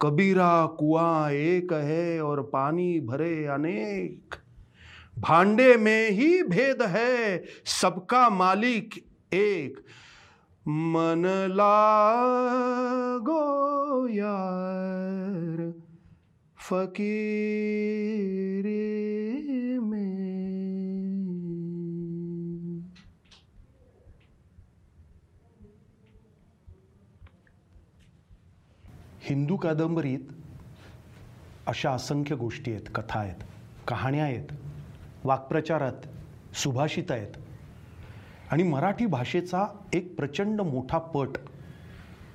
कबीरा 0.02 0.66
कुआ 0.66 1.30
एक 1.30 1.74
है 1.74 2.22
और 2.24 2.41
पानी 2.41 3.00
भरे 3.00 3.45
अनेक। 3.45 4.36
भांडे 5.20 5.78
में 5.78 6.12
ही 6.12 6.43
भेद 6.43 6.82
है, 6.82 7.43
सबका 7.66 8.30
मालिक 8.30 9.06
एक। 9.34 9.80
मन 10.68 11.24
लागो 11.52 13.43
यार, 14.08 15.74
फकीरी 16.70 17.39
में 19.80 19.99
हिंदू 29.30 29.57
कादंबरीत 29.57 30.19
अशा 31.67 31.91
असंख्य 31.91 32.36
गोष्टी 32.36 32.71
आहेत 32.71 32.84
कथा 32.95 33.19
आहेत 33.19 33.43
कहाण्या 33.88 34.23
आहेत 34.23 34.53
वाक्प्रचारात 35.23 36.07
सुभाषित 36.55 37.11
आहेत. 37.11 37.27
आणि 38.51 38.63
मराठी 38.63 39.05
भाषेचा 39.05 39.65
एक 39.93 40.15
प्रचंड 40.17 40.61
मोठा 40.61 40.97
पट 40.97 41.27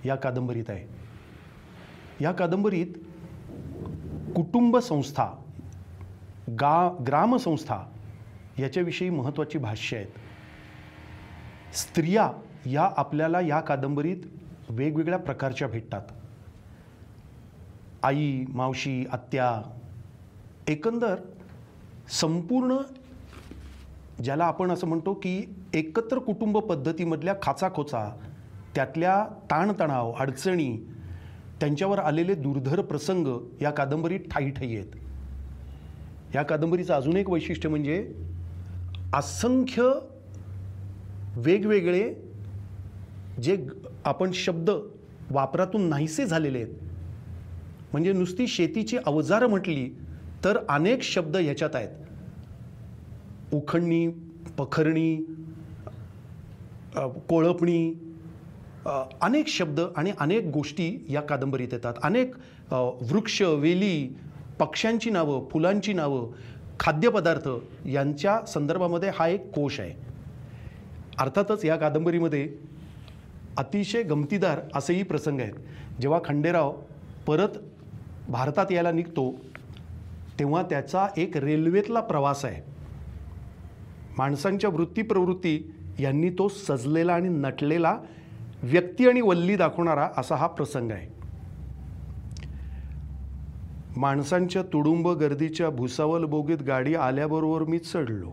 या 0.05 0.15
कादंबरीत 0.15 0.65
आहे. 0.69 0.87
या 2.21 2.33
कादंबरीत 2.33 2.87
कुटुंब 4.37 4.77
संस्था 4.77 5.33
गा 6.51 6.97
ग्रामसंस्था 7.07 7.93
याच्याविषयी 8.59 9.11
महत्त्वाची 9.11 9.59
भाष्य 9.59 9.97
आहेत. 9.97 10.09
स्त्रिया 11.75 12.33
या 12.67 12.91
आपल्याला 12.97 13.41
या 13.41 13.61
कादंबरीत 13.61 14.17
वेगवेगळ्या 14.69 15.19
प्रकारच्या 15.19 15.69
भेटतात. 15.69 16.03
आई 18.05 18.45
मावशी 18.49 19.05
आत्या 19.13 19.63
एकंदर 20.69 21.15
संपूर्ण 22.21 22.77
ज्याला 24.23 24.45
आपण 24.45 24.71
असं 24.71 24.87
म्हणतो 24.87 25.15
की 25.15 25.45
एकत्र 25.75 26.19
कुटुंब 26.19 26.59
पद्धतीमधल्या 26.59 27.35
खाचाखोचा 27.43 28.09
त्यातल्या 28.75 29.25
ताणतणाव 29.51 30.13
अडचणी 30.13 30.77
त्यांच्यावर 31.61 31.99
आलेले 31.99 32.35
दुर्धर 32.35 32.81
प्रसंग 32.81 33.27
या 33.63 33.71
कादंबरीत 33.71 34.21
ठाई 34.31 34.51
ठाई 34.51 34.77
आहेत. 34.77 34.91
या 36.35 36.43
कादंबरीचं 36.43 36.95
अजून 36.95 37.17
एक 37.17 37.31
वैशिष्ट्य 37.31 37.69
म्हणजे 37.69 38.13
असंख्य 39.15 39.83
वेगवेगळे 41.37 42.15
जे 43.43 43.67
आपण 44.05 44.31
शब्द 44.35 44.71
वापरातून 45.31 45.89
नाहीसे 45.89 46.27
झालेले 46.27 46.63
आहेत 46.63 46.75
म्हणजे 47.95 48.13
नुसती 48.13 48.47
शेतीची 48.49 48.97
अवजारं 49.07 49.47
म्हटली 49.49 49.89
तर 50.45 50.59
अनेक 50.69 51.03
शब्द 51.03 51.37
ह्याच्यात 51.37 51.75
आहेत. 51.75 51.89
उखंडणी 53.55 54.07
पखरणी 54.59 55.17
कोळपणी 57.29 57.93
अनेक 59.23 59.49
शब्द 59.49 59.81
आणि 59.97 60.13
अनेक 60.21 60.47
गोष्टी 60.53 60.89
या 61.11 61.21
कादंबरीत 61.21 61.73
येतात. 61.73 61.95
अनेक 62.03 62.35
वृक्ष 62.73 63.41
वेली 63.43 64.09
पक्ष्यांची 64.59 65.11
नावं 65.11 65.47
फुलांची 65.53 65.93
नावं 65.93 66.33
खाद्यपदार्थ 66.81 67.49
यांच्या 67.87 68.39
संदर्भामध्ये 68.47 69.11
हा 69.15 69.29
एक 69.29 69.51
कोश 69.53 69.79
आहे. 69.81 69.93
अर्थातच 71.19 71.65
या 71.65 71.77
कादंबरीमध्ये 71.77 72.49
अतिशय 73.59 74.03
गमतीदार 74.03 74.61
असेही 74.75 75.03
प्रसंग 75.03 75.41
आहेत. 75.41 75.55
जेव्हा 76.01 76.21
खंडेराव 76.25 76.73
परत 77.27 77.59
भारतात 78.29 78.73
यायला 78.73 78.93
निघतो 78.93 79.35
तेव्हा 80.39 80.63
त्याचा 80.63 81.07
एक 81.17 81.37
रेल्वेतला 81.37 82.01
प्रवास 82.01 82.45
आहे. 82.45 82.63
माणसांच्या 84.19 84.71
वृत्ती 84.71 85.03
प्रवृत्ती 85.03 85.75
यांनी 85.99 86.31
तो 86.31 86.49
सजलेला 86.49 87.15
आणि 87.15 87.29
नटलेला 87.29 87.99
व्यक्ती 88.63 89.09
आणि 89.09 89.21
वल्ली 89.21 89.57
दाखवणारा 89.57 90.09
असा 90.17 90.37
हा 90.37 90.47
प्रसंग 90.47 90.91
आहे. 90.91 91.15
माणसांच्या 93.97 94.63
तुडुंब 94.63 95.09
गर्दीच्या 95.09 95.71
भुसावल 95.71 96.25
बोगीत 96.25 96.63
गाडी 96.63 96.95
आल्याबरोबर 96.95 97.63
मी 97.63 97.79
चढलो. 97.79 98.31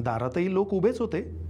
दारातही 0.00 0.54
लोक 0.54 0.74
उभेच 0.74 1.00
होते. 1.00 1.43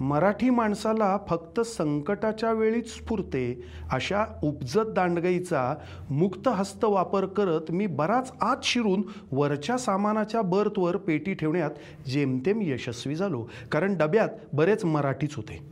मराठी 0.00 0.50
माणसाला 0.50 1.18
फक्त 1.28 1.60
संकटाच्या 1.60 2.52
वेळीच 2.52 2.94
स्फुरते 2.94 3.64
अशा 3.92 4.24
उपजत 4.42 4.88
दांडगाईचा 4.88 5.74
मुक्त 6.10 6.48
हस्त 6.48 6.84
वापर 6.84 7.24
करत 7.26 7.70
मी 7.70 7.86
बराच 7.86 8.32
आत 8.40 8.56
शिरून 8.62 9.02
वरच्या 9.32 9.78
सामानाच्या 9.78 10.42
बर्थवर 10.42 10.96
पेटी 10.96 11.34
ठेवण्यात 11.34 11.70
जेमतेम 12.08 12.60
यशस्वी 12.62 13.14
झालो. 13.14 13.46
कारण 13.72 13.96
डब्यात 13.98 14.28
बरेच 14.52 14.84
मराठीच 14.84 15.34
होते. 15.34 15.62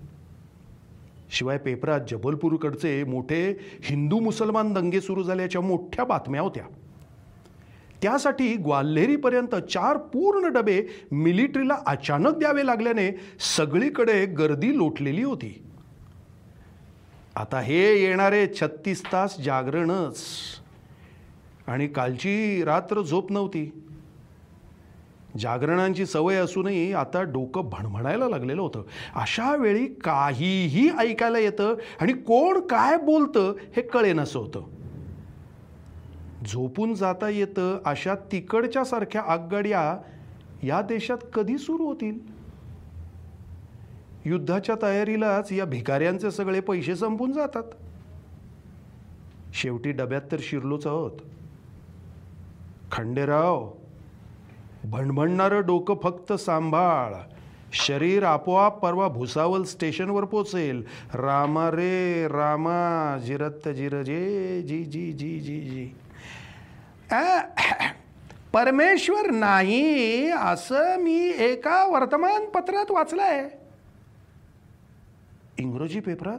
शिवाय 1.31 1.59
पेपरात 1.59 2.01
जबलपूरकडचे 2.11 3.05
मोठे 3.05 3.59
हिंदू 3.83 4.21
मुसलमान 4.21 4.73
दंगे 4.73 5.01
सुरू 5.01 5.23
झाल्याच्या 5.23 5.61
मोठ्या 5.61 6.05
बातम्या 6.05 6.41
होत्या. 6.41 6.65
त्यासाठी 8.03 8.57
ग्वाल्हेरीपर्यंत 8.57 9.55
चार 9.55 9.97
पूर्ण 9.97 10.49
डबे 10.49 10.83
मिलिटरीला 11.13 11.79
अचानक 11.87 12.35
द्यावे 12.37 12.67
लागल्याने 12.67 13.21
सगळीकडे 13.57 14.27
गर्दी 14.27 14.77
लोटलेली 14.79 15.23
होती. 15.23 15.63
आता 17.37 17.61
हे 17.61 18.03
येणारे 18.03 18.47
छत्तीस 18.47 19.03
तास 19.13 19.39
जागरणच. 19.39 20.17
आणि 21.67 21.87
कालची 21.87 22.65
रात्र 22.65 23.03
झोप 23.03 23.33
नव्हती. 23.33 23.73
जागरणांची 25.41 26.07
सवय 26.07 26.37
असूनही 26.37 26.93
आता 26.93 27.23
डोकं 27.23 27.63
भणभणायला 27.73 28.29
लागलेलं 28.29 28.63
होतं. 28.63 28.83
अशा 29.15 29.57
वेळी 29.57 29.87
काहीही 29.87 30.91
ऐकायला 30.99 31.39
येतं 31.39 31.75
आणि 32.01 32.13
कोण 32.13 32.61
काय 32.61 32.97
बोलतं 32.97 33.55
हे 33.77 33.83
कळेनसं 33.83 34.39
होतं. 34.39 34.82
झोपून 36.47 36.95
जाता 36.95 37.29
येतं 37.29 37.79
अशा 37.85 38.15
तिकडच्या 38.15 38.85
सारख्या 38.85 39.23
आगगाड्या 39.27 39.99
या 40.63 40.83
देशात 40.83 41.19
कधी 41.35 41.59
सुरू 41.59 41.85
होतील? 41.85 42.19
युद्धाच्या 44.25 44.75
तयारीलाच 44.83 45.53
या 45.53 45.65
भिकाऱ्यांचे 45.65 46.31
सगळे 46.31 46.61
पैसे 46.61 46.97
संपून 46.97 47.33
जातात. 47.33 47.63
शेवटी 49.55 49.93
डब्यात 49.93 50.23
तर 50.33 50.37
शिरलोच 50.41 50.87
आहोत. 50.87 51.13
खंडेराव 52.93 53.71
भणभणणारं 54.85 55.67
डोकं 55.67 55.95
फक्त 56.03 56.33
सांभाळ. 56.33 57.15
शरीर 57.73 58.23
आपोआप 58.23 58.79
परवा 58.79 59.09
भुसावल 59.09 59.63
स्टेशनवर 59.63 60.25
पोचेल. 60.25 60.85
रामा 61.15 61.71
रे 61.71 62.29
रामा 62.29 63.19
जिरत 63.27 63.69
जिर 63.69 64.03
जे 64.03 64.63
जी 64.63 64.85
जी 64.85 65.13
जी 65.13 65.41
जी 65.41 65.61
जी. 65.61 65.91
परमेश्वर 68.53 69.31
नाही 69.31 70.31
असं 70.31 70.97
मी 70.99 71.33
एका 71.39 71.85
वर्तमानपत्रात 71.85 72.91
वाचलंय. 72.91 73.49
इंग्रजी 75.59 76.01
पेपरात? 76.01 76.39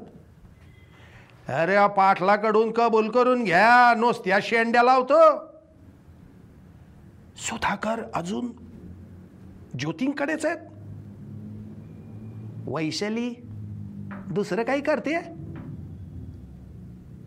अरे 1.49 1.87
पाठलाकडून 1.87 2.71
कबूल 2.71 3.09
करून 3.09 3.43
घ्या 3.43 3.93
नुसत्या 3.97 4.39
शेंड्या 4.41 4.83
लावतो. 4.83 5.37
सुधाकर 7.35 8.03
अजून 8.15 8.51
ज्योतींकडेच 9.79 10.45
आहेत. 10.45 10.57
वैशाली 12.67 13.33
दुसरं 14.31 14.63
काही 14.63 14.81
करते? 14.81 15.17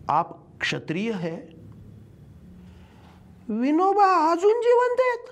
आप 0.09 0.59
क्षत्रिय 0.59 1.11
है 1.11 1.56
विनोबा 3.49 4.05
अजून 4.31 4.61
जिवंत 4.61 5.01
आहेत. 5.01 5.25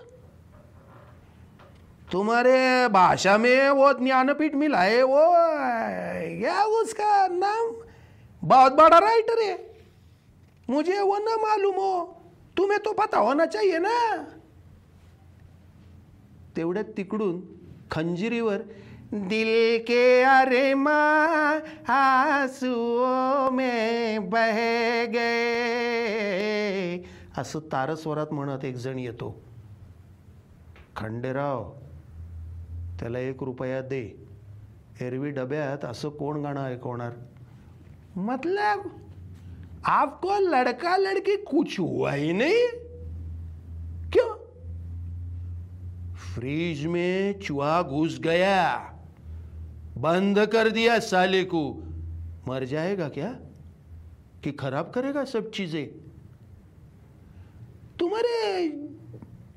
तुम्हारे 2.11 2.87
भाषा 2.87 3.37
में 3.37 3.69
वो 3.69 3.91
ज्ञानपीठ 3.93 4.55
मिला 4.55 4.81
है 4.81 5.01
वो 5.03 5.23
क्या 6.39 6.63
उसका 6.81 7.27
नाम 7.27 7.71
बहुत 8.41 8.73
बड़ा 8.73 8.97
राइटर 8.99 9.41
है। 9.41 9.55
मुझे 10.69 10.99
वो 10.99 11.17
ना 11.17 11.35
मालूम 11.37 11.75
हो 11.75 11.93
तुम्हें 12.57 12.79
तो 12.79 12.93
पता 12.93 13.19
होना 13.19 13.45
चाहिए 13.47 13.77
ना। 13.79 13.97
तेवढ्यात 16.55 16.93
तिकडून 16.97 17.41
खंजिरीवर 17.91 18.63
दिल 19.13 19.83
के 19.87 20.21
अरे 20.23 20.73
मा 20.75 20.99
आंसुओं 21.89 23.51
में 23.51 24.29
बह 24.29 24.59
गए। 25.05 26.97
असं 27.37 27.59
तारस्वरात 27.59 28.27
म्हणत 28.31 28.65
एक 28.65 28.75
जण 28.75 28.99
येतो. 28.99 29.41
खंडेराव, 30.95 31.73
त्याला 32.99 33.19
एक 33.19 33.43
रुपया 33.43 33.81
दे. 33.81 34.25
एरवी 35.01 35.29
डब्यात 35.29 35.85
असं 35.85 36.09
कोण 36.09 36.41
गाणं 36.41 36.65
ऐकवणार? 36.65 37.11
मतलब 38.17 38.87
आपको 39.85 40.29
लड़का 40.39 40.97
लड़की 40.97 41.35
कुछ 41.35 41.79
हुआ 41.79 42.11
ही 42.11 42.31
नहीं? 42.31 42.67
क्यों? 44.11 44.45
फ्रिज 46.15 46.85
में 46.85 47.39
चूहा 47.39 47.81
घुस 47.81 48.19
गया। 48.19 48.77
बंद 49.97 50.39
कर 50.39 50.69
दिया 50.69 50.99
साले 50.99 51.43
को। 51.43 51.83
मर 52.47 52.63
जाएगा 52.63 53.09
क्या? 53.09 53.33
कि 54.43 54.51
खराब 54.51 54.91
करेगा 54.91 55.25
सब 55.25 55.51
चीज़ें? 55.51 56.04
तुम्हारे 57.99 58.69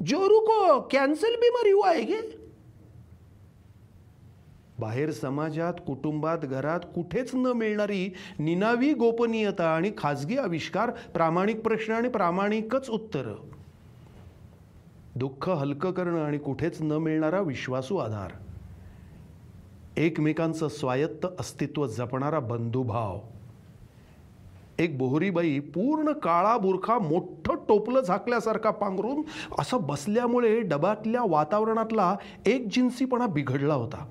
जोरू 0.07 0.41
को 0.41 0.81
कॅन्सर 0.81 1.29
बीमारी 1.29 1.71
हुआ 1.71 1.89
आहे 1.89 2.03
गे 2.03 2.39
बाहेर 4.79 5.11
समाजात 5.11 5.75
कुटुंबात 5.87 6.39
घरात 6.39 6.81
कुठेच 6.95 7.35
न 7.35 7.47
मिळणारी 7.47 8.15
निनावी 8.39 8.93
गोपनीयता 8.93 9.69
आणि 9.69 9.93
खाजगी 9.99 10.37
आविष्कार 10.37 10.91
प्रामाणिक 10.91 11.61
प्रश्न 11.61 11.93
आणि 11.93 12.09
प्रामाणिकच 12.09 12.91
उत्तर. 12.91 13.35
दुःख 15.15 15.49
हलकं 15.49 15.91
करणं 15.91 16.23
आणि 16.25 16.39
कुठेच 16.39 16.83
न 16.83 16.93
मिळणारा 16.93 17.41
विश्वासू 17.41 17.97
आधार. 17.97 18.31
एकमेकांचं 19.97 20.69
स्वायत्त 20.69 21.27
अस्तित्व 21.41 21.87
जपणारा 21.87 22.41
बंधुभाव. 22.41 23.21
एक 24.79 24.99
बोहरीबाई 24.99 25.59
पूर्ण 25.59 26.13
काळा 26.13 26.57
बुरखा 26.59 26.99
मोठं 26.99 27.55
टोपलं 27.69 28.01
झाकल्यासारखा 28.01 28.71
पांघरून 28.71 29.23
असं 29.59 29.79
बसल्यामुळे 29.83 30.61
डब्यातल्या 30.61 31.23
वातावरणातला 31.27 32.17
एक 32.47 32.69
जिन्सीपणा 32.73 33.27
बिघडला 33.27 33.75
होता. 33.75 34.07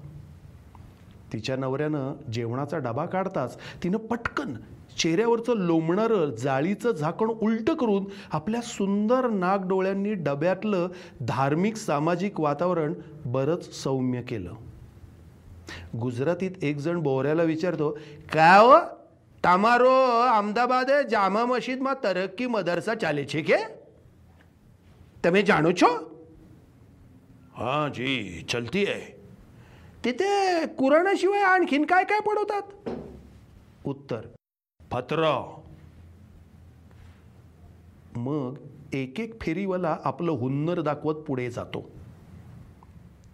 तिच्या 1.34 1.56
नवऱ्यानं 1.56 2.14
जेवणाचा 2.34 2.78
डबा 2.78 3.06
काढताच 3.06 3.58
तिनं 3.84 3.98
पटकन 3.98 4.54
चेहऱ्यावरचं 5.00 5.54
लोंबणारं 5.54 6.26
जाळीचं 6.26 6.92
झाकण 6.92 7.28
उलटं 7.28 7.74
करून 7.74 8.06
आपल्या 8.32 8.62
सुंदर 8.62 9.28
नागडोळ्यांनी 9.28 10.14
डब्यातलं 10.14 10.88
धार्मिक 11.22 11.76
सामाजिक 11.76 12.40
वातावरण 12.40 12.94
बरंच 13.26 13.84
सौम्य 13.84 14.22
केलं. 14.22 14.54
गुजरातीत 16.00 16.52
एक 16.62 16.78
जण 16.78 17.00
बोहऱ्याला 17.00 17.44
विचारतो 17.44 17.98
का 18.34 18.58
हो? 18.58 18.97
તમારો 19.45 19.95
અમદાવાદે 20.33 20.97
જામા 21.07 21.47
મસ્જિદમાં 21.47 22.01
તરક્કી 22.01 22.47
મદરસા 22.47 22.95
ચાલે 22.97 23.25
છે 23.25 23.43
કે 23.43 23.59
તમે 25.25 25.43
જાણો 25.43 25.73
છો 25.73 25.91
હા 27.57 27.89
જી 27.89 28.45
ચલતી 28.49 28.87
आहे 28.87 29.11
तिथे 30.05 30.67
कुराणाशिवाय 30.79 31.43
आणखीन 31.45 31.85
काय 31.85 32.05
काय 32.05 32.21
पडवतात 32.21 32.89
उत्तर 33.87 34.27
पत्र 34.81 35.33
मग 38.17 38.95
एक 38.95 39.21
एक 39.21 39.35
फेरीवाला 39.41 39.97
आपलं 40.05 40.39
हुन्नर 40.39 40.81
दाखवत 40.81 41.23
पुढे 41.27 41.49
जातो 41.51 41.81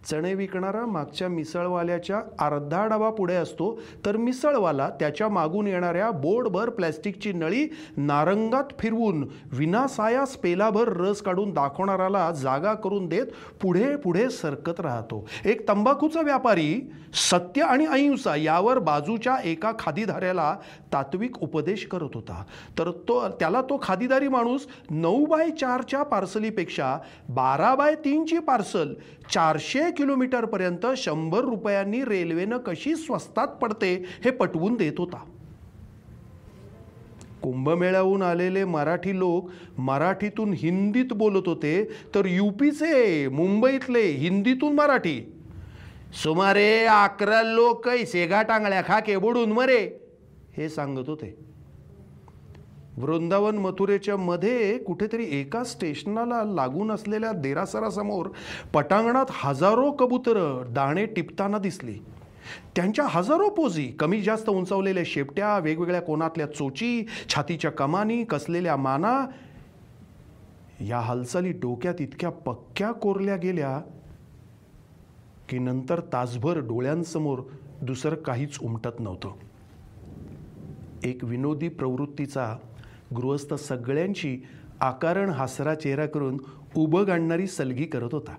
चणे 0.04 0.34
विकणारा 0.34 0.84
मागच्या 0.86 1.28
मिसळवाल्याच्या 1.28 2.20
अर्धा 2.38 2.84
डबा 2.86 3.10
पुढे 3.10 3.34
असतो 3.34 3.80
तर 4.06 4.16
मिसळवाला 4.16 4.88
त्याच्या 5.00 5.28
मागून 5.28 5.66
येणाऱ्या 5.66 6.10
बोर्डभर 6.10 6.70
प्लॅस्टिकची 6.70 7.32
नळी 7.32 7.66
नारंगात 7.96 8.72
फिरवून 8.78 9.24
विनासायास 9.52 10.36
पेलाभर 10.36 10.88
रस 10.96 11.22
काढून 11.22 11.52
दाखवणाराला 11.52 12.30
जागा 12.32 12.72
करून 12.74 13.06
देत 13.06 13.26
पुढे 13.62 13.94
पुढे 13.96 14.28
सरकत 14.30 14.80
राहतो. 14.80 15.26
एक 15.44 15.68
तंबाखूचा 15.68 16.20
व्यापारी 16.20 16.74
सत्य 17.14 17.62
आणि 17.62 17.86
अहिंसा 17.86 18.36
यावर 18.36 18.78
बाजूच्या 18.78 19.36
एका 19.44 19.72
खादीधाऱ्याला 19.78 20.54
तात्विक 20.92 21.42
उपदेश 21.42 21.86
करत 21.86 22.14
होता. 22.14 22.42
तर 22.78 22.90
तो 23.08 23.28
त्याला 23.40 23.62
तो 23.62 23.78
खादीदारी 23.82 24.28
माणूस 24.28 24.66
नऊ 24.90 25.24
बाय 25.26 25.50
चारच्या 25.50 26.02
पार्सलीपेक्षा 26.02 26.96
बारा 27.28 27.74
बाय 27.74 27.94
तीनची 27.94 28.38
पार्सल 28.38 28.92
चारशे 29.30 29.90
किलोमीटरपर्यंत 29.90 30.86
शंभर 30.96 31.40
रुपयांनी 31.40 32.04
रेल्वेनं 32.04 32.58
कशी 32.58 32.94
स्वस्तात 32.96 33.48
पडते 33.62 33.94
हे 34.24 34.30
पटवून 34.30 34.74
देत 34.74 34.98
होता. 34.98 35.24
कुंभमेळ्याहून 37.42 38.22
आलेले 38.22 38.64
मराठी 38.64 39.18
लोक 39.18 39.50
मराठीतून 39.78 40.52
हिंदीत 40.52 41.12
बोलत 41.12 41.48
होते 41.48 41.84
तर 42.14 42.26
यूपीचे 42.26 43.28
मुंबईतले 43.28 44.00
हिंदीतून 44.00 44.74
मराठी. 44.74 45.20
सुमारे 46.22 46.84
अकरा 46.84 47.42
लोक 47.42 47.88
सेगा 47.88 48.42
टांगळ्या 48.42 48.82
खाके 48.82 49.16
बुडून 49.16 49.52
मरे 49.52 49.80
हे 50.56 50.68
सांगत 50.68 51.08
होते. 51.08 51.34
वृंदावन 52.96 53.56
मथुरेच्या 53.58 54.16
मध्ये 54.16 54.78
कुठेतरी 54.78 55.26
एका 55.40 55.64
स्टेशनाला 55.64 56.42
लागून 56.44 56.90
असलेल्या 56.90 57.32
देरासरासमोर 57.32 58.28
पटांगणात 58.74 59.26
हजारो 59.30 59.90
कबुतरं 59.90 60.72
दाणे 60.72 61.06
टिपताना 61.06 61.58
दिसली. 61.58 61.98
त्यांच्या 62.76 63.06
हजारो 63.08 63.48
पोजी 63.48 63.86
कमी 63.86 64.20
जास्त 64.22 64.48
उंचावलेल्या 64.48 65.02
शेपट्या 65.06 65.58
वेगवेगळ्या 65.58 66.00
कोणातल्या 66.02 66.46
चोची 66.46 67.06
छातीच्या 67.28 67.70
कमानी 67.70 68.24
कसलेल्या 68.24 68.76
माना 68.76 69.26
या 70.80 70.98
हालचाली 70.98 71.52
डोक्यात 71.52 72.00
इतक्या 72.00 72.30
पक्क्या 72.30 72.92
कोरल्या 72.92 73.36
गेल्या 73.36 73.78
की 75.48 75.58
नंतर 75.58 76.00
तासभर 76.12 76.58
डोळ्यांसमोर 76.58 77.40
दुसरं 77.82 78.16
काहीच 78.16 78.58
उमटत 78.62 79.00
नव्हतं. 79.00 79.32
एक 81.04 81.24
विनोदी 81.24 81.68
प्रवृत्तीचा 81.68 82.56
गृहस्थ 83.16 83.54
सगळ्यांची 83.54 84.40
आकारण 84.80 85.30
हासरा 85.30 85.74
चेहरा 85.74 86.06
करून 86.06 86.40
उभं 86.76 87.06
गाणणारी 87.06 87.46
सलगी 87.46 87.84
करत 87.84 88.08
होता. 88.12 88.36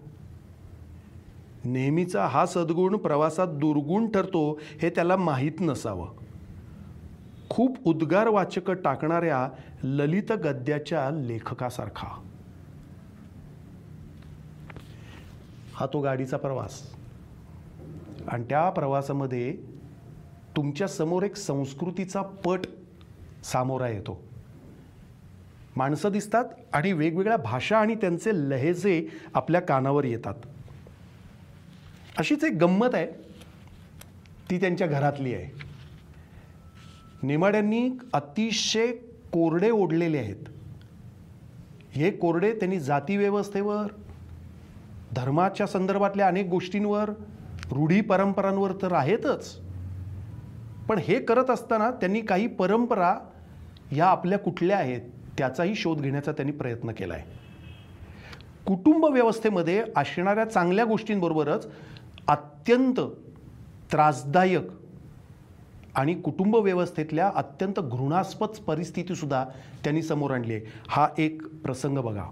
नेहमीचा 1.66 2.26
हा 2.26 2.45
सद्गुण 2.45 2.97
प्रवासात 2.97 3.47
दुर्गुण 3.47 4.11
ठरतो 4.11 4.59
हे 4.82 4.89
त्याला 4.89 5.16
माहीत 5.16 5.51
नसावं. 5.59 6.07
खूप 7.49 7.78
उद्गार 7.86 8.28
वाचक 8.28 8.72
टाकणाऱ्या 8.72 9.49
ललित 9.84 10.32
गद्याच्या 10.32 11.09
लेखकासारखा. 11.09 12.07
हा 15.74 15.86
तो 15.86 16.01
गाडीचा 16.01 16.38
प्रवास. 16.38 16.95
आणि 18.28 18.43
त्या 18.43 18.70
प्रवासामध्ये 18.70 19.57
तुमच्यासमोर 20.55 21.24
एक 21.24 21.36
संस्कृतीचा 21.36 22.22
पट 22.22 22.59
सामोरा 23.43 23.88
येतो. 23.88 24.24
माणसं 25.76 26.11
दिसतात 26.11 26.45
आणि 26.73 26.91
वेगवेगळ्या 26.91 27.38
भाषा 27.38 27.78
आणि 27.78 27.95
त्यांचे 27.95 28.32
लहेजे 28.34 29.07
आपल्या 29.34 29.61
कानावर 29.61 30.05
येतात. 30.05 30.34
अशीच 32.17 32.43
एक 32.43 32.53
गंमत 32.53 32.88
आहे. 32.93 33.07
ती 34.49 34.59
त्यांच्या 34.59 34.88
घरातली 34.88 35.34
आहे. 35.34 35.61
नेमाड्यांनी 37.23 37.89
अतिशय 38.13 38.88
कोरडे 39.32 39.69
ओढलेले 39.69 40.17
आहेत. 40.17 40.49
हे 41.91 42.11
कोरडे 42.11 42.53
त्यांनी 42.53 42.80
जाती 42.80 43.17
व्यवस्थेवर 43.17 43.86
धर्माच्या 45.15 45.67
संदर्भातल्या 45.67 46.28
अनेक 46.28 46.45
गोष्टींवर 46.45 47.09
रूढी 47.71 48.01
परंपरांवर 48.01 48.71
तर 48.82 48.93
आहेतच. 48.93 49.59
पण 50.88 50.97
हे 50.97 51.19
करत 51.19 51.49
असताना 51.49 51.91
त्यांनी 51.91 52.21
काही 52.21 52.47
परंपरा 52.47 53.17
ह्या 53.91 54.05
आपल्या 54.05 54.39
कुठल्या 54.39 54.78
आहेत? 54.78 55.01
त्याचाही 55.38 55.75
शोध 55.75 56.01
घेण्याचा 56.01 56.31
त्यांनी 56.31 56.51
प्रयत्न 56.51 56.91
केला 56.91 57.13
आहे 57.13 57.23
कुटुंब 58.65 59.05
व्यवस्थेमध्ये 59.05 59.83
असणाऱ्या 59.95 60.45
चांगल्या 60.45 60.86
गोष्टींबरोबरच 60.86 61.71
अत्यंत 62.27 62.99
त्रासदायक 63.91 64.61
आणि 65.95 66.13
कुटुंब 66.13 66.55
व्यवस्थेतल्या 66.55 67.31
अत्यंत 67.36 67.79
घृणास्पद 67.79 68.47
परिस्थितीसुद्धा 68.47 69.45
त्यांनी 69.83 70.01
समोर 70.01 70.31
आणली 70.31 70.53
आहे. 70.53 70.61
हा 70.88 71.07
एक 71.17 71.47
प्रसंग 71.47 71.97
बघा. 71.97 72.23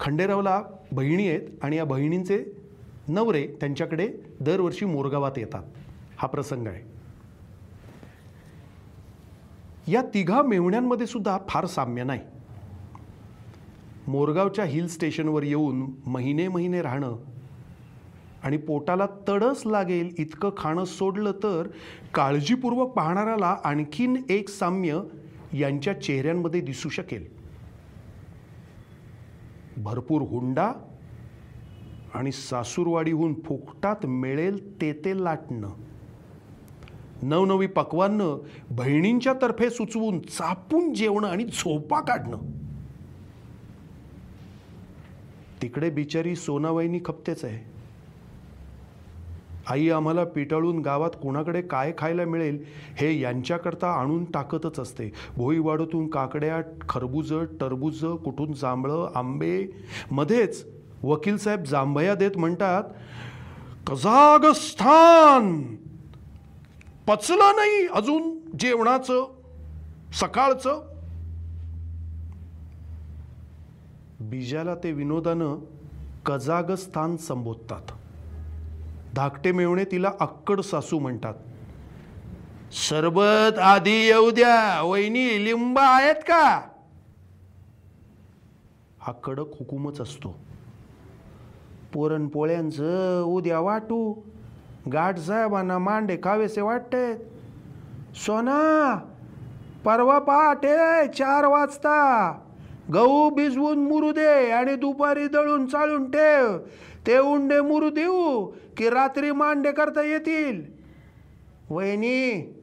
खंडेरावला 0.00 0.62
बहिणी 0.92 1.28
आहेत 1.28 1.40
आणि 1.62 1.76
या 1.76 1.84
बहिणींचे 1.84 2.44
नवरे 3.08 3.46
त्यांच्याकडे 3.46 4.08
दरवर्षी 4.40 4.84
मोरगावात 4.84 5.32
येतात. 5.36 5.62
हा 6.16 6.28
प्रसंग 6.28 6.66
आहे. 6.66 6.95
या 9.88 10.02
तिघा 10.14 10.42
मेहुण्यांमध्ये 10.42 11.06
सुद्धा 11.06 11.38
फार 11.48 11.66
साम्य 11.66 12.04
नाही. 12.04 12.20
मोरगावच्या 14.08 14.64
हिल 14.64 14.88
स्टेशनवर 14.88 15.42
येऊन 15.42 15.86
महिने 16.06 16.48
महिने 16.48 16.82
राहणं 16.82 17.16
आणि 18.42 18.56
पोटाला 18.56 19.06
तडस 19.28 19.62
लागेल 19.66 20.14
इतकं 20.18 20.50
खाणं 20.58 20.84
सोडलं 20.84 21.32
तर 21.32 21.68
काळजीपूर्वक 22.14 22.92
पाहणाऱ्याला 22.92 23.56
आणखीन 23.64 24.16
एक 24.28 24.48
साम्य 24.48 25.00
यांच्या 25.54 26.00
चेहऱ्यांमध्ये 26.00 26.60
दिसू 26.60 26.88
शकेल. 26.88 27.26
भरपूर 29.76 30.22
हुंडा 30.22 30.72
आणि 32.14 32.32
सासूरवाडीहून 32.32 33.34
फुकटात 33.40 34.06
मिळेल 34.06 34.80
ते 34.80 34.92
ते 34.92 35.24
लाटणं. 35.24 35.70
नवनवी 37.22 37.66
पक्वानं 37.66 38.38
बहिणींच्या 38.70 39.32
तर्फे 39.32 39.70
सुचवून 39.70 40.20
चापून 40.20 40.94
जेवणं 40.94 41.28
आणि 41.28 41.44
झोपा 41.44 42.00
काढणं. 42.00 42.38
तिकडे 45.62 45.90
बिचारी 45.90 46.36
सोनावाईनी 46.36 47.00
खपतेच 47.04 47.44
आहे. 47.44 47.76
आई 49.68 49.88
आम्हाला 49.88 50.24
पिटाळून 50.24 50.78
गावात 50.78 51.10
कोणाकडे 51.22 51.62
काय 51.62 51.92
खायला 51.98 52.24
मिळेल 52.24 52.64
हे 52.96 53.20
यांच्याकरता 53.20 53.88
आणून 53.88 54.24
टाकतच 54.24 54.80
असते. 54.80 55.12
भोईवाडूतून 55.36 56.08
काकड्या 56.08 56.62
खरबुजं 56.88 57.44
टरबुजं 57.44 58.16
कुठून 58.16 58.52
जांभळं 58.52 59.10
आंबे 59.14 59.66
मध्येच 60.10 60.66
वकील 61.02 61.36
साहेब 61.36 61.62
जांभया 61.62 62.14
देत 62.14 62.38
म्हणतात 62.38 62.84
कझागस्थान 63.86 65.76
पचलं 67.06 67.56
नाही 67.56 67.86
अजून 67.86 68.38
जेवणाचं 68.58 69.26
सकाळचं. 70.12 70.82
बीजाला 74.20 74.74
ते 74.74 74.92
विनोदानं 74.92 75.56
कझागस्थान 76.26 77.16
संबोधतात. 77.16 77.92
धाकटे 79.14 79.52
मेवणे 79.52 79.84
तिला 79.84 80.12
अक्कड 80.20 80.60
सासू 80.60 80.98
म्हणतात. 80.98 81.34
सरबत 82.72 83.58
आधी 83.58 84.06
येऊ 84.06 84.30
द्या 84.30 84.82
वहिनी 84.82 85.44
लिंब 85.44 85.78
आहेत 85.78 86.14
का? 86.14 86.60
हा 89.00 89.12
कडक 89.12 89.46
हुकूमच 89.58 90.00
असतो. 90.00 90.38
पुरणपोळ्यांचं 91.92 93.22
उद्या 93.22 93.60
वाटू 93.60 94.14
गाठ 94.92 95.18
साहेबांना 95.18 95.78
मांडे 95.78 96.16
खावेसे 96.16 96.60
वाटते. 96.60 97.16
सोना 98.14 98.98
परवा 99.84 100.18
पहाटे 100.18 101.06
चार 101.06 101.46
वाजता 101.46 102.38
गहू 102.94 103.30
भिजवून 103.30 103.78
मुरू 103.78 104.12
दे 104.12 104.50
आणि 104.50 104.74
दुपारी 104.76 105.26
दळून 105.26 105.66
चालून 105.66 106.10
ठेव. 106.10 106.58
ते 107.06 107.18
उंडे 107.18 107.60
मुरू 107.60 107.90
देऊ 107.90 108.46
की 108.76 108.90
रात्री 108.90 109.30
मांडे 109.30 109.72
करता 109.72 110.02
येतील. 110.02 110.62
वहिनी 111.70 112.54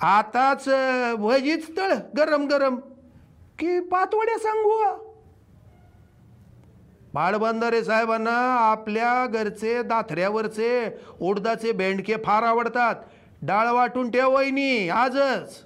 आताच 0.00 0.68
भजीच 1.18 1.76
तळ 1.76 1.92
गरम 2.16 2.46
गरम. 2.46 2.76
की 3.58 3.80
पातवड्या 3.80 4.38
सांगू? 4.38 5.09
बाळबंधारे 7.14 7.82
साहेबांना 7.84 8.36
आपल्या 8.70 9.26
घरचे 9.26 9.82
दाथऱ्यावरचे 9.82 10.70
उडदाचे 11.20 11.72
बेंडके 11.72 12.14
फार 12.24 12.42
आवडतात. 12.42 12.94
डाळ 13.42 13.68
वाटून 13.68 14.10
ठेव 14.10 14.30
वहिनी 14.30 14.88
आजच. 14.88 15.58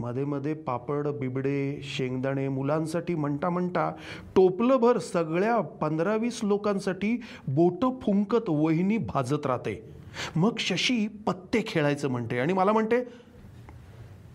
मध्ये 0.00 0.24
मध्ये 0.24 0.54
पापड 0.54 1.06
बिबडे 1.08 1.80
शेंगदाणे 1.84 2.48
मुलांसाठी 2.48 3.14
म्हणता 3.14 3.48
म्हणता 3.50 3.90
टोपलंभर 4.36 4.98
सगळ्या 4.98 5.60
पंधरा 5.60 6.14
वीस 6.16 6.40
लोकांसाठी 6.42 7.16
बोटं 7.48 7.98
फुंकत 8.02 8.48
वहिनी 8.48 8.96
भाजत 8.98 9.46
राहते. 9.46 9.82
मग 10.36 10.56
शशी 10.58 11.06
पत्ते 11.26 11.62
खेळायचं 11.66 12.08
म्हणते 12.08 12.38
आणि 12.38 12.52
मला 12.52 12.72
म्हणते 12.72 13.02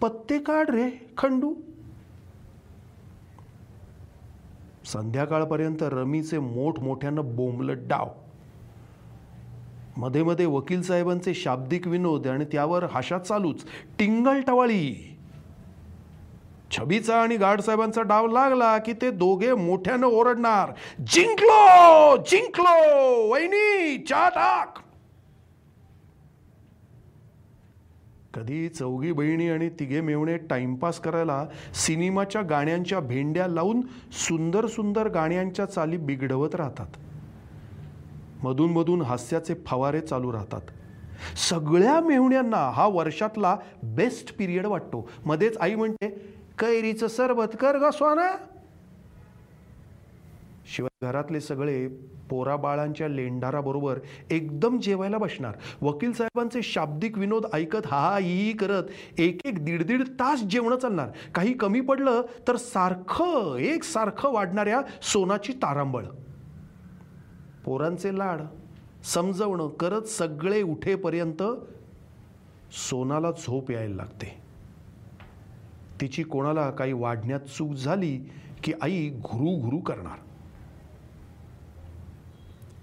पत्ते 0.01 0.38
काढ 0.39 0.69
रे 0.69 0.89
खंडू. 1.17 1.53
संध्याकाळपर्यंत 4.93 5.77
रमीचे 5.81 6.39
मोठमोठ्यानं 6.39 7.35
बोंबलत 7.35 7.88
डाव. 7.88 8.07
मध्ये 9.97 10.23
मध्ये 10.23 10.45
वकील 10.45 10.81
साहेबांचे 10.81 11.33
शाब्दिक 11.33 11.88
विनोद 11.88 12.27
आणि 12.27 12.45
त्यावर 12.45 12.83
हाशा 12.83 13.17
चालूच. 13.17 13.65
टिंगल 13.99 14.41
टवाळी. 14.41 15.17
छबीचा 16.71 17.21
आणि 17.21 17.38
गाडसाहेबांचा 17.38 18.01
डाव 18.01 18.27
लागला 18.27 18.77
की 18.77 18.93
ते 18.93 19.11
दोघे 19.11 19.53
मोठ्यानं 19.53 20.07
ओरडणार. 20.07 20.71
जिंकलो! 21.07 22.17
जिंकलो! 22.17 23.27
वहिनी 23.31 23.97
चा 23.97 24.29
टाक 24.29 24.86
कधी 28.38 28.69
चौघी 28.69 29.11
बहिणी 29.11 29.49
आणि 29.49 29.69
तिघे 29.69 30.01
मेवणे 30.01 30.38
टाइमपास 30.38 30.99
करायला 30.99 31.45
सिनेमाच्या 31.73 32.41
गाण्यांच्या 32.41 32.99
भेंड्या 32.99 33.47
लावून 33.47 33.81
सुंदर 34.11 34.65
सुंदर 34.65 35.07
गाण्यांच्या 35.07 35.65
चाली 35.65 35.97
बिघडवत 35.97 36.55
राहतात. 36.55 36.88
मधून 38.43 38.71
मधून 38.71 39.01
हास्याचे 39.01 39.53
फवारे 39.65 40.01
चालू 40.01 40.33
राहतात. 40.33 40.61
सगळ्या 41.49 41.99
मेहुण्यांना 41.99 42.71
हा 42.71 42.88
वर्षातला 42.88 43.57
बेस्ट 43.83 44.38
पिरियड 44.38 44.65
वाटतो. 44.65 45.09
मध्येच 45.25 45.57
आई 45.57 45.75
म्हणते 45.75 46.09
कैरीचं 46.59 47.07
सरबत 47.07 47.57
कर 47.59 47.77
ग 47.77 47.89
स्वाना. 47.89 48.31
शिवाय 50.68 51.05
घरातले 51.07 51.39
सगळे 51.41 51.88
पोराबाळांच्या 52.30 53.07
लेंडाराबरोबर 53.07 53.99
एकदम 54.32 54.80
जेवायला 54.80 55.18
बसणार. 55.18 55.55
वकील 55.82 56.11
साहेबांचे 56.11 56.61
शाब्दिक 56.61 57.18
विनोद 57.18 57.45
ऐकत 57.53 57.86
हा 57.86 57.99
हा 57.99 58.18
ही 58.18 58.45
ही 58.45 58.53
करत 58.53 58.84
एक 59.18 59.45
एक 59.45 59.65
दीड 59.65 59.84
दीड 59.84 60.03
तास 60.07 60.43
जेवणं 60.43 60.78
चालणार. 60.78 61.09
काही 61.36 61.53
कमी 61.53 61.82
पडलं 61.82 62.22
तर 62.47 62.55
सारखं 62.55 63.55
एक 63.55 63.84
सारखं 63.84 64.34
वाढणाऱ्या 64.34 64.82
सोनाची 65.01 65.53
तारांबळ. 65.53 66.05
पोरांचे 67.65 68.18
लाड 68.18 68.41
समजवणं 69.03 69.68
करत 69.68 70.01
सगळे 70.01 70.61
उठेपर्यंत 70.61 71.43
सोनाला 72.72 73.32
झोप 73.32 73.72
यायला 73.72 73.95
लागते. 73.95 74.38
तिची 76.01 76.24
कोणाला 76.24 76.70
काही 76.70 76.93
वाढण्यात 76.93 77.39
चूक 77.39 77.74
झाली 77.74 78.18
की 78.63 78.74
आई 78.82 79.09
घुरू 79.09 79.61
घुरू 79.61 79.78
करणार. 79.78 80.26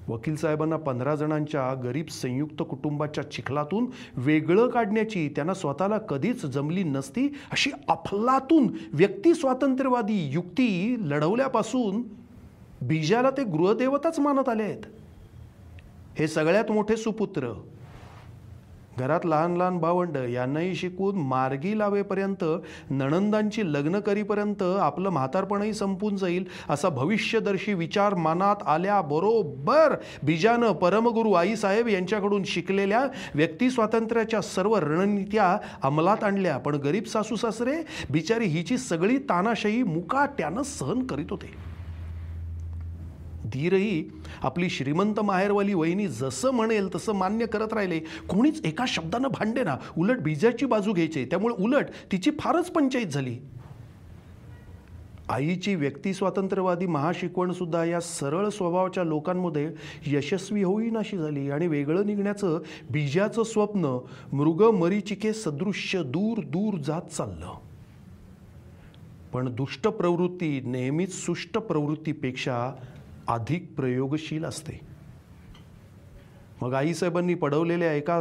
वकील 0.09 0.37
साहेबांना 0.37 0.77
पंधरा 0.77 1.15
जणांच्या 1.15 1.73
गरीब 1.75 2.09
संयुक्त 2.11 2.63
कुटुंबाच्या 2.63 3.31
चिखलातून 3.31 3.87
वेगळं 4.17 4.69
काढण्याची 4.69 5.29
त्यांना 5.29 5.55
स्वतःला 5.55 5.99
कधीच 5.99 6.45
जमली 6.47 6.83
नसती 6.83 7.29
अशी 7.53 7.71
अफलातून 7.89 8.69
व्यक्ती 8.93 9.35
स्वातंत्र्यवादी 9.35 10.19
युक्ती 10.33 10.97
लढवल्यापासून 11.01 12.03
बीजाला 12.83 13.31
ते 13.31 13.45
गृहदेवताच 13.45 14.19
मानत 14.21 14.49
आले 14.49 14.63
आहेत 14.63 14.83
हे 16.19 16.29
सगळ्यात 16.29 16.71
मोठे 16.71 16.97
सुपुत्र 16.97 17.53
घरात 18.99 19.21
लहान 19.25 19.57
लहान 19.57 19.79
भावंड 19.79 20.17
यांनाही 20.17 20.75
शिकून 20.75 21.17
मार्गी 21.17 21.79
लावेपर्यंत 21.79 22.45
नणंदांची 22.91 23.73
लग्न 23.73 24.01
करीपर्यंत 24.01 24.63
आपलं 24.63 25.11
म्हातारपणही 25.11 25.73
संपून 25.75 26.17
जाईल 26.17 26.45
असा 26.71 26.89
भविष्यदर्शी 26.89 27.75
विचार 27.75 28.15
मनात 28.15 28.57
आल्याबरोबर 28.67 29.95
बीजानं 30.23 30.73
परमगुरू 30.73 31.33
आईसाहेब 31.33 31.89
यांच्याकडून 31.89 32.45
शिकलेल्या 32.45 33.07
व्यक्ती 33.35 33.71
स्वातंत्र्याच्या 33.71 34.41
सर्व 34.41 34.77
रणनीत्या 34.77 35.57
अंमलात 35.83 36.25
आणल्या. 36.25 36.59
पण 36.59 36.75
गरीब 36.75 37.05
सासू 37.05 37.37
सासरे 37.37 37.77
बिचारी 38.11 38.45
हिची 38.45 38.79
सगळी 38.79 39.19
तानाशाही 39.19 39.83
मुकाट्यानं 39.83 40.63
सहन 40.63 41.07
करीत 41.07 41.27
होते. 41.31 41.74
धीरही 43.53 44.09
आपली 44.43 44.69
श्रीमंत 44.69 45.21
माहेरवाली 45.21 45.75
वहिनी 45.75 46.09
जसं 46.09 46.51
म्हणेल 46.51 46.95
तसं 46.95 47.13
मान्य 47.13 47.47
करत 47.47 47.73
राहिले. 47.73 47.99
कोणीच 47.99 48.65
एका 48.65 48.85
शब्दानं 48.89 49.29
भांडे 49.29 49.63
ना 49.63 49.77
उलट 49.99 50.19
बीजाची 50.19 50.67
बाजू 50.67 50.93
घ्यायची. 50.93 51.25
त्यामुळे 51.25 51.55
उलट 51.65 51.87
तिची 52.13 52.31
फारच 52.41 52.71
पंचायत 52.71 53.07
झाली. 53.07 53.39
आईची 55.29 55.75
व्यक्ती 55.75 56.15
स्वातंत्र्यवादी 56.15 56.87
महाशिकवणसुद्धा 56.87 57.85
या 57.85 58.01
सरळ 58.01 58.49
स्वभावाच्या 58.49 59.05
लोकांमध्ये 59.05 59.71
यशस्वी 60.07 60.63
होईनाशी 60.63 61.17
झाली. 61.17 61.51
आणि 61.51 61.67
वेगळं 61.67 62.07
निघण्याचं 62.07 62.59
बीजाचं 62.91 63.43
स्वप्न 63.43 63.99
मृग 64.33 64.63
मरीचिके 64.63 65.33
सदृश्य 65.33 66.03
दूर 66.03 66.39
दूर 66.39 66.79
जात 66.79 67.03
चाललं. 67.03 67.53
पण 69.33 69.55
दुष्ट 69.55 69.89
प्रवृत्ती 69.89 70.61
नेहमीच 70.61 71.13
सुष्ट 71.13 71.59
प्रवृत्तीपेक्षा 71.59 72.73
अधिक 73.29 73.75
प्रयोगशील 73.77 74.45
असते. 74.45 74.81
मग 76.63 76.75
आईसाहेबांनी 76.75 77.35
पडवलेल्या 77.35 77.93
एका 77.93 78.21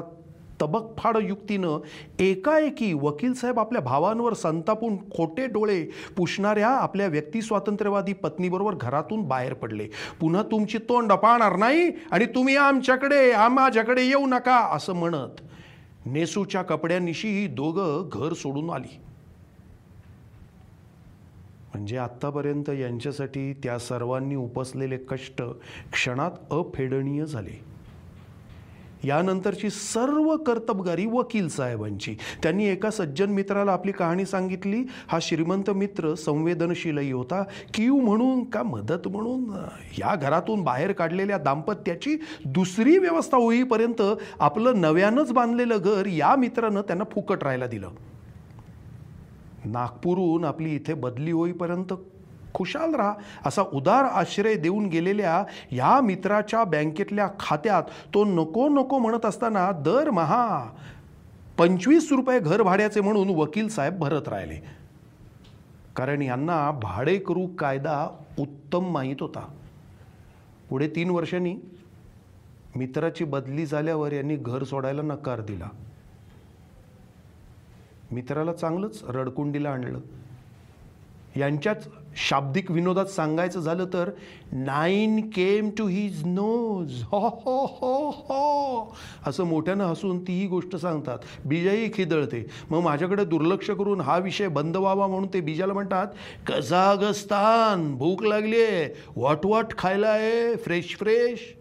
तबकफाड 0.61 1.17
युक्तीनं 1.21 1.79
एकाएकी 2.19 2.93
वकील 2.93 3.33
साहेब 3.33 3.59
आपल्या 3.59 3.81
भावांवर 3.81 4.33
संतापून 4.33 4.95
खोटे 5.15 5.47
डोळे 5.47 5.83
पुसणाऱ्या 6.17 6.69
आपल्या 6.69 7.07
व्यक्तिस्वातंत्र्यवादी 7.07 8.13
पत्नीबरोबर 8.13 8.75
घरातून 8.75 9.23
बाहेर 9.23 9.53
पडले. 9.53 9.87
पुन्हा 10.21 10.43
तुमची 10.43 10.77
तोंड 10.77 11.13
पाहणार 11.13 11.55
नाही 11.55 11.89
आणि 12.11 12.25
तुम्ही 12.25 12.55
आमच्याकडे 12.55 13.31
आम्हाच्याकडे 13.31 14.03
येऊ 14.03 14.25
नका 14.25 14.57
असं 14.75 14.93
म्हणत 14.93 15.41
नेसूच्या 16.05 16.61
कपड्यांनिशी 16.61 17.27
ही 17.27 17.47
दोघं 17.47 18.09
घर 18.13 18.33
सोडून 18.33 18.69
आली. 18.69 18.99
म्हणजे 21.73 21.97
आत्तापर्यंत 21.97 22.69
यांच्यासाठी 22.69 23.53
त्या 23.53 23.79
सर्वांनी 23.79 24.35
उपसलेले 24.35 24.97
कष्ट 24.97 25.43
क्षणात 25.91 26.31
अफेडणीय 26.51 27.25
झाले. 27.25 27.73
यानंतरची 29.03 29.69
सर्व 29.69 30.37
कर्तबगारी 30.37 31.05
वकील 31.05 31.47
साहेबांची. 31.47 32.15
त्यांनी 32.43 32.65
एका 32.65 32.91
सज्जन 32.91 33.25
मित्राला 33.25 33.71
आपली 33.71 33.91
कहाणी 33.91 34.25
सांगितली. 34.25 34.83
हा 35.07 35.19
श्रीमंत 35.21 35.69
मित्र 35.69 36.13
संवेदनशीलही 36.13 37.11
होता. 37.11 37.43
कीव 37.73 37.95
म्हणून 37.95 38.43
का 38.43 38.63
मदत 38.63 39.07
म्हणून? 39.07 39.65
या 39.97 40.15
घरातून 40.15 40.63
बाहेर 40.63 40.91
काढलेल्या 40.91 41.37
दाम्पत्याची 41.37 42.17
दुसरी 42.45 42.97
व्यवस्था 42.97 43.37
होईपर्यंत 43.37 44.01
आपलं 44.39 44.81
नव्यानंच 44.81 45.31
बांधलेलं 45.31 45.77
घर 45.83 46.05
या 46.05 46.35
मित्रानं 46.35 46.81
त्यांना 46.81 47.03
फुकट 47.11 47.43
राहायला 47.43 47.67
दिलं. 47.67 47.89
नागपूरहून 49.65 50.45
आपली 50.45 50.75
इथे 50.75 50.93
बदली 50.93 51.31
होईपर्यंत 51.31 51.93
खुशाल 52.53 52.95
राहा. 52.95 53.13
असा 53.45 53.61
उदार 53.73 54.03
आश्रय 54.03 54.55
देऊन 54.55 54.85
गेलेल्या 54.85 55.43
या 55.71 56.01
मित्राच्या 56.01 56.63
बँकेतल्या 56.63 57.27
खात्यात 57.39 57.83
तो 58.13 58.25
नको 58.25 58.67
नको 58.69 58.97
म्हणत 58.97 59.25
असताना 59.25 59.71
दरमहा 59.71 60.69
पंचवीस 61.57 62.11
रुपये 62.11 62.39
घर 62.39 62.61
भाड्याचे 62.61 63.01
म्हणून 63.01 63.29
वकील 63.29 63.67
साहेब 63.67 63.99
भरत 63.99 64.27
राहिले. 64.27 64.55
कारण 65.95 66.21
यांना 66.21 66.71
भाडेकरू 66.71 67.47
कायदा 67.47 68.07
उत्तम 68.39 68.91
माहीत 68.91 69.15
होता. 69.19 69.47
पुढे 70.69 70.87
तीन 70.87 71.09
वर्षांनी 71.09 71.55
मित्राची 72.75 73.23
बदली 73.23 73.65
झाल्यावर 73.65 74.13
यांनी 74.13 74.35
घर 74.35 74.63
सोडायला 74.63 75.01
नकार 75.01 75.41
दिला. 75.41 75.67
मित्राला 78.13 78.53
चांगलंच 78.53 79.03
रडकुंडीला 79.09 79.69
आणलं. 79.69 79.99
यांच्याच 81.35 81.87
शाब्दिक 82.15 82.71
विनोदात 82.71 83.05
सांगायचं 83.05 83.59
झालं 83.59 83.85
तर 83.93 84.11
nine 84.51 85.29
came 85.29 85.69
to 85.69 85.87
his 85.87 86.23
nose 86.25 87.03
हो 87.03 87.19
हो 87.19 87.65
हो 87.65 88.09
हो. 88.09 88.95
असं 89.25 89.43
मोठ्यानं 89.43 89.83
हसून 89.83 90.21
तीही 90.21 90.47
गोष्ट 90.47 90.75
सांगतात. 90.75 91.19
बीजाही 91.45 91.89
खिदळते. 91.93 92.45
मग 92.69 92.79
माझ्याकडे 92.79 93.25
दुर्लक्ष 93.25 93.71
करून 93.71 94.01
हा 94.01 94.17
विषय 94.17 94.47
बंद 94.47 94.77
व्हावा 94.77 95.07
म्हणून 95.07 95.27
ते 95.33 95.41
बीजाला 95.41 95.73
म्हणतात 95.73 96.07
कझागस्तान 96.47 97.95
भूक 97.95 98.23
लागली 98.23 98.61
आहे. 98.61 98.95
वॉट 99.15 99.45
वॉट 99.45 99.65
खायला 99.77 100.07
आहे? 100.07 100.55
Fresh 100.55 100.95
fresh. 100.99 101.57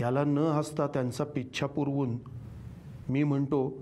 याला 0.00 0.24
न 0.24 0.38
हसता 0.38 0.86
त्यांचा 0.86 1.24
पिच्छा 1.24 1.66
पुरवून 1.66 2.18
मी 3.08 3.22
म्हणतो 3.22 3.78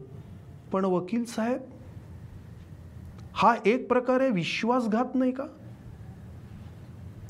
पण 0.75 0.85
वकील 0.85 1.25
साहेब 1.25 1.61
हा 3.35 3.55
एक 3.67 3.89
प्रकारे 3.89 4.29
विश्वासघात 4.29 5.15
नाही 5.15 5.33
का? 5.33 5.45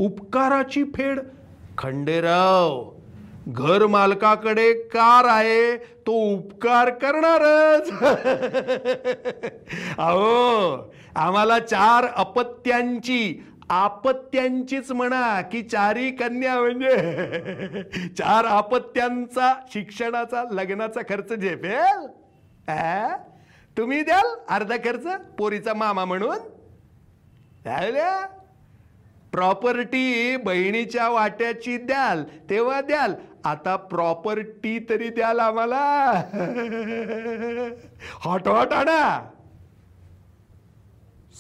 उपकाराची 0.00 0.84
फेड. 0.84 1.20
खंडेराव 1.78 2.90
घर 3.48 3.86
मालकाकडे 3.86 4.72
कार 4.72 5.24
आहे 5.24 5.76
तो 5.76 6.12
उपकार 6.12 6.90
करणारच. 6.90 7.90
अहो 9.98 10.90
आम्हाला 11.16 11.58
चार 11.58 12.06
अपत्यांची 12.16 13.42
आपत्यांचीच 13.68 14.92
म्हणा 14.92 15.40
की 15.40 15.62
चारी 15.62 16.10
कन्या 16.10 16.60
म्हणजे. 16.60 16.96
चार 18.18 18.44
आपत्यांचा 18.44 19.54
शिक्षणाचा 19.68 20.44
लग्नाचा 20.50 21.00
खर्च 21.08 21.32
झेपेल? 21.32 22.06
तुम्ही 23.78 24.02
द्याल 24.02 24.26
अर्धा 24.48 24.76
खर्च 24.76 25.06
पोरीचा 25.38 25.74
मामा 25.74 26.04
म्हणून? 26.04 26.38
प्रॉपर्टी 29.32 30.36
बहिणीच्या 30.36 31.08
वाट्याची 31.08 31.78
द्याल 31.78 32.24
तेव्हा 32.50 32.80
द्याल. 32.80 33.14
आता 33.44 33.76
प्रॉपर्टी 33.76 34.86
तरी 34.90 35.08
द्याल 35.08 35.40
आम्हाला. 35.40 36.12
हॉट 38.20 38.48
हॉट 38.48 38.72
आणा 38.72 39.30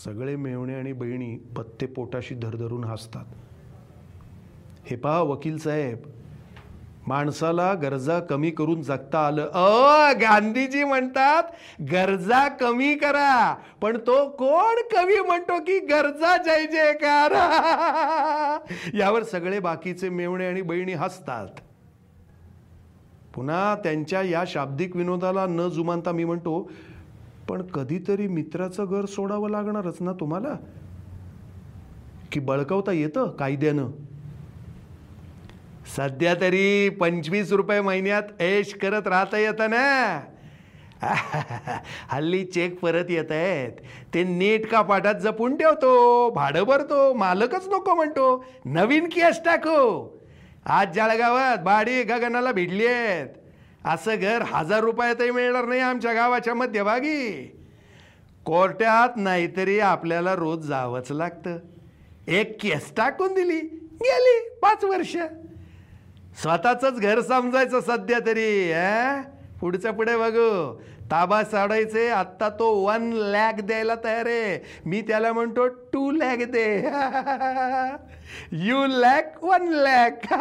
सगळे 0.04 0.36
मेवणे 0.36 0.74
आणि 0.74 0.92
बहिणी 0.92 1.36
पत्ते 1.36 1.86
पोटाशी 1.86 2.34
धरधरून 2.34 2.84
हसतात. 2.84 3.24
हे 4.86 4.96
पहा 4.96 5.20
वकील 5.20 5.58
साहेब 5.58 5.98
माणसाला 7.06 7.74
गरजा 7.74 8.20
कमी 8.20 8.50
करून 8.50 8.82
जगता 8.82 9.26
आलं. 9.26 9.42
अ 9.42 10.12
गांधीजी 10.12 10.84
म्हणतात 10.84 11.42
गरजा 11.92 12.48
कमी 12.48 12.94
करा. 12.94 13.54
पण 13.80 13.96
तो 13.96 14.28
कोण 14.28 14.74
कवी 14.96 15.20
म्हणतो 15.20 15.60
की 15.60 15.78
गरजा 15.78 16.36
जय 16.36 16.66
जयकार? 16.66 17.32
यावर 18.94 19.22
सगळे 19.22 19.60
बाकीचे 19.60 20.08
मेवणे 20.08 20.46
आणि 20.46 20.62
बहिणी 20.62 20.92
हसतात. 20.92 21.48
पुन्हा 23.34 23.74
त्यांच्या 23.74 24.22
या 24.22 24.44
शाब्दिक 24.46 24.96
विनोदाला 24.96 25.46
न 25.46 25.68
जुमानता 25.68 26.12
मी 26.12 26.24
म्हणतो 26.24 26.70
पण 27.48 27.62
कधीतरी 27.62 28.28
मित्राचं 28.28 28.84
घर 28.84 29.04
सोडावं 29.04 29.50
लागणारच 29.50 29.96
ना 30.00 30.12
तुम्हाला? 30.12 30.56
की 32.32 32.40
बळकवता 32.40 32.92
येतं 32.92 33.30
कायद्यानं? 33.30 33.90
सध्या 35.86 36.34
तरी 36.34 36.88
पंचवीस 36.88 37.52
रुपये 37.52 37.80
महिन्यात 37.80 38.22
ऐश 38.40 38.74
करत 38.74 39.08
राहता 39.08 39.38
येतं 39.38 39.70
ना. 39.70 40.20
हल्ली 42.08 42.44
चेक 42.44 42.80
परत 42.80 43.04
येत 43.08 43.30
आहेत. 43.30 43.72
ते 44.14 44.24
नीट 44.24 44.66
का 44.66 44.82
पाठात 44.82 45.14
जपून 45.14 45.56
ठेवतो 45.56 46.30
भाडं 46.30 46.62
भरतो 46.62 47.14
मालकच 47.14 47.68
नको 47.68 47.94
म्हणतो. 47.94 48.44
नवीन 48.64 49.04
केस 49.04 49.40
टाकू. 49.44 50.08
आज 50.66 50.94
जळगावात 50.94 51.58
भाडी 51.58 52.02
गगनाला 52.02 52.52
भिडली 52.52 52.86
आहेत. 52.86 53.26
असं 53.84 54.14
घर 54.14 54.42
हजार 54.42 54.80
रुपयातही 54.80 55.30
मिळणार 55.30 55.64
नाही 55.64 55.80
आमच्या 55.80 56.12
गावाच्या 56.12 56.54
मध्यभागी. 56.54 57.42
कोर्टात 58.44 59.08
नाहीतरी 59.16 59.80
आपल्याला 59.80 60.34
रोज 60.34 60.66
जावंच 60.66 61.12
लागतं. 61.12 61.58
एक 62.28 62.62
केस 62.62 62.92
टाकून 62.96 63.34
दिली 63.34 63.60
गेली 63.94 64.48
पाच 64.62 64.84
वर्ष. 64.84 65.16
स्वतःच 66.42 66.98
घर 67.00 67.20
समजायचं 67.20 67.80
सध्या 67.80 68.18
तरी 68.26 68.72
अं? 68.72 69.20
पुढच्या 69.60 69.92
पुढे 69.92 70.16
बघू. 70.16 70.74
ताबा 71.10 71.42
साडायचे 71.44 72.08
आत्ता 72.08 72.48
तो 72.48 72.70
वन 72.84 73.10
लॅक 73.12 73.60
द्यायला 73.60 73.94
तयार 74.04 74.26
आहे. 74.26 74.58
मी 74.86 75.00
त्याला 75.00 75.32
म्हणतो 75.32 75.66
टू 75.92 76.10
लॅक 76.10 76.42
दे. 76.50 76.66
यू 78.66 78.86
लॅक 78.86 79.44
वन 79.44 79.68
लॅक 79.68 80.32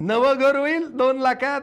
नवं 0.00 0.34
घर 0.34 0.56
होईल 0.56 0.88
दोन 0.90 1.18
लाखात. 1.18 1.60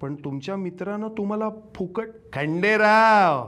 पण 0.00 0.14
तुमच्या 0.14 0.56
मित्रानं 0.56 1.08
तुम्हाला 1.08 1.48
फुकट 1.74 2.08
खंडेराव 2.32 3.46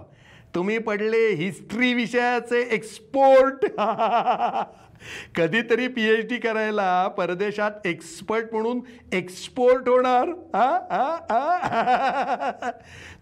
तुम्ही 0.55 0.79
पडले 0.79 1.27
हिस्ट्री 1.35 1.93
विषयाचे 1.95 2.61
एक्सपोर्ट 2.71 3.65
कधीतरी 5.35 5.87
पी 5.89 6.05
एच 6.09 6.27
डी 6.29 6.37
करायला 6.37 7.09
परदेशात 7.09 7.87
एक्सपर्ट 7.87 8.53
म्हणून 8.53 8.81
एक्सपोर्ट 9.13 9.89
होणार. 9.89 10.31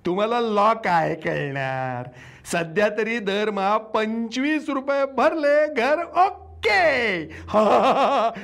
तुम्हाला 0.07 0.41
लॉ 0.41 0.73
काय 0.75 1.15
कळणार? 1.15 2.09
सध्या 2.53 2.89
तरी 2.99 3.19
दरमहा 3.19 3.77
पंचवीस 3.95 4.69
रुपये 4.69 5.05
भरले 5.07 5.67
घर 5.75 6.03
ओके. 6.27 7.25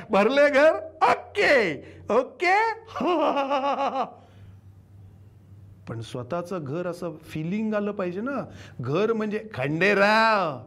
भरले 0.09 0.49
घर 0.49 0.71
ओके. 1.11 1.55
ओके? 2.09 2.57
पण 5.87 6.01
स्वतःचं 6.01 6.63
घर 6.63 6.87
असं 6.87 7.15
फिलिंग 7.29 7.73
आलं 7.73 7.91
पाहिजे 7.91 8.21
ना. 8.21 8.43
घर 8.81 9.13
म्हणजे 9.13 9.43
खंडेराव. 9.53 10.57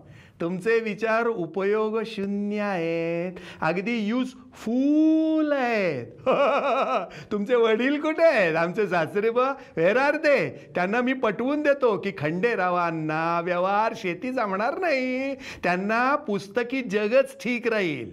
तुमचे 0.40 0.81
विचार 0.81 1.27
उपयोग 1.27 1.98
शून्य 2.06 2.60
आहेत. 2.60 3.32
अगदी 3.60 3.97
युजफुल 3.98 5.52
आहेत. 5.52 6.06
तुमचे 7.32 7.55
वडील 7.55 8.01
कुठे 8.01 8.24
आहेत? 8.24 8.56
आमचे 8.56 8.86
सासरे 8.86 9.31
बा 9.31 9.52
वेरार 9.77 10.16
दे 10.16 10.70
त्यांना 10.74 11.01
मी 11.01 11.12
पटवून 11.12 11.62
देतो 11.62 11.97
की 11.98 12.12
खंडेरावांना 12.19 13.40
व्यवहार 13.40 13.93
शेती 13.97 14.32
जमणार 14.32 14.78
नाही. 14.78 15.35
त्यांना 15.35 16.16
पुस्तकी 16.16 16.82
जगच 16.82 17.36
ठीक 17.43 17.69
राहील. 17.69 18.10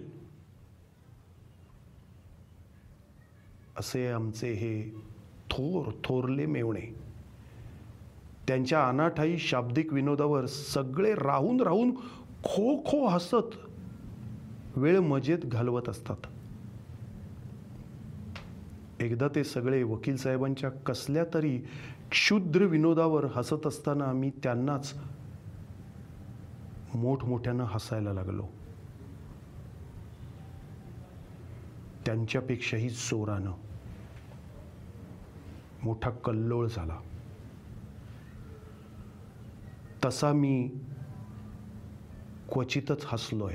असे 3.76 4.06
आमचे 4.08 4.52
हे 4.52 4.94
थोर 5.50 5.90
थोरले 6.04 6.46
मेवणे. 6.46 7.06
त्यांच्या 8.48 8.88
अनाठाई 8.88 9.38
शाब्दिक 9.38 9.92
विनोदावर 9.92 10.46
सगळे 10.46 11.14
राहून 11.14 11.60
राहून 11.60 11.90
खो 12.48 12.76
खो 12.76 13.06
हसत 13.06 13.56
वेळ 14.76 14.98
मजेत 14.98 15.38
घालवत 15.38 15.88
असतात. 15.88 16.16
एकदा 19.00 19.28
ते 19.34 19.44
सगळे 19.44 19.82
वकील 19.82 20.16
साहेबांच्या 20.16 20.70
कसल्या 20.70 21.24
तरी 21.34 21.58
क्षुद्र 22.10 22.62
विनोदावर 22.62 23.24
हसत 23.24 23.66
असताना 23.66 24.12
मी 24.12 24.30
त्यांनाच 24.42 24.94
मोठमोठ्यानं 26.94 27.64
हसायला 27.68 28.12
लागलो. 28.12 28.46
त्यांच्यापेक्षाही 32.06 32.88
जोरानं. 32.88 33.52
मोठा 35.82 36.10
कल्लोळ 36.10 36.68
झाला. 36.68 36.98
तसा 40.04 40.32
मी 40.32 40.70
क्वचितच 42.52 43.04
हसलोय. 43.06 43.54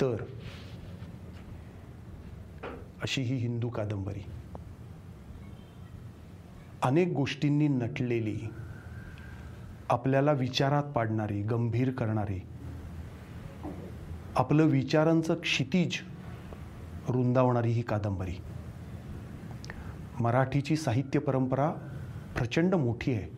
तर 0.00 0.24
अशी 3.02 3.22
ही 3.22 3.36
हिंदू 3.36 3.68
कादंबरी. 3.68 4.20
अनेक 6.82 7.08
गोष्टींनी 7.08 7.68
नटलेली 7.68 8.40
आपल्याला 9.88 10.32
विचारात 10.32 10.82
पाडणारी 10.82 11.42
गंभीर 11.42 11.90
करणारी 11.90 12.42
आपलं 14.36 14.64
विचारांचं 14.64 15.34
क्षितिज 15.34 15.98
रुंदावणारी 17.08 17.70
ही 17.70 17.82
कादंबरी. 17.82 18.34
मराठीची 20.20 20.76
साहित्य 20.76 21.18
परंपरा 21.18 21.70
प्रचंड 22.36 22.74
मोठी 22.74 23.12
आहे. 23.12 23.37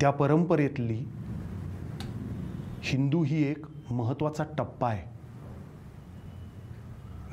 त्या 0.00 0.10
परंपरेतली 0.10 1.04
हिंदू 2.80 3.24
ही 3.24 3.42
एक 3.42 3.66
महत्त्वाचा 3.90 4.44
टप्पा 4.58 4.88
आहे. 4.88 5.18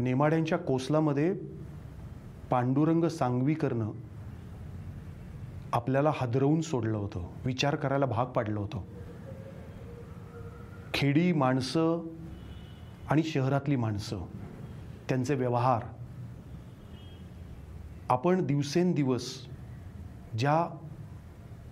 नेमाड्यांच्या 0.03 0.57
कोसलामध्ये 0.57 1.33
पांडुरंग 2.49 3.05
सांगवीकरनं 3.05 3.91
आपल्याला 5.73 6.11
हादरवून 6.15 6.61
सोडलं 6.61 6.97
होतं 6.97 7.29
विचार 7.45 7.75
करायला 7.75 8.05
भाग 8.05 8.25
पाडलं 8.25 8.59
होतं. 8.59 8.81
खेडी 10.93 11.33
माणसं 11.33 12.07
आणि 13.09 13.23
शहरातली 13.23 13.75
माणसं 13.75 14.17
त्यांचे 15.09 15.35
व्यवहार. 15.35 15.81
आपण 18.09 18.45
दिवसेंदिवस 18.45 19.47
ज्या 20.37 20.77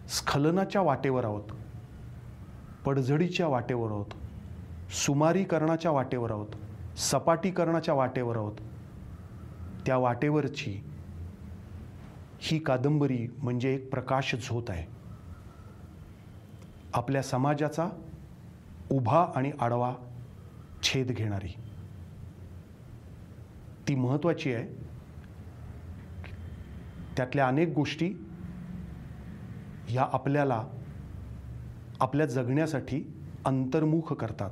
स्खलनाच्या 0.08 0.82
वाटेवर 0.82 1.26
आहोत. 1.26 1.44
पडझडीच्या 2.86 3.48
वाटेवर 3.48 3.92
आहोत. 3.92 4.06
सुमारीकरणाच्या 4.92 5.92
वाटेवर 5.92 6.32
आहोत. 6.32 6.48
सपाटीकरणाच्या 6.98 7.94
वाटेवर 7.94 8.36
आहोत. 8.36 8.54
त्या 9.86 9.98
वाटेवरची 9.98 10.80
ही 12.40 12.60
कादंबरी 12.60 13.28
म्हणजे 13.38 13.76
एक 13.76 13.92
प्रकाश 13.92 14.36
झोत 14.36 14.64
आहे. 14.70 14.88
आपल्या 16.94 17.22
समाजाचा 17.22 17.90
उभा 18.92 19.26
आणि 19.36 19.52
आडवा 19.60 19.96
छेद 20.84 21.08
घेणारी. 21.08 21.56
ती 23.88 23.96
महत्त्वाची 23.96 24.54
आहे. 24.54 24.68
त्यातल्या 27.18 27.48
अनेक 27.48 27.68
गोष्टी 27.68 28.14
ह्या 29.94 30.08
आपल्याला 30.14 30.68
आपल्या 32.00 32.26
जगण्यासाठी 32.26 33.14
अंतर्मुख 33.46 34.14
करतात. 34.14 34.50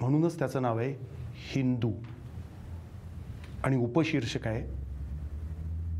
म्हणूनच 0.00 0.38
त्याचं 0.38 0.62
नाव 0.62 0.78
आहे 0.78 0.94
हिंदू. 1.54 1.92
आणि 3.64 3.76
उपशीर्षक 3.76 4.46
आहे 4.46 4.62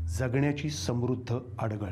जगण्याची 0.07 0.69
समृद्ध 0.69 1.37
आडगळ. 1.59 1.91